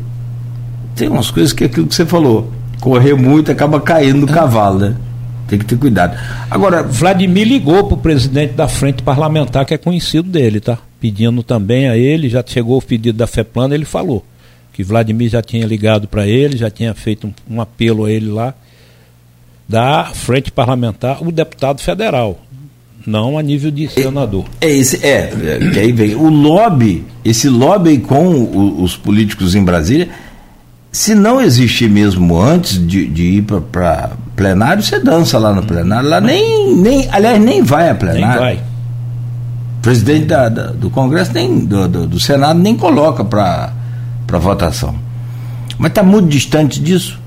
[0.96, 2.50] tem umas coisas que é aquilo que você falou.
[2.80, 4.34] Correr muito acaba caindo do é.
[4.34, 4.94] cavalo, né?
[5.46, 6.18] Tem que ter cuidado.
[6.50, 6.82] Agora.
[6.82, 10.78] Vladimir ligou para o presidente da frente parlamentar, que é conhecido dele, tá?
[11.04, 14.24] pedindo também a ele, já chegou o pedido da FEPLANA, ele falou
[14.72, 18.30] que Vladimir já tinha ligado para ele, já tinha feito um, um, apelo a ele
[18.30, 18.54] lá,
[19.68, 22.38] da frente parlamentar, o deputado federal.
[23.06, 24.46] não a nível de senador.
[24.60, 29.54] É, esse, é, é que aí vem o lobby, esse lobby com o, os políticos
[29.54, 30.08] em Brasília,
[30.90, 36.08] se não existir mesmo antes de, de ir para plenário, você dança lá no plenário,
[36.08, 38.26] lá nem, nem, aliás, nem vai a plenário.
[38.26, 38.54] Nem vai.
[39.78, 43.72] O presidente da, da, do Congresso, nem do, do, do Senado, nem coloca para
[44.38, 44.94] votação.
[45.76, 47.20] Mas está muito distante disso.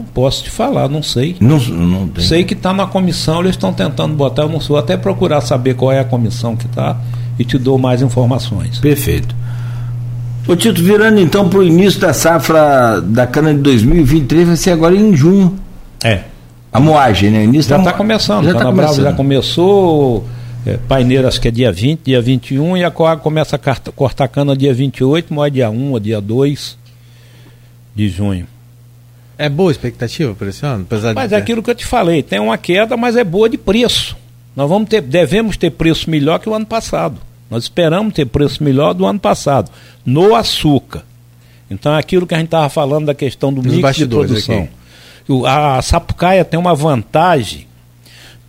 [0.00, 1.36] Não posso te falar, não sei.
[1.38, 2.24] Não, não tem.
[2.24, 5.74] Sei que está na comissão, eles estão tentando botar, eu não sou até procurar saber
[5.74, 6.96] qual é a comissão que está
[7.38, 8.78] e te dou mais informações.
[8.78, 9.34] Perfeito.
[10.48, 14.70] Ô Tito, virando então para o início da safra da cana de 2023, vai ser
[14.70, 15.54] agora em junho.
[16.02, 16.22] É.
[16.72, 17.44] A moagem, né?
[17.44, 18.44] Início já está começando.
[18.44, 20.24] Já tá Brava já começou,
[20.64, 24.28] é, Paineira acho que é dia 20, dia 21, e a Coag começa a cortar
[24.28, 26.78] cana dia 28, moé dia 1 ou dia 2
[27.94, 28.46] de junho.
[29.40, 30.82] É boa a expectativa para esse ano?
[30.82, 31.34] Apesar mas de...
[31.34, 34.14] é aquilo que eu te falei, tem uma queda, mas é boa de preço.
[34.54, 37.18] Nós vamos ter, devemos ter preço melhor que o ano passado.
[37.50, 39.70] Nós esperamos ter preço melhor do ano passado,
[40.04, 41.04] no açúcar.
[41.70, 44.68] Então é aquilo que a gente estava falando da questão do Os mix de produção.
[45.26, 45.46] Aqui.
[45.46, 47.66] A Sapucaia tem uma vantagem,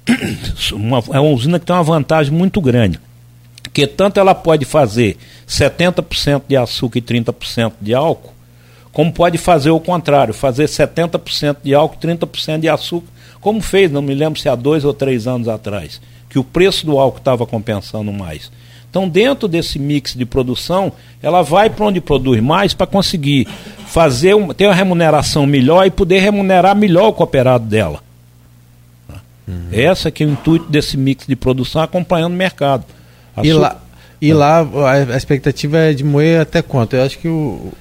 [0.74, 3.00] uma, é uma usina que tem uma vantagem muito grande.
[3.72, 5.16] Que tanto ela pode fazer
[5.48, 8.34] 70% de açúcar e 30% de álcool,
[8.92, 13.08] como pode fazer o contrário, fazer 70% de álcool e 30% de açúcar,
[13.40, 16.86] como fez, não me lembro se há dois ou três anos atrás, que o preço
[16.86, 18.52] do álcool estava compensando mais.
[18.90, 20.92] Então, dentro desse mix de produção,
[21.24, 23.48] ela vai para onde produz mais para conseguir
[23.88, 28.04] fazer um, ter uma remuneração melhor e poder remunerar melhor o cooperado dela.
[29.48, 29.68] Uhum.
[29.72, 32.84] Essa que é o intuito desse mix de produção acompanhando o mercado.
[33.36, 33.82] A e, lá,
[34.22, 36.94] e lá a expectativa é de moer até quanto?
[36.94, 37.72] Eu acho que o,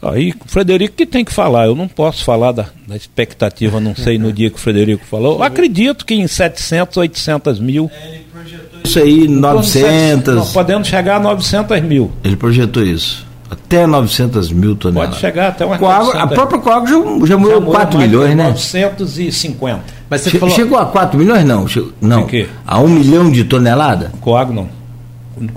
[0.00, 3.96] Aí o Frederico que tem que falar, eu não posso falar da, da expectativa, não
[3.96, 5.38] sei no dia que o Frederico falou.
[5.38, 7.90] Eu acredito que em 700, 800 mil.
[8.84, 10.34] Isso aí, 900.
[10.34, 12.12] Não, podendo chegar a 900 mil.
[12.22, 13.26] Ele projetou isso.
[13.50, 15.16] Até 900 mil toneladas.
[15.16, 18.50] Pode chegar até uma Coagro, A própria Coagro já, já morreu 4 milhões, né?
[18.50, 19.80] 950.
[20.08, 20.54] Mas você che falou...
[20.54, 21.44] Chegou a 4 milhões?
[21.44, 21.66] Não.
[21.66, 22.28] Chegou, não.
[22.66, 24.10] A 1 milhão de toneladas?
[24.20, 24.77] Coagro não.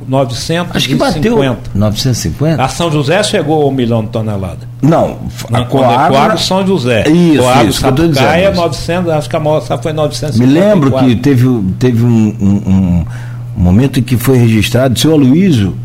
[0.07, 0.77] 950.
[0.77, 2.63] Acho que bateu 950.
[2.63, 4.67] A São José chegou a um milhão de toneladas.
[4.81, 5.19] Não,
[5.51, 7.07] a Coagro, Coagro São José.
[7.07, 8.27] Isso, Coagro, isso, que eu dizendo.
[8.27, 10.37] É 900, acho que a maior foi 950.
[10.45, 11.47] Me lembro que teve,
[11.79, 13.05] teve um, um,
[13.57, 15.75] um momento em que foi registrado, seu Aloysio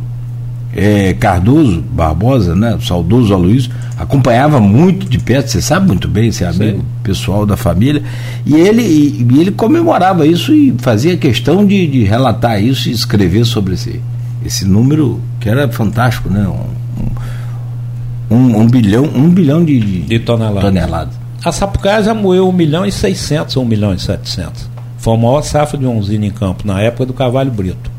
[0.77, 6.45] é, Cardoso Barbosa, né, saudoso Aloysio, acompanhava muito de perto, você sabe muito bem, esse
[6.45, 6.85] amigo Sim.
[7.03, 8.03] pessoal da família,
[8.45, 13.47] e ele, e, ele comemorava isso e fazia questão de, de, relatar isso e escrever
[13.47, 14.03] sobre esse,
[14.45, 16.47] esse número que era fantástico, né?
[16.47, 20.63] Um, um, um bilhão, um bilhão de, de, de toneladas.
[20.63, 21.15] toneladas.
[21.43, 24.69] A Sapucaia já moeu 1 milhão e 600 ou 1 milhão e 700.
[24.99, 27.96] Foi a maior safra de usina em campo na época do Cavalho Brito.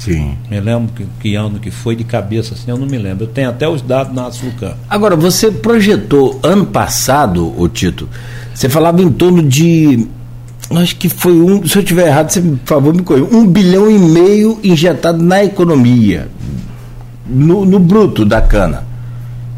[0.00, 0.34] Sim.
[0.50, 3.24] Me lembro que, que, ano que foi de cabeça assim, eu não me lembro.
[3.24, 4.74] Eu tenho até os dados na açúcar.
[4.88, 8.08] Agora, você projetou ano passado, o Tito,
[8.54, 10.08] você falava em torno de.
[10.70, 11.66] Acho que foi um.
[11.66, 13.26] Se eu estiver errado, você, por favor, me corrija.
[13.30, 16.28] Um bilhão e meio injetado na economia.
[17.26, 18.84] No, no bruto da cana.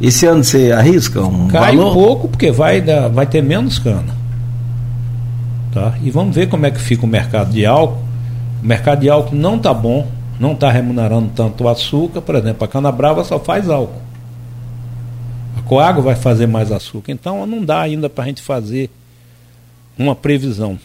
[0.01, 1.91] Esse ano você arrisca um Cai valor?
[1.91, 4.17] um pouco, porque vai, dar, vai ter menos cana.
[5.73, 5.95] Tá?
[6.03, 8.03] E vamos ver como é que fica o mercado de álcool.
[8.61, 10.09] O mercado de álcool não está bom
[10.43, 14.03] não está remunerando tanto o açúcar, por exemplo, a cana-brava só faz álcool.
[15.57, 17.13] A coágua vai fazer mais açúcar.
[17.13, 18.91] Então não dá ainda para a gente fazer
[19.97, 20.77] uma previsão.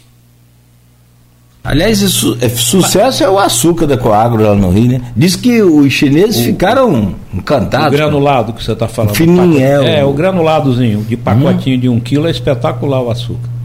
[1.63, 5.01] Aliás, isso, é, sucesso é o açúcar da Coagro lá no Rio, né?
[5.15, 7.87] Diz que os chineses o, ficaram encantados.
[7.87, 9.15] O granulado que você está falando.
[9.15, 11.79] Fininho, é, é, o granuladozinho de pacotinho hum.
[11.81, 13.56] de um quilo é espetacular o açúcar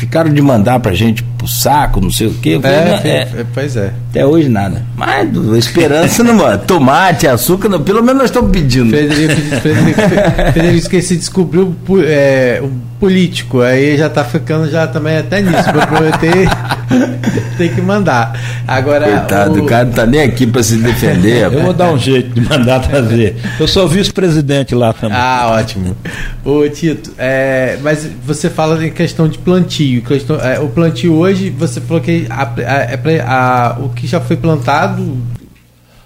[0.00, 2.58] ficaram de mandar pra gente pro saco, não sei o quê.
[2.60, 3.92] Falei, é, é, é, pois é.
[4.08, 4.82] Até hoje nada.
[4.96, 5.28] Mas
[5.58, 6.58] esperança não, mano.
[6.66, 8.90] Tomate, açúcar, não, pelo menos nós estamos pedindo.
[8.90, 10.00] Frederico, Frederico,
[10.52, 15.86] Frederico esqueci descobriu é, um político, aí já tá ficando já também até nisso, pra
[15.86, 16.48] prometer
[17.56, 18.38] tem que mandar.
[18.66, 19.18] Agora.
[19.18, 19.64] Coitado, o...
[19.64, 21.44] o cara não tá nem aqui para se defender.
[21.44, 23.36] Eu vou dar um jeito de mandar trazer.
[23.58, 25.16] Eu sou vice-presidente lá também.
[25.16, 25.96] Ah, ótimo.
[26.44, 30.02] Ô Tito, é, mas você fala em questão de plantio.
[30.02, 34.36] Questão, é, o plantio hoje, você falou que a, a, a, o que já foi
[34.36, 35.18] plantado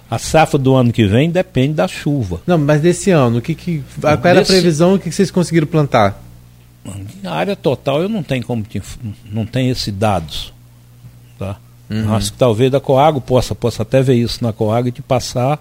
[0.09, 2.39] a safra do ano que vem depende da chuva.
[2.45, 4.93] Não, mas desse ano, o que, que qual era a previsão?
[4.93, 6.21] O que, que vocês conseguiram plantar?
[7.23, 8.63] Na área total eu não tenho como
[9.31, 10.53] não tenho esses dados.
[11.89, 12.13] Uhum.
[12.13, 15.59] Acho que talvez da Coago possa, possa até ver isso na Coago e te passar.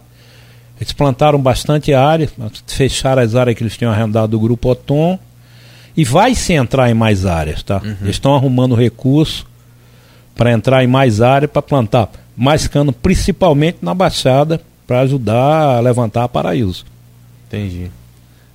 [0.80, 2.28] Eles plantaram bastante área,
[2.66, 5.18] fecharam as áreas que eles tinham arrendado do Grupo Otom
[5.96, 7.80] e vai se entrar em mais áreas, tá?
[7.84, 7.96] Uhum.
[8.02, 9.46] Eles estão arrumando recurso
[10.34, 15.80] para entrar em mais área, para plantar mais cana, principalmente na Baixada, para ajudar a
[15.80, 16.84] levantar a Paraíso.
[17.46, 17.90] Entendi.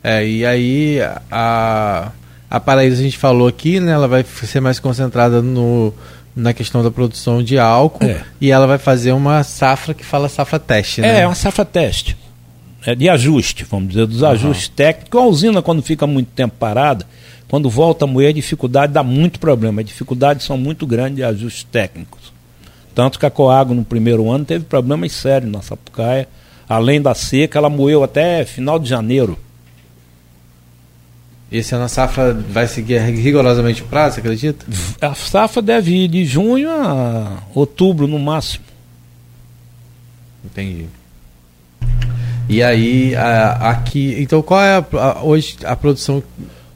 [0.03, 0.99] É, e aí
[1.31, 2.11] a,
[2.49, 3.93] a Paraíso a gente falou aqui, né?
[3.93, 5.93] Ela vai ser mais concentrada no,
[6.39, 8.21] na questão da produção de álcool É.
[8.39, 11.19] e ela vai fazer uma safra que fala safra teste, É, né?
[11.21, 12.15] é uma safra teste.
[12.85, 15.19] É de ajuste, vamos dizer, dos ajustes técnicos.
[15.19, 17.05] A usina, quando fica muito tempo parada,
[17.49, 19.81] quando volta a moer, a dificuldade dá muito problema.
[19.81, 22.31] As dificuldades são muito grandes de ajustes técnicos.
[22.95, 26.27] Tanto que a Coago, no primeiro ano, teve problemas sérios na Sapucaia.
[26.67, 29.37] Além da seca, ela moeu até final de janeiro.
[31.51, 34.65] Esse ano a safra vai seguir rigorosamente o prazo, você acredita?
[35.01, 38.63] A safra deve ir de junho a outubro, no máximo.
[40.45, 40.85] Entendi.
[42.47, 44.15] E aí, a- aqui.
[44.19, 46.23] Então, qual é a- a- hoje a produção?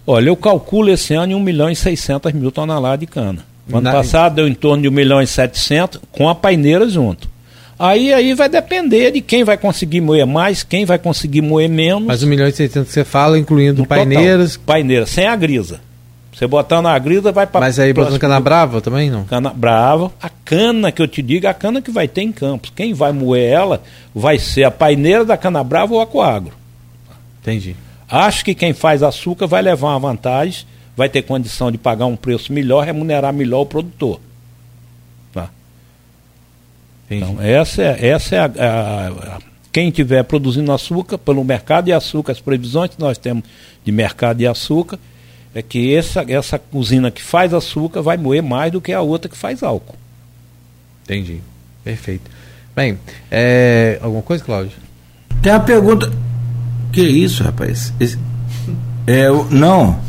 [0.05, 3.39] Olha, eu calculo esse ano em 1 milhão e 600 mil toneladas de cana.
[3.71, 7.29] Ano Na- passado deu em torno de 1 milhão e 700 com a paineira junto.
[7.85, 12.07] Aí, aí vai depender de quem vai conseguir moer mais, quem vai conseguir moer menos.
[12.07, 13.97] Mas 1 milhão e 600 que você fala, incluindo no total.
[13.97, 14.55] paineiras.
[14.55, 15.81] Paineiras, sem a grisa.
[16.33, 17.59] Você botando a grisa, vai para.
[17.59, 19.25] Mas aí botando cana brava também, não?
[19.25, 20.13] Cana brava.
[20.21, 22.71] A cana que eu te digo, é a cana que vai ter em Campos.
[22.73, 23.83] Quem vai moer ela
[24.15, 26.53] vai ser a paineira da cana brava ou a coagro.
[27.41, 27.75] Entendi.
[28.09, 30.65] Acho que quem faz açúcar vai levar uma vantagem,
[30.95, 34.21] vai ter condição de pagar um preço melhor, remunerar melhor o produtor.
[37.05, 37.31] Entendi.
[37.31, 39.39] Então, essa é, essa é a, a- a-
[39.71, 43.43] Quem estiver produzindo açúcar pelo mercado de açúcar, as previsões que nós temos
[43.83, 44.99] de mercado de açúcar,
[45.55, 49.29] é que essa, essa usina que faz açúcar vai moer mais do que a outra
[49.29, 49.95] que faz álcool.
[51.03, 51.41] Entendi.
[51.83, 52.29] Perfeito.
[52.75, 52.97] Bem,
[53.29, 53.99] é...
[54.01, 54.71] alguma coisa, Cláudio?
[55.41, 56.11] Tem uma pergunta.
[56.91, 57.91] Que isso, rapaz?
[57.99, 58.17] Esse-
[59.05, 59.99] é, o- não.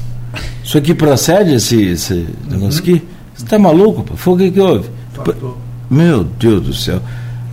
[0.63, 3.03] Isso aqui procede, esse, esse negócio aqui?
[3.35, 4.03] Você tá maluco?
[4.05, 4.17] pô?
[4.17, 4.89] Foi o que, que houve?
[5.15, 5.57] Pô,
[5.91, 7.01] Meu Deus do céu.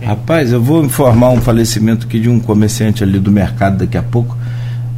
[0.02, 4.02] Rapaz, eu vou informar um falecimento aqui de um comerciante ali do mercado daqui a
[4.02, 4.36] pouco.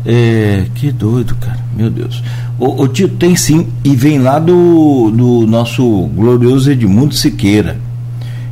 [0.06, 1.58] É, que doido, cara.
[1.76, 2.22] Meu Deus.
[2.58, 7.76] O, o tem sim, e vem lá do, do nosso glorioso Edmundo Siqueira.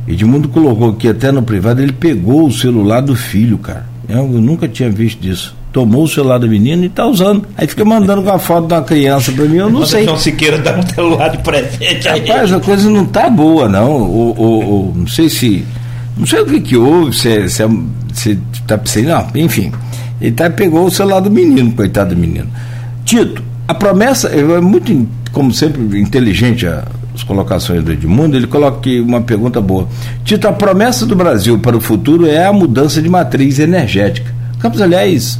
[0.07, 3.85] Edmundo colocou aqui até no privado, ele pegou o celular do filho, cara.
[4.07, 5.55] Eu nunca tinha visto isso.
[5.73, 7.45] Tomou o celular do menino e tá usando.
[7.57, 10.05] Aí fica mandando com a foto da criança pra mim, eu não sei.
[10.05, 13.89] João Siqueira dá um celular de presente a Rapaz, a coisa não tá boa, não.
[13.91, 14.43] O, o,
[14.89, 15.65] o- não sei se.
[16.15, 17.69] Não sei o que que houve, se, é- se, é-
[18.13, 19.09] se tá precisando.
[19.33, 19.71] Não, enfim.
[20.21, 22.47] Ele tá, pegou o celular do menino, coitado do menino.
[23.03, 26.83] Tito, a promessa é muito, como sempre, inteligente a-
[27.15, 29.87] as colocações do Edmundo, ele coloca aqui uma pergunta boa.
[30.23, 34.31] Tito, a promessa do Brasil para o futuro é a mudança de matriz energética.
[34.59, 35.39] Campos, aliás,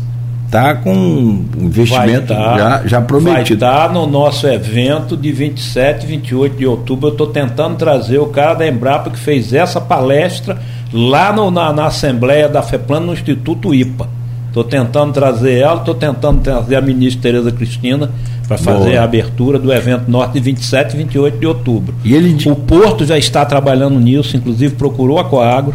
[0.57, 3.59] está com um investimento tá- já, já prometido.
[3.59, 7.07] Vai estar no nosso evento de 27 e 28 de outubro.
[7.07, 10.57] Eu estou tentando trazer o cara da Embrapa que fez essa palestra
[10.93, 14.07] lá no- na, na Assembleia da FEPLAN no Instituto IPA.
[14.47, 18.11] Estou tentando trazer ela, estou tentando trazer a ministra Tereza Cristina
[18.47, 18.99] para fazer Boa.
[18.99, 21.95] a abertura do evento norte de 27 e 28 de outubro.
[22.03, 25.73] E ele O Porto já está trabalhando nisso, inclusive procurou a Coagro.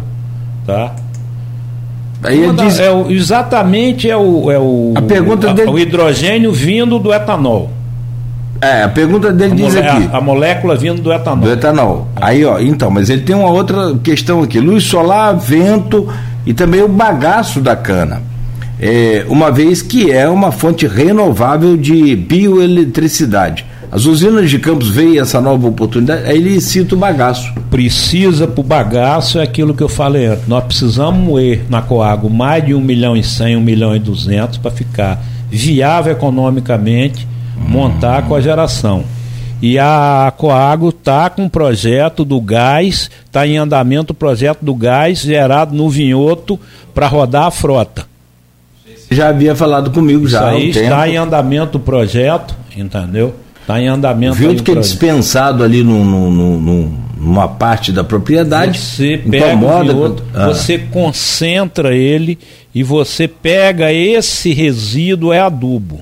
[0.65, 0.95] Tá?
[2.23, 5.79] Aí da- diz, é o- exatamente é o, é o, A pergunta a- dele- o
[5.79, 7.69] hidrogênio vindo do etanol.
[8.61, 10.09] é, a pergunta dele A, diz mole- aqui.
[10.11, 11.43] a- a molécula vindo do etanol.
[11.45, 12.07] Do etanol.
[12.17, 16.07] Aí, ó, então, mas ele tem uma outra questão aqui: luz solar, vento
[16.45, 18.21] e também o bagaço da cana.
[18.81, 23.65] É, uma vez que é uma fonte renovável de bioeletricidade.
[23.91, 27.51] As usinas de Campos veem essa nova oportunidade, aí ele cita o bagaço.
[27.71, 30.47] Precisa para o bagaço é aquilo que eu falei antes.
[30.47, 34.59] Nós precisamos moer na Coago mais de 1 milhão e 100, 1 milhão e 200
[34.59, 39.03] para ficar viável economicamente, montar com a geração.
[39.61, 44.75] E a Coago está com um projeto do gás, está em andamento o projeto do
[44.75, 46.59] gás gerado no Vinhoto
[46.93, 48.05] para rodar a frota.
[49.11, 50.85] Já havia falado comigo Isso já um aí tempo.
[50.85, 53.33] está em andamento o projeto, entendeu?
[53.69, 54.33] Está em andamento.
[54.33, 58.79] Viu que é dispensado ali num- num- num- numa parte da propriedade.
[58.79, 59.91] Você pega incomoda.
[59.91, 60.47] o vinhoto, Ah.
[60.47, 62.39] você concentra ele
[62.73, 66.01] e você pega esse resíduo é adubo.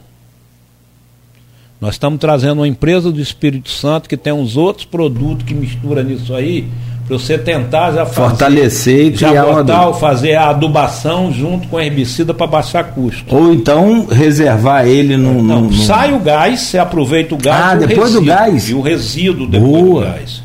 [1.82, 6.02] Nós estamos trazendo uma empresa do Espírito Santo que tem uns outros produtos que mistura
[6.04, 6.70] nisso aí
[7.08, 11.80] para você tentar já fazer, Fortalecer e já criar botar, fazer a adubação junto com
[11.80, 13.34] herbicida para baixar custo.
[13.34, 15.42] Ou então reservar ele num.
[15.42, 18.26] Não, num- num- sai o gás, você aproveita o gás Ah, o depois do resíduo,
[18.26, 18.70] gás?
[18.70, 20.02] E o resíduo depois Boa.
[20.06, 20.44] do gás.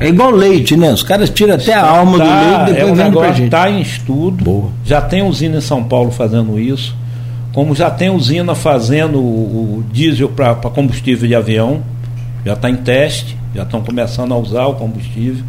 [0.00, 0.92] É igual leite, né?
[0.92, 3.44] Os caras tiram até a alma do leite e é depois um vendem pra gente.
[3.46, 4.44] está em estudo.
[4.44, 4.68] Boa.
[4.84, 6.94] Já tem usina em São Paulo fazendo isso.
[7.52, 11.80] Como já tem usina fazendo o, o diesel para combustível de avião.
[12.46, 13.36] Já está em teste.
[13.52, 15.42] Já estão começando a usar o combustível.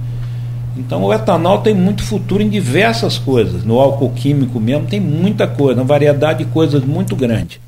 [0.80, 3.64] Então o etanol tem muito futuro em diversas coisas.
[3.66, 7.60] No álcool químico mesmo tem muita coisa, uma variedade de coisas muito grande.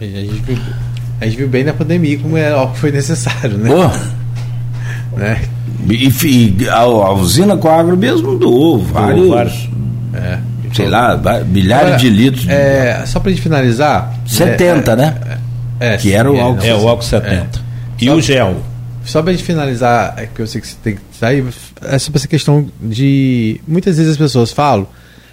[0.00, 0.58] A gente viu,
[1.20, 3.70] a gente viu bem na pandemia como é algo que foi necessário, né?
[3.70, 5.16] Pô.
[5.16, 5.42] né?
[5.88, 9.28] E, e a, a, usina com agro mesmo doou vários.
[9.28, 9.68] vários
[10.14, 10.38] é,
[10.72, 12.48] sei lá, milhares Agora, de litros.
[12.48, 14.12] É, só para gente finalizar.
[14.26, 15.16] 70, é, né?
[15.78, 16.64] É, que era o álcool.
[16.64, 17.60] É, o álcool 70.
[18.00, 18.69] E só, o gel.
[19.04, 21.44] Só para gente finalizar, é que eu sei que você tem que sair,
[21.82, 23.60] é sobre essa questão de.
[23.66, 24.86] Muitas vezes as pessoas falam.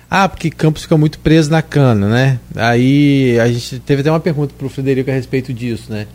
[0.10, 2.39] Ah, porque Campos fica muito preso na cana, né?
[2.56, 6.07] Aí a gente teve até uma pergunta para o Frederico a respeito disso, né?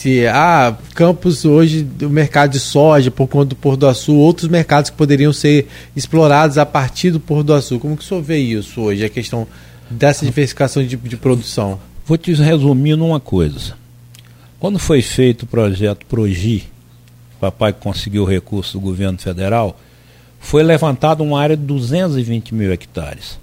[0.00, 4.48] se ah, Campos hoje o mercado de soja por conta do Porto do Açu, outros
[4.48, 7.78] mercados que poderiam ser explorados a partir do Porto do Açu.
[7.78, 9.46] Como que o senhor vê isso hoje, a questão
[9.90, 11.78] dessa diversificação de, de produção?
[12.06, 13.74] Vou te resumir numa coisa.
[14.58, 16.64] Quando foi feito o projeto Progi,
[17.40, 19.78] papai conseguiu o recurso do governo federal,
[20.38, 23.38] foi levantada uma área de 220 mil hectares.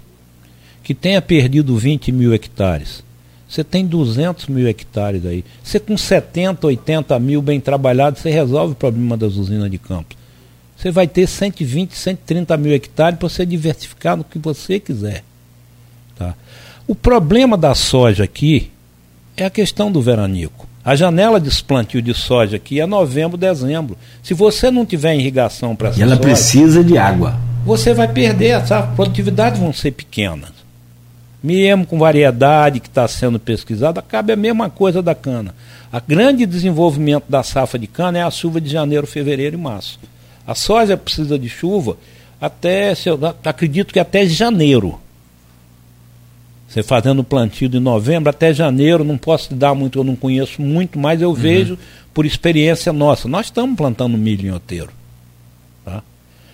[0.82, 3.02] Que tenha perdido 20 mil hectares
[3.48, 5.42] você tem 200 mil hectares aí.
[5.64, 10.14] Você com 70, 80 mil bem trabalhados, você resolve o problema das usinas de campo.
[10.76, 15.24] Você vai ter 120, 130 mil hectares para você diversificar no que você quiser.
[16.14, 16.34] Tá?
[16.86, 18.70] O problema da soja aqui
[19.34, 20.68] é a questão do veranico.
[20.88, 23.94] A janela de plantio de soja aqui é novembro, dezembro.
[24.22, 27.38] Se você não tiver irrigação para essa ela soja, precisa de água.
[27.66, 30.56] Você vai perder, essa produtividade vão ser pequenas
[31.42, 35.54] mesmo com variedade que está sendo pesquisada, cabe a mesma coisa da cana.
[35.92, 40.00] A grande desenvolvimento da safra de cana é a chuva de janeiro, fevereiro e março.
[40.46, 41.96] A soja precisa de chuva
[42.40, 44.98] até, eu acredito que até janeiro.
[46.68, 50.98] Você fazendo plantio de novembro até janeiro, não posso dar muito, eu não conheço muito,
[50.98, 51.34] mas eu uhum.
[51.34, 51.78] vejo
[52.12, 53.26] por experiência nossa.
[53.26, 54.90] Nós estamos plantando milho em outeiro.
[55.82, 56.02] Tá?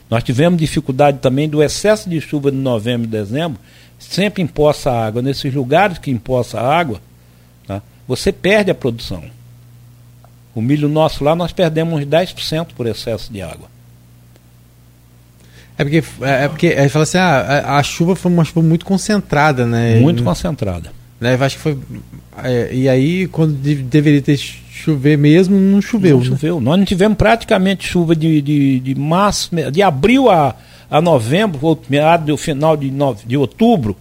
[0.09, 3.59] Nós tivemos dificuldade também do excesso de chuva de novembro e dezembro,
[3.99, 7.01] sempre empoça água, nesses lugares que empoça água,
[7.67, 7.83] tá?
[8.07, 9.25] você perde a produção.
[10.55, 13.74] O milho nosso lá nós perdemos uns 10% por excesso de água.
[15.77, 18.63] É porque, é, é porque é, fala assim, ah, a, a, chuva foi uma chuva
[18.63, 19.99] muito concentrada, né?
[20.01, 20.93] Muito concentrada.
[21.21, 21.79] Né, acho que foi.
[22.43, 26.17] É, e aí, quando de, deveria ter chover mesmo, não choveu.
[26.17, 26.31] Não né?
[26.31, 26.61] choveu.
[26.61, 30.55] Nós não tivemos praticamente chuva de, de, de março, de abril a,
[30.91, 33.97] a novembro, ou meado do final de, nove, de outubro.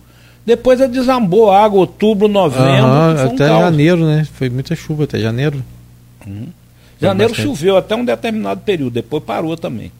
[0.45, 2.85] Depois desambou a água, outubro, novembro.
[2.85, 3.61] um até caos.
[3.61, 4.27] janeiro, né?
[4.33, 5.63] Foi muita chuva até janeiro.
[6.27, 6.47] Uhum.
[6.99, 9.91] Janeiro choveu até um determinado período, depois parou também.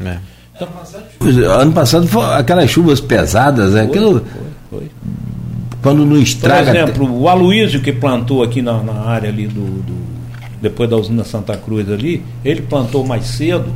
[0.00, 0.18] É.
[0.56, 4.24] Então, ano passado foi aquelas chuvas pesadas, é aquilo.
[4.70, 4.90] Foi, foi.
[5.82, 6.72] Quando não estraga.
[6.72, 9.94] Por exemplo, o Aloísio que plantou aqui na, na área ali do, do,
[10.60, 13.72] Depois da usina Santa Cruz ali, ele plantou mais cedo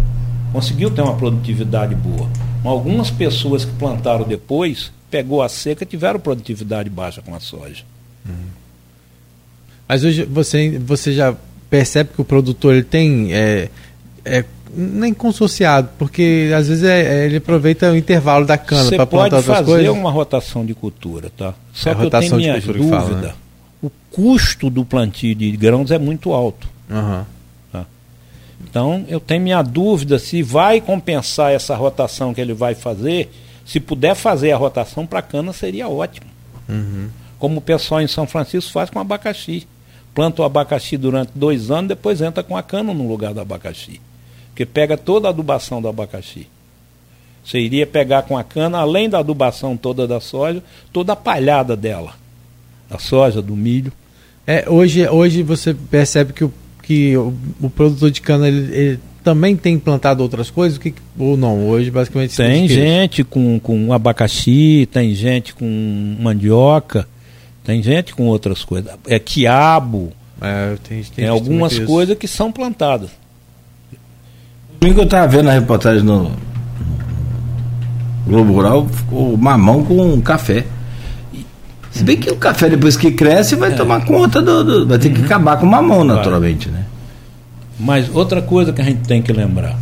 [0.53, 2.29] conseguiu ter uma produtividade boa.
[2.65, 7.85] Algumas pessoas que plantaram depois, pegou a seca, tiveram produtividade baixa com a soja.
[8.27, 8.35] Uhum.
[9.89, 11.35] Mas hoje você, você já
[11.69, 13.69] percebe que o produtor ele tem é,
[14.25, 14.45] é,
[14.75, 19.37] nem consociado, porque às vezes é, é ele aproveita o intervalo da cana para plantar
[19.37, 19.67] outras coisas.
[19.67, 21.55] Você pode fazer uma rotação de cultura, tá?
[21.73, 23.01] Só é que eu tenho minha dúvida.
[23.01, 23.35] Fala, né?
[23.83, 26.69] O custo do plantio de grãos é muito alto.
[26.89, 27.25] Uhum.
[28.63, 33.31] Então, eu tenho minha dúvida se vai compensar essa rotação que ele vai fazer.
[33.65, 36.27] Se puder fazer a rotação para cana, seria ótimo.
[36.69, 37.09] Uhum.
[37.39, 39.67] Como o pessoal em São Francisco faz com abacaxi.
[40.15, 44.01] Planta o abacaxi durante dois anos, depois entra com a cana no lugar do abacaxi.
[44.61, 46.47] Porque pega toda a adubação do abacaxi.
[47.43, 50.63] Você iria pegar com a cana, além da adubação toda da soja,
[50.93, 52.13] toda a palhada dela.
[52.87, 53.91] Da soja, do milho.
[54.47, 57.33] É, hoje, hoje você percebe que o que o,
[57.63, 61.67] o produtor de cana ele, ele, também tem plantado outras coisas que, ou não?
[61.67, 67.09] Hoje basicamente tem gente com, com abacaxi, tem gente com mandioca,
[67.65, 68.93] tem gente com outras coisas.
[69.07, 70.13] É quiabo.
[70.39, 73.20] É, tem, tem, tem algumas coisas que são plantadas.
[74.81, 76.33] Domingo eu estava vendo a reportagem no
[78.27, 80.65] Globo Rural, o mamão com café.
[81.91, 83.77] Se bem que o café, depois que cresce, vai é.
[83.77, 85.15] tomar conta do, do, Vai ter uhum.
[85.17, 86.87] que acabar com o mamão, naturalmente, né?
[87.79, 89.79] Mas outra coisa que a gente tem que lembrar: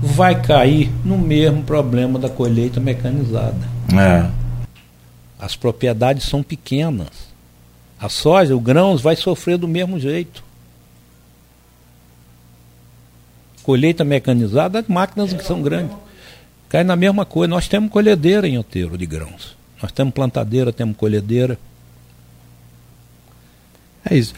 [0.00, 3.56] vai cair no mesmo problema da colheita mecanizada.
[3.98, 4.26] É.
[5.40, 7.08] As propriedades são pequenas.
[8.00, 10.45] A soja, o grãos, vai sofrer do mesmo jeito.
[13.66, 15.96] Colheita mecanizada, as máquinas que são grandes.
[16.68, 17.50] Cai na mesma coisa.
[17.50, 19.56] Nós temos colhedeira em outeiro de grãos.
[19.82, 21.58] Nós temos plantadeira, temos colhedeira.
[24.08, 24.32] É isso.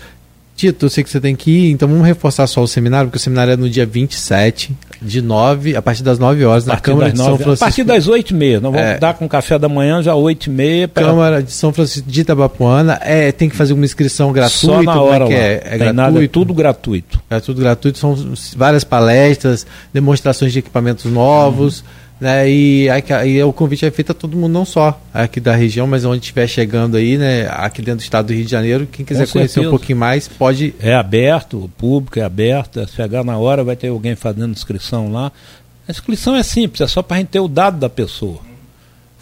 [0.57, 3.19] Tito, eu sei que você tem que ir, então vamos reforçar só o seminário, porque
[3.19, 7.13] o seminário é no dia 27, de 9, a partir das 9 horas, na Câmara
[7.13, 7.65] de São Francisco.
[7.65, 10.15] A partir das 8 e meia, nós vamos é, dar com café da manhã já
[10.15, 10.89] 8 e meia.
[10.89, 11.05] Pra...
[11.05, 14.59] Câmara de São Francisco de Itabapuana, é, tem que fazer uma inscrição gratuita?
[14.59, 15.63] Só na hora é, é?
[15.65, 15.93] é gratuito?
[15.95, 17.21] Nada, é tudo gratuito.
[17.31, 18.17] É tudo gratuito, são
[18.57, 21.81] várias palestras, demonstrações de equipamentos novos.
[21.81, 22.51] Uhum né?
[22.51, 26.05] E, aí, o convite é feito a todo mundo, não só aqui da região, mas
[26.05, 27.49] onde estiver chegando aí, né?
[27.51, 30.75] Aqui dentro do estado do Rio de Janeiro, quem quiser conhecer um pouquinho mais, pode.
[30.81, 35.13] É aberto, o público é aberto, é chegar na hora, vai ter alguém fazendo inscrição
[35.13, 35.31] lá.
[35.87, 38.41] A inscrição é simples, é só para a gente ter o dado da pessoa.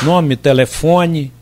[0.02, 1.32] Nome, telefone,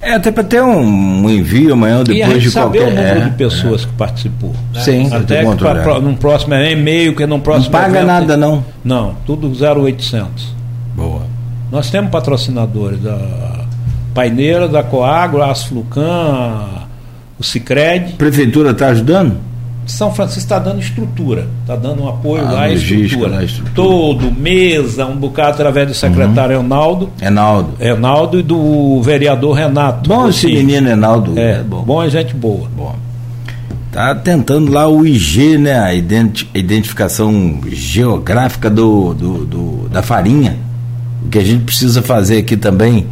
[0.00, 2.78] é, até para ter um, um, envio amanhã ou depois e a gente de saber
[2.78, 2.92] qualquer...
[2.92, 3.86] o número é, de pessoas é.
[3.86, 4.54] que participou.
[4.74, 8.36] Sim, até que pra, num próximo é e-mail, que num próximo Não paga evento, nada,
[8.36, 8.64] não?
[8.84, 10.54] Não, tudo 0800.
[10.94, 11.22] Boa.
[11.70, 13.64] Nós temos patrocinadores da
[14.14, 16.68] Paineira, da Coagro, a Asflucan,
[17.38, 18.12] o Cicred.
[18.14, 19.51] Prefeitura está ajudando?
[19.86, 23.44] São Francisco está dando estrutura, está dando um apoio ah, lá à estrutura.
[23.44, 23.74] estrutura.
[23.74, 26.64] Todo, mesa, um bocado através do secretário uhum.
[26.64, 27.10] Enaldo.
[27.20, 27.74] Enaldo.
[27.80, 30.08] Enaldo e do vereador Renato.
[30.08, 31.38] Bom esse menino Enaldo.
[31.38, 31.82] É, é bom.
[31.82, 32.68] bom e gente boa.
[32.76, 32.94] Bom.
[33.90, 35.78] Tá tentando lá o IG, né?
[35.78, 40.56] A identificação geográfica do, do, do, da farinha.
[41.26, 43.06] O que a gente precisa fazer aqui também,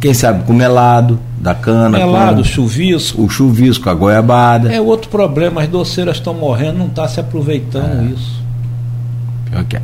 [0.00, 1.98] quem sabe com melado da cana.
[1.98, 3.22] Melado, com chuvisco.
[3.22, 4.72] O chuvisco, a goiabada.
[4.72, 8.12] É outro problema, as doceiras estão morrendo, não está se aproveitando é.
[8.12, 8.42] isso.
[9.50, 9.82] Pior que é.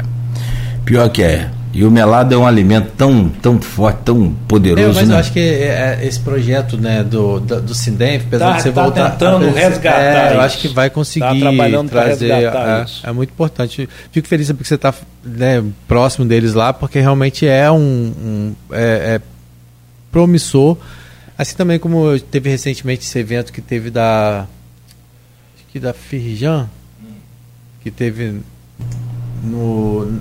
[0.84, 1.50] Pior que é.
[1.74, 4.90] E o melado é um alimento tão, tão forte, tão poderoso.
[4.90, 5.14] É, mas né?
[5.14, 8.62] eu acho que é, é esse projeto né, do, do, do Sindemp, apesar tá, de
[8.62, 9.10] você tá voltar.
[9.12, 10.32] tentando resgatar.
[10.32, 12.30] É, eu acho que vai conseguir tá trazer.
[12.30, 13.88] É, é, muito importante.
[14.10, 14.92] Fico feliz porque você está
[15.24, 17.76] né, próximo deles lá, porque realmente é um.
[17.78, 19.20] um é, é
[20.10, 20.76] promissor
[21.42, 24.46] Assim também como teve recentemente esse evento que teve da.
[25.56, 26.70] Acho que da Firjan,
[27.82, 28.40] que teve
[29.42, 30.20] no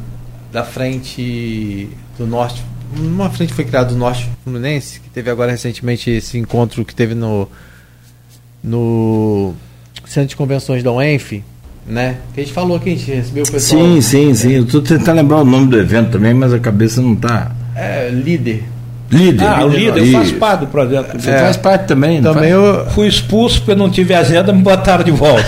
[0.52, 1.88] da frente
[2.18, 2.64] do norte.
[2.98, 7.14] Uma frente foi criada do norte fluminense, que teve agora recentemente esse encontro que teve
[7.14, 7.48] no.
[8.64, 9.54] no
[10.08, 11.44] Centro de Convenções da UENF,
[11.86, 12.18] né?
[12.34, 13.80] Que a gente falou que a gente recebeu o pessoal.
[13.80, 14.52] Sim, sim, sim.
[14.54, 17.56] Eu estou tentando lembrar o nome do evento também, mas a cabeça não está.
[17.76, 18.71] É, líder.
[19.12, 19.46] Líder.
[19.46, 21.20] Ah, líder, líder eu faço parte do projeto.
[21.20, 21.40] Você é.
[21.40, 25.44] faz parte também, Também eu fui expulso porque não tive agenda, me botaram de volta.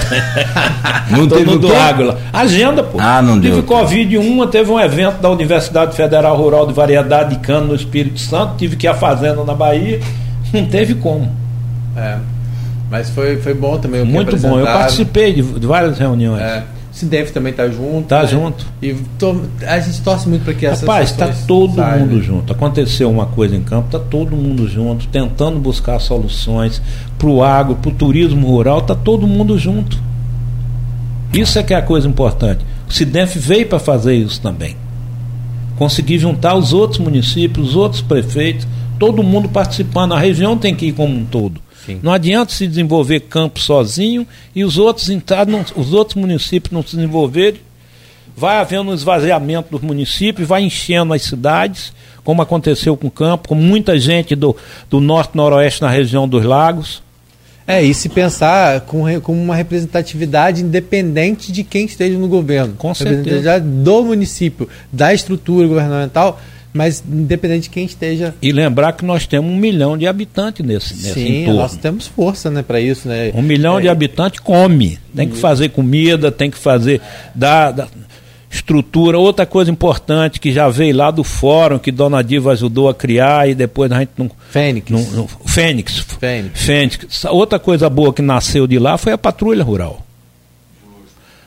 [1.09, 2.17] não teve do água.
[2.33, 2.97] Agenda, pô.
[2.99, 3.63] Ah, não tive deu.
[3.63, 7.75] Tive Covid uma, teve um evento da Universidade Federal Rural de Variedade de Cano no
[7.75, 10.01] Espírito Santo, tive que ir à fazenda na Bahia,
[10.51, 11.31] não teve como.
[11.95, 12.17] É.
[12.91, 14.03] Mas foi, foi bom também.
[14.03, 14.59] Muito bom.
[14.59, 16.41] Eu participei de, de várias reuniões.
[16.41, 16.63] É.
[16.93, 18.07] Sindef também está junto.
[18.07, 18.27] Tá né?
[18.27, 18.65] junto.
[18.79, 22.53] E to, a gente torce muito para que essas Rapaz, está todo mundo junto.
[22.53, 26.79] Aconteceu uma coisa em campo, está todo mundo junto, tentando buscar soluções
[27.17, 29.99] para o agro, para o turismo rural, está todo mundo junto.
[31.33, 32.63] Isso é que é a coisa importante.
[32.87, 34.75] O Sidef veio para fazer isso também.
[35.75, 38.67] Conseguir juntar os outros municípios, os outros prefeitos,
[38.99, 40.13] todo mundo participando.
[40.13, 41.59] A região tem que ir como um todo.
[41.85, 41.99] Sim.
[42.01, 45.09] Não adianta se desenvolver campo sozinho e os outros,
[45.75, 47.59] os outros municípios não se desenvolverem.
[48.35, 51.93] Vai havendo um esvaziamento dos municípios, vai enchendo as cidades,
[52.23, 54.55] como aconteceu com o campo, com muita gente do,
[54.89, 57.03] do norte noroeste na região dos lagos.
[57.65, 62.75] É, e se pensar com, com uma representatividade independente de quem esteja no governo.
[62.77, 63.59] Com certeza.
[63.59, 66.41] do município, da estrutura governamental,
[66.73, 68.33] mas independente de quem esteja.
[68.41, 71.59] E lembrar que nós temos um milhão de habitantes nesse, nesse Sim, entorno.
[71.59, 73.07] nós temos força né, para isso.
[73.07, 73.31] Né?
[73.35, 74.97] Um milhão é, de habitantes come.
[75.15, 76.99] Tem que fazer comida, tem que fazer.
[77.35, 77.87] Dar, dar,
[78.53, 79.17] estrutura.
[79.17, 83.49] Outra coisa importante que já veio lá do fórum, que Dona Diva ajudou a criar
[83.49, 84.29] e depois a gente não.
[84.49, 84.89] Fênix.
[84.89, 85.99] Não, não, Fênix.
[86.19, 86.61] Fênix.
[86.61, 87.25] Fênix.
[87.25, 90.05] Outra coisa boa que nasceu de lá foi a patrulha rural.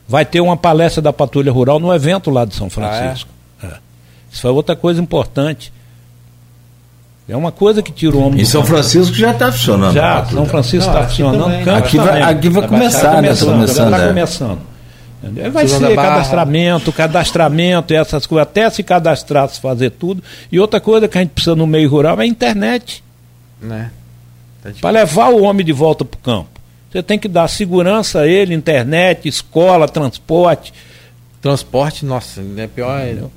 [0.09, 3.28] Vai ter uma palestra da patrulha rural no evento lá de São Francisco.
[3.61, 3.86] Ah, é?
[4.31, 5.73] Isso foi outra coisa importante.
[7.28, 8.40] É uma coisa que tirou o homem.
[8.40, 9.94] Em São Francisco já está funcionando.
[9.94, 11.70] Já, São Francisco está funcionando.
[11.70, 13.65] Aqui vai, aqui vai começar, tá começando, né?
[13.65, 13.90] Está começando.
[13.90, 14.77] Tá começando.
[15.53, 20.23] Vai ser cadastramento, cadastramento, essas coisas, até se cadastrar, se fazer tudo.
[20.53, 23.03] E outra coisa que a gente precisa no meio rural é a internet.
[23.61, 23.90] Né?
[24.62, 26.48] Tá Para levar o homem de volta para o campo.
[26.93, 30.73] Você tem que dar segurança a ele, internet, escola, transporte.
[31.43, 33.03] Transporte, nossa, é pior.
[33.03, 33.32] Entendeu?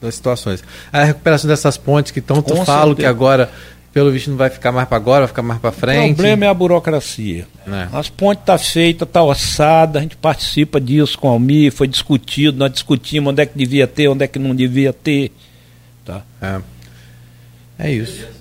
[0.00, 0.62] Das situações.
[0.92, 2.96] A recuperação dessas pontes que tanto Com falo certeza.
[2.96, 3.50] que agora,
[3.92, 6.12] pelo visto, não vai ficar mais para agora, vai ficar mais para frente.
[6.12, 7.46] O problema é a burocracia.
[7.66, 7.88] É.
[7.92, 11.86] As pontes estão tá feitas, está orçada, a gente participa disso com a Almir, foi
[11.86, 15.32] discutido, nós discutimos onde é que devia ter, onde é que não devia ter.
[16.04, 16.22] Tá?
[16.40, 16.60] É,
[17.78, 18.39] é isso.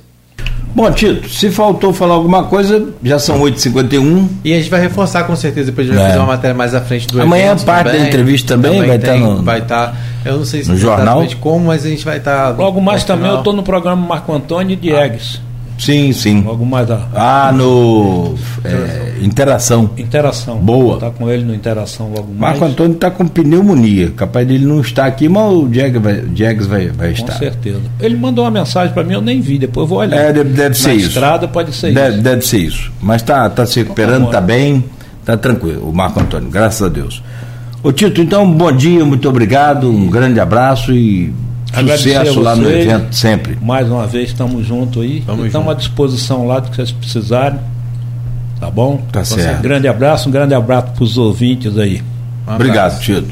[0.76, 4.28] Bom, Tito, se faltou falar alguma coisa, já são 8h51.
[4.46, 6.10] E a gente vai reforçar com certeza, depois a gente vai É.
[6.12, 8.08] fazer uma matéria mais à frente do Amanhã evento parte da também.
[8.08, 11.04] entrevista também vai estar tem- no- Vai estar, eu não sei se no jornal?
[11.06, 12.56] exatamente como, mas a gente vai estar...
[12.58, 15.42] Logo mais também eu estou no programa Marco Antônio de Eggs.
[15.80, 16.42] Sim, sim.
[16.42, 18.36] Logo mais a Ah, no.
[18.66, 19.90] é, interação.
[19.98, 20.58] interação.
[20.58, 21.00] Boa.
[21.00, 22.60] Tá com ele no interação logo mais.
[22.60, 24.12] Marco Antônio está com pneumonia.
[24.12, 27.34] Capaz dele não estar aqui, mas o Jags vai, vai, vai Com estar.
[27.34, 27.80] certeza.
[28.02, 30.18] Ele mandou uma mensagem para mim, eu nem vi, depois eu vou olhar.
[30.18, 31.08] É, deve, deve ser Na isso.
[31.08, 32.24] estrada pode ser Deve, isso.
[32.24, 32.92] deve ser isso.
[33.02, 34.48] Mas tá, tá se recuperando, Tá tá bom.
[34.48, 34.86] bem,
[35.24, 35.90] tá tranquilo.
[35.90, 37.24] O Marco Antônio, graças a Deus.
[37.82, 41.34] Ô Tito, então, bom dia, muito obrigado, um grande abraço e
[41.74, 43.58] sucesso lá no evento sempre.
[43.62, 45.22] Mais uma vez estamos juntos aí.
[45.26, 45.76] Tamo estamos junto.
[45.78, 47.60] à disposição lá do que vocês precisarem.
[48.60, 49.02] Tá bom?
[49.12, 49.60] Tá certo.
[49.60, 52.02] Um grande abraço, um grande abraço para os ouvintes aí.
[52.48, 53.00] Um Obrigado.
[53.00, 53.28] Tito.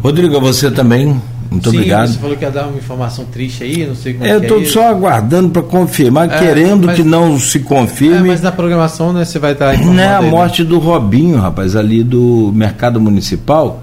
[0.00, 1.20] Rodrigo, a você também,
[1.50, 2.08] muito Sim, obrigado.
[2.08, 4.44] Você falou que ia dar uma informação triste aí, não sei como Eu é que
[4.46, 4.64] estou é.
[4.66, 8.28] só aguardando para confirmar, É, querendo mas- que não se É, confirme.
[8.28, 10.30] mas na programação, né, você vai estar Não é a aí, né?
[10.30, 13.82] morte do Robinho, rapaz, ali do Mercado Municipal,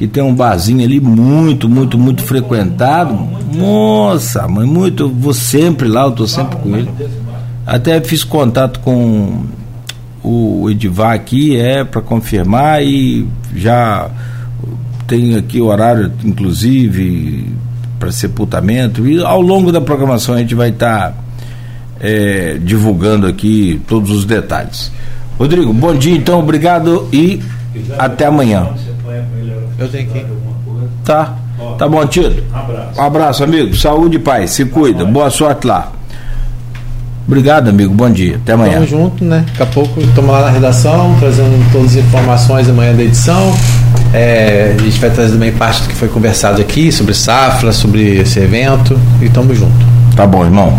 [0.00, 3.14] que tem um barzinho ali muito, muito, muito frequentado.
[3.54, 5.10] Nossa, mãe, muito.
[5.10, 6.88] Vou sempre lá, eu tô sempre com ele.
[7.66, 9.44] Até fiz contato com
[10.24, 14.08] o Edivar aqui, é, para confirmar e já
[15.06, 17.52] tem aqui o horário, inclusive,
[17.98, 19.06] para sepultamento.
[19.06, 21.14] E ao longo da programação a gente vai estar
[22.00, 24.90] é, divulgando aqui todos os detalhes.
[25.38, 27.38] Rodrigo, bom dia então, obrigado e
[27.98, 28.66] até amanhã.
[29.80, 30.26] Eu tenho que...
[31.04, 31.36] Tá?
[31.78, 32.44] Tá bom, Tito?
[32.98, 33.74] Um abraço, amigo.
[33.74, 34.50] Saúde e paz.
[34.50, 35.06] Se cuida.
[35.06, 35.90] Boa sorte lá.
[37.26, 37.94] Obrigado, amigo.
[37.94, 38.36] Bom dia.
[38.36, 38.74] Até amanhã.
[38.74, 39.42] Tamo junto, né?
[39.48, 43.54] Daqui a pouco estamos lá na redação, trazendo todas as informações amanhã da edição.
[44.12, 48.18] É, a gente vai trazer também parte do que foi conversado aqui, sobre Safra, sobre
[48.18, 49.00] esse evento.
[49.22, 49.86] E tamo junto.
[50.14, 50.78] Tá bom, irmão.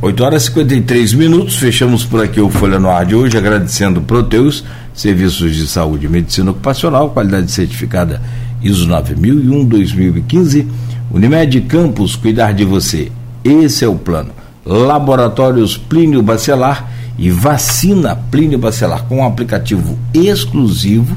[0.00, 3.98] 8 horas e 53 minutos, fechamos por aqui o Folha no Ar de hoje, agradecendo
[3.98, 4.62] o Proteus,
[4.96, 8.22] Serviços de Saúde e Medicina Ocupacional, qualidade certificada
[8.62, 10.66] ISO 9001-2015,
[11.10, 13.12] Unimed Campos, cuidar de você.
[13.44, 14.30] Esse é o plano.
[14.64, 21.14] Laboratórios Plínio Bacelar e Vacina Plínio Bacelar, com um aplicativo exclusivo.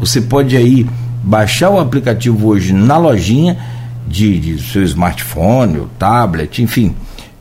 [0.00, 0.86] Você pode aí
[1.22, 3.58] baixar o aplicativo hoje na lojinha
[4.08, 6.94] de, de seu smartphone, tablet, enfim,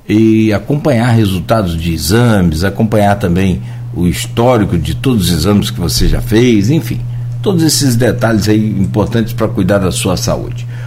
[0.07, 3.61] e acompanhar resultados de exames, acompanhar também
[3.93, 7.01] o histórico de todos os exames que você já fez, enfim,
[7.41, 10.67] todos esses detalhes aí importantes para cuidar da sua saúde.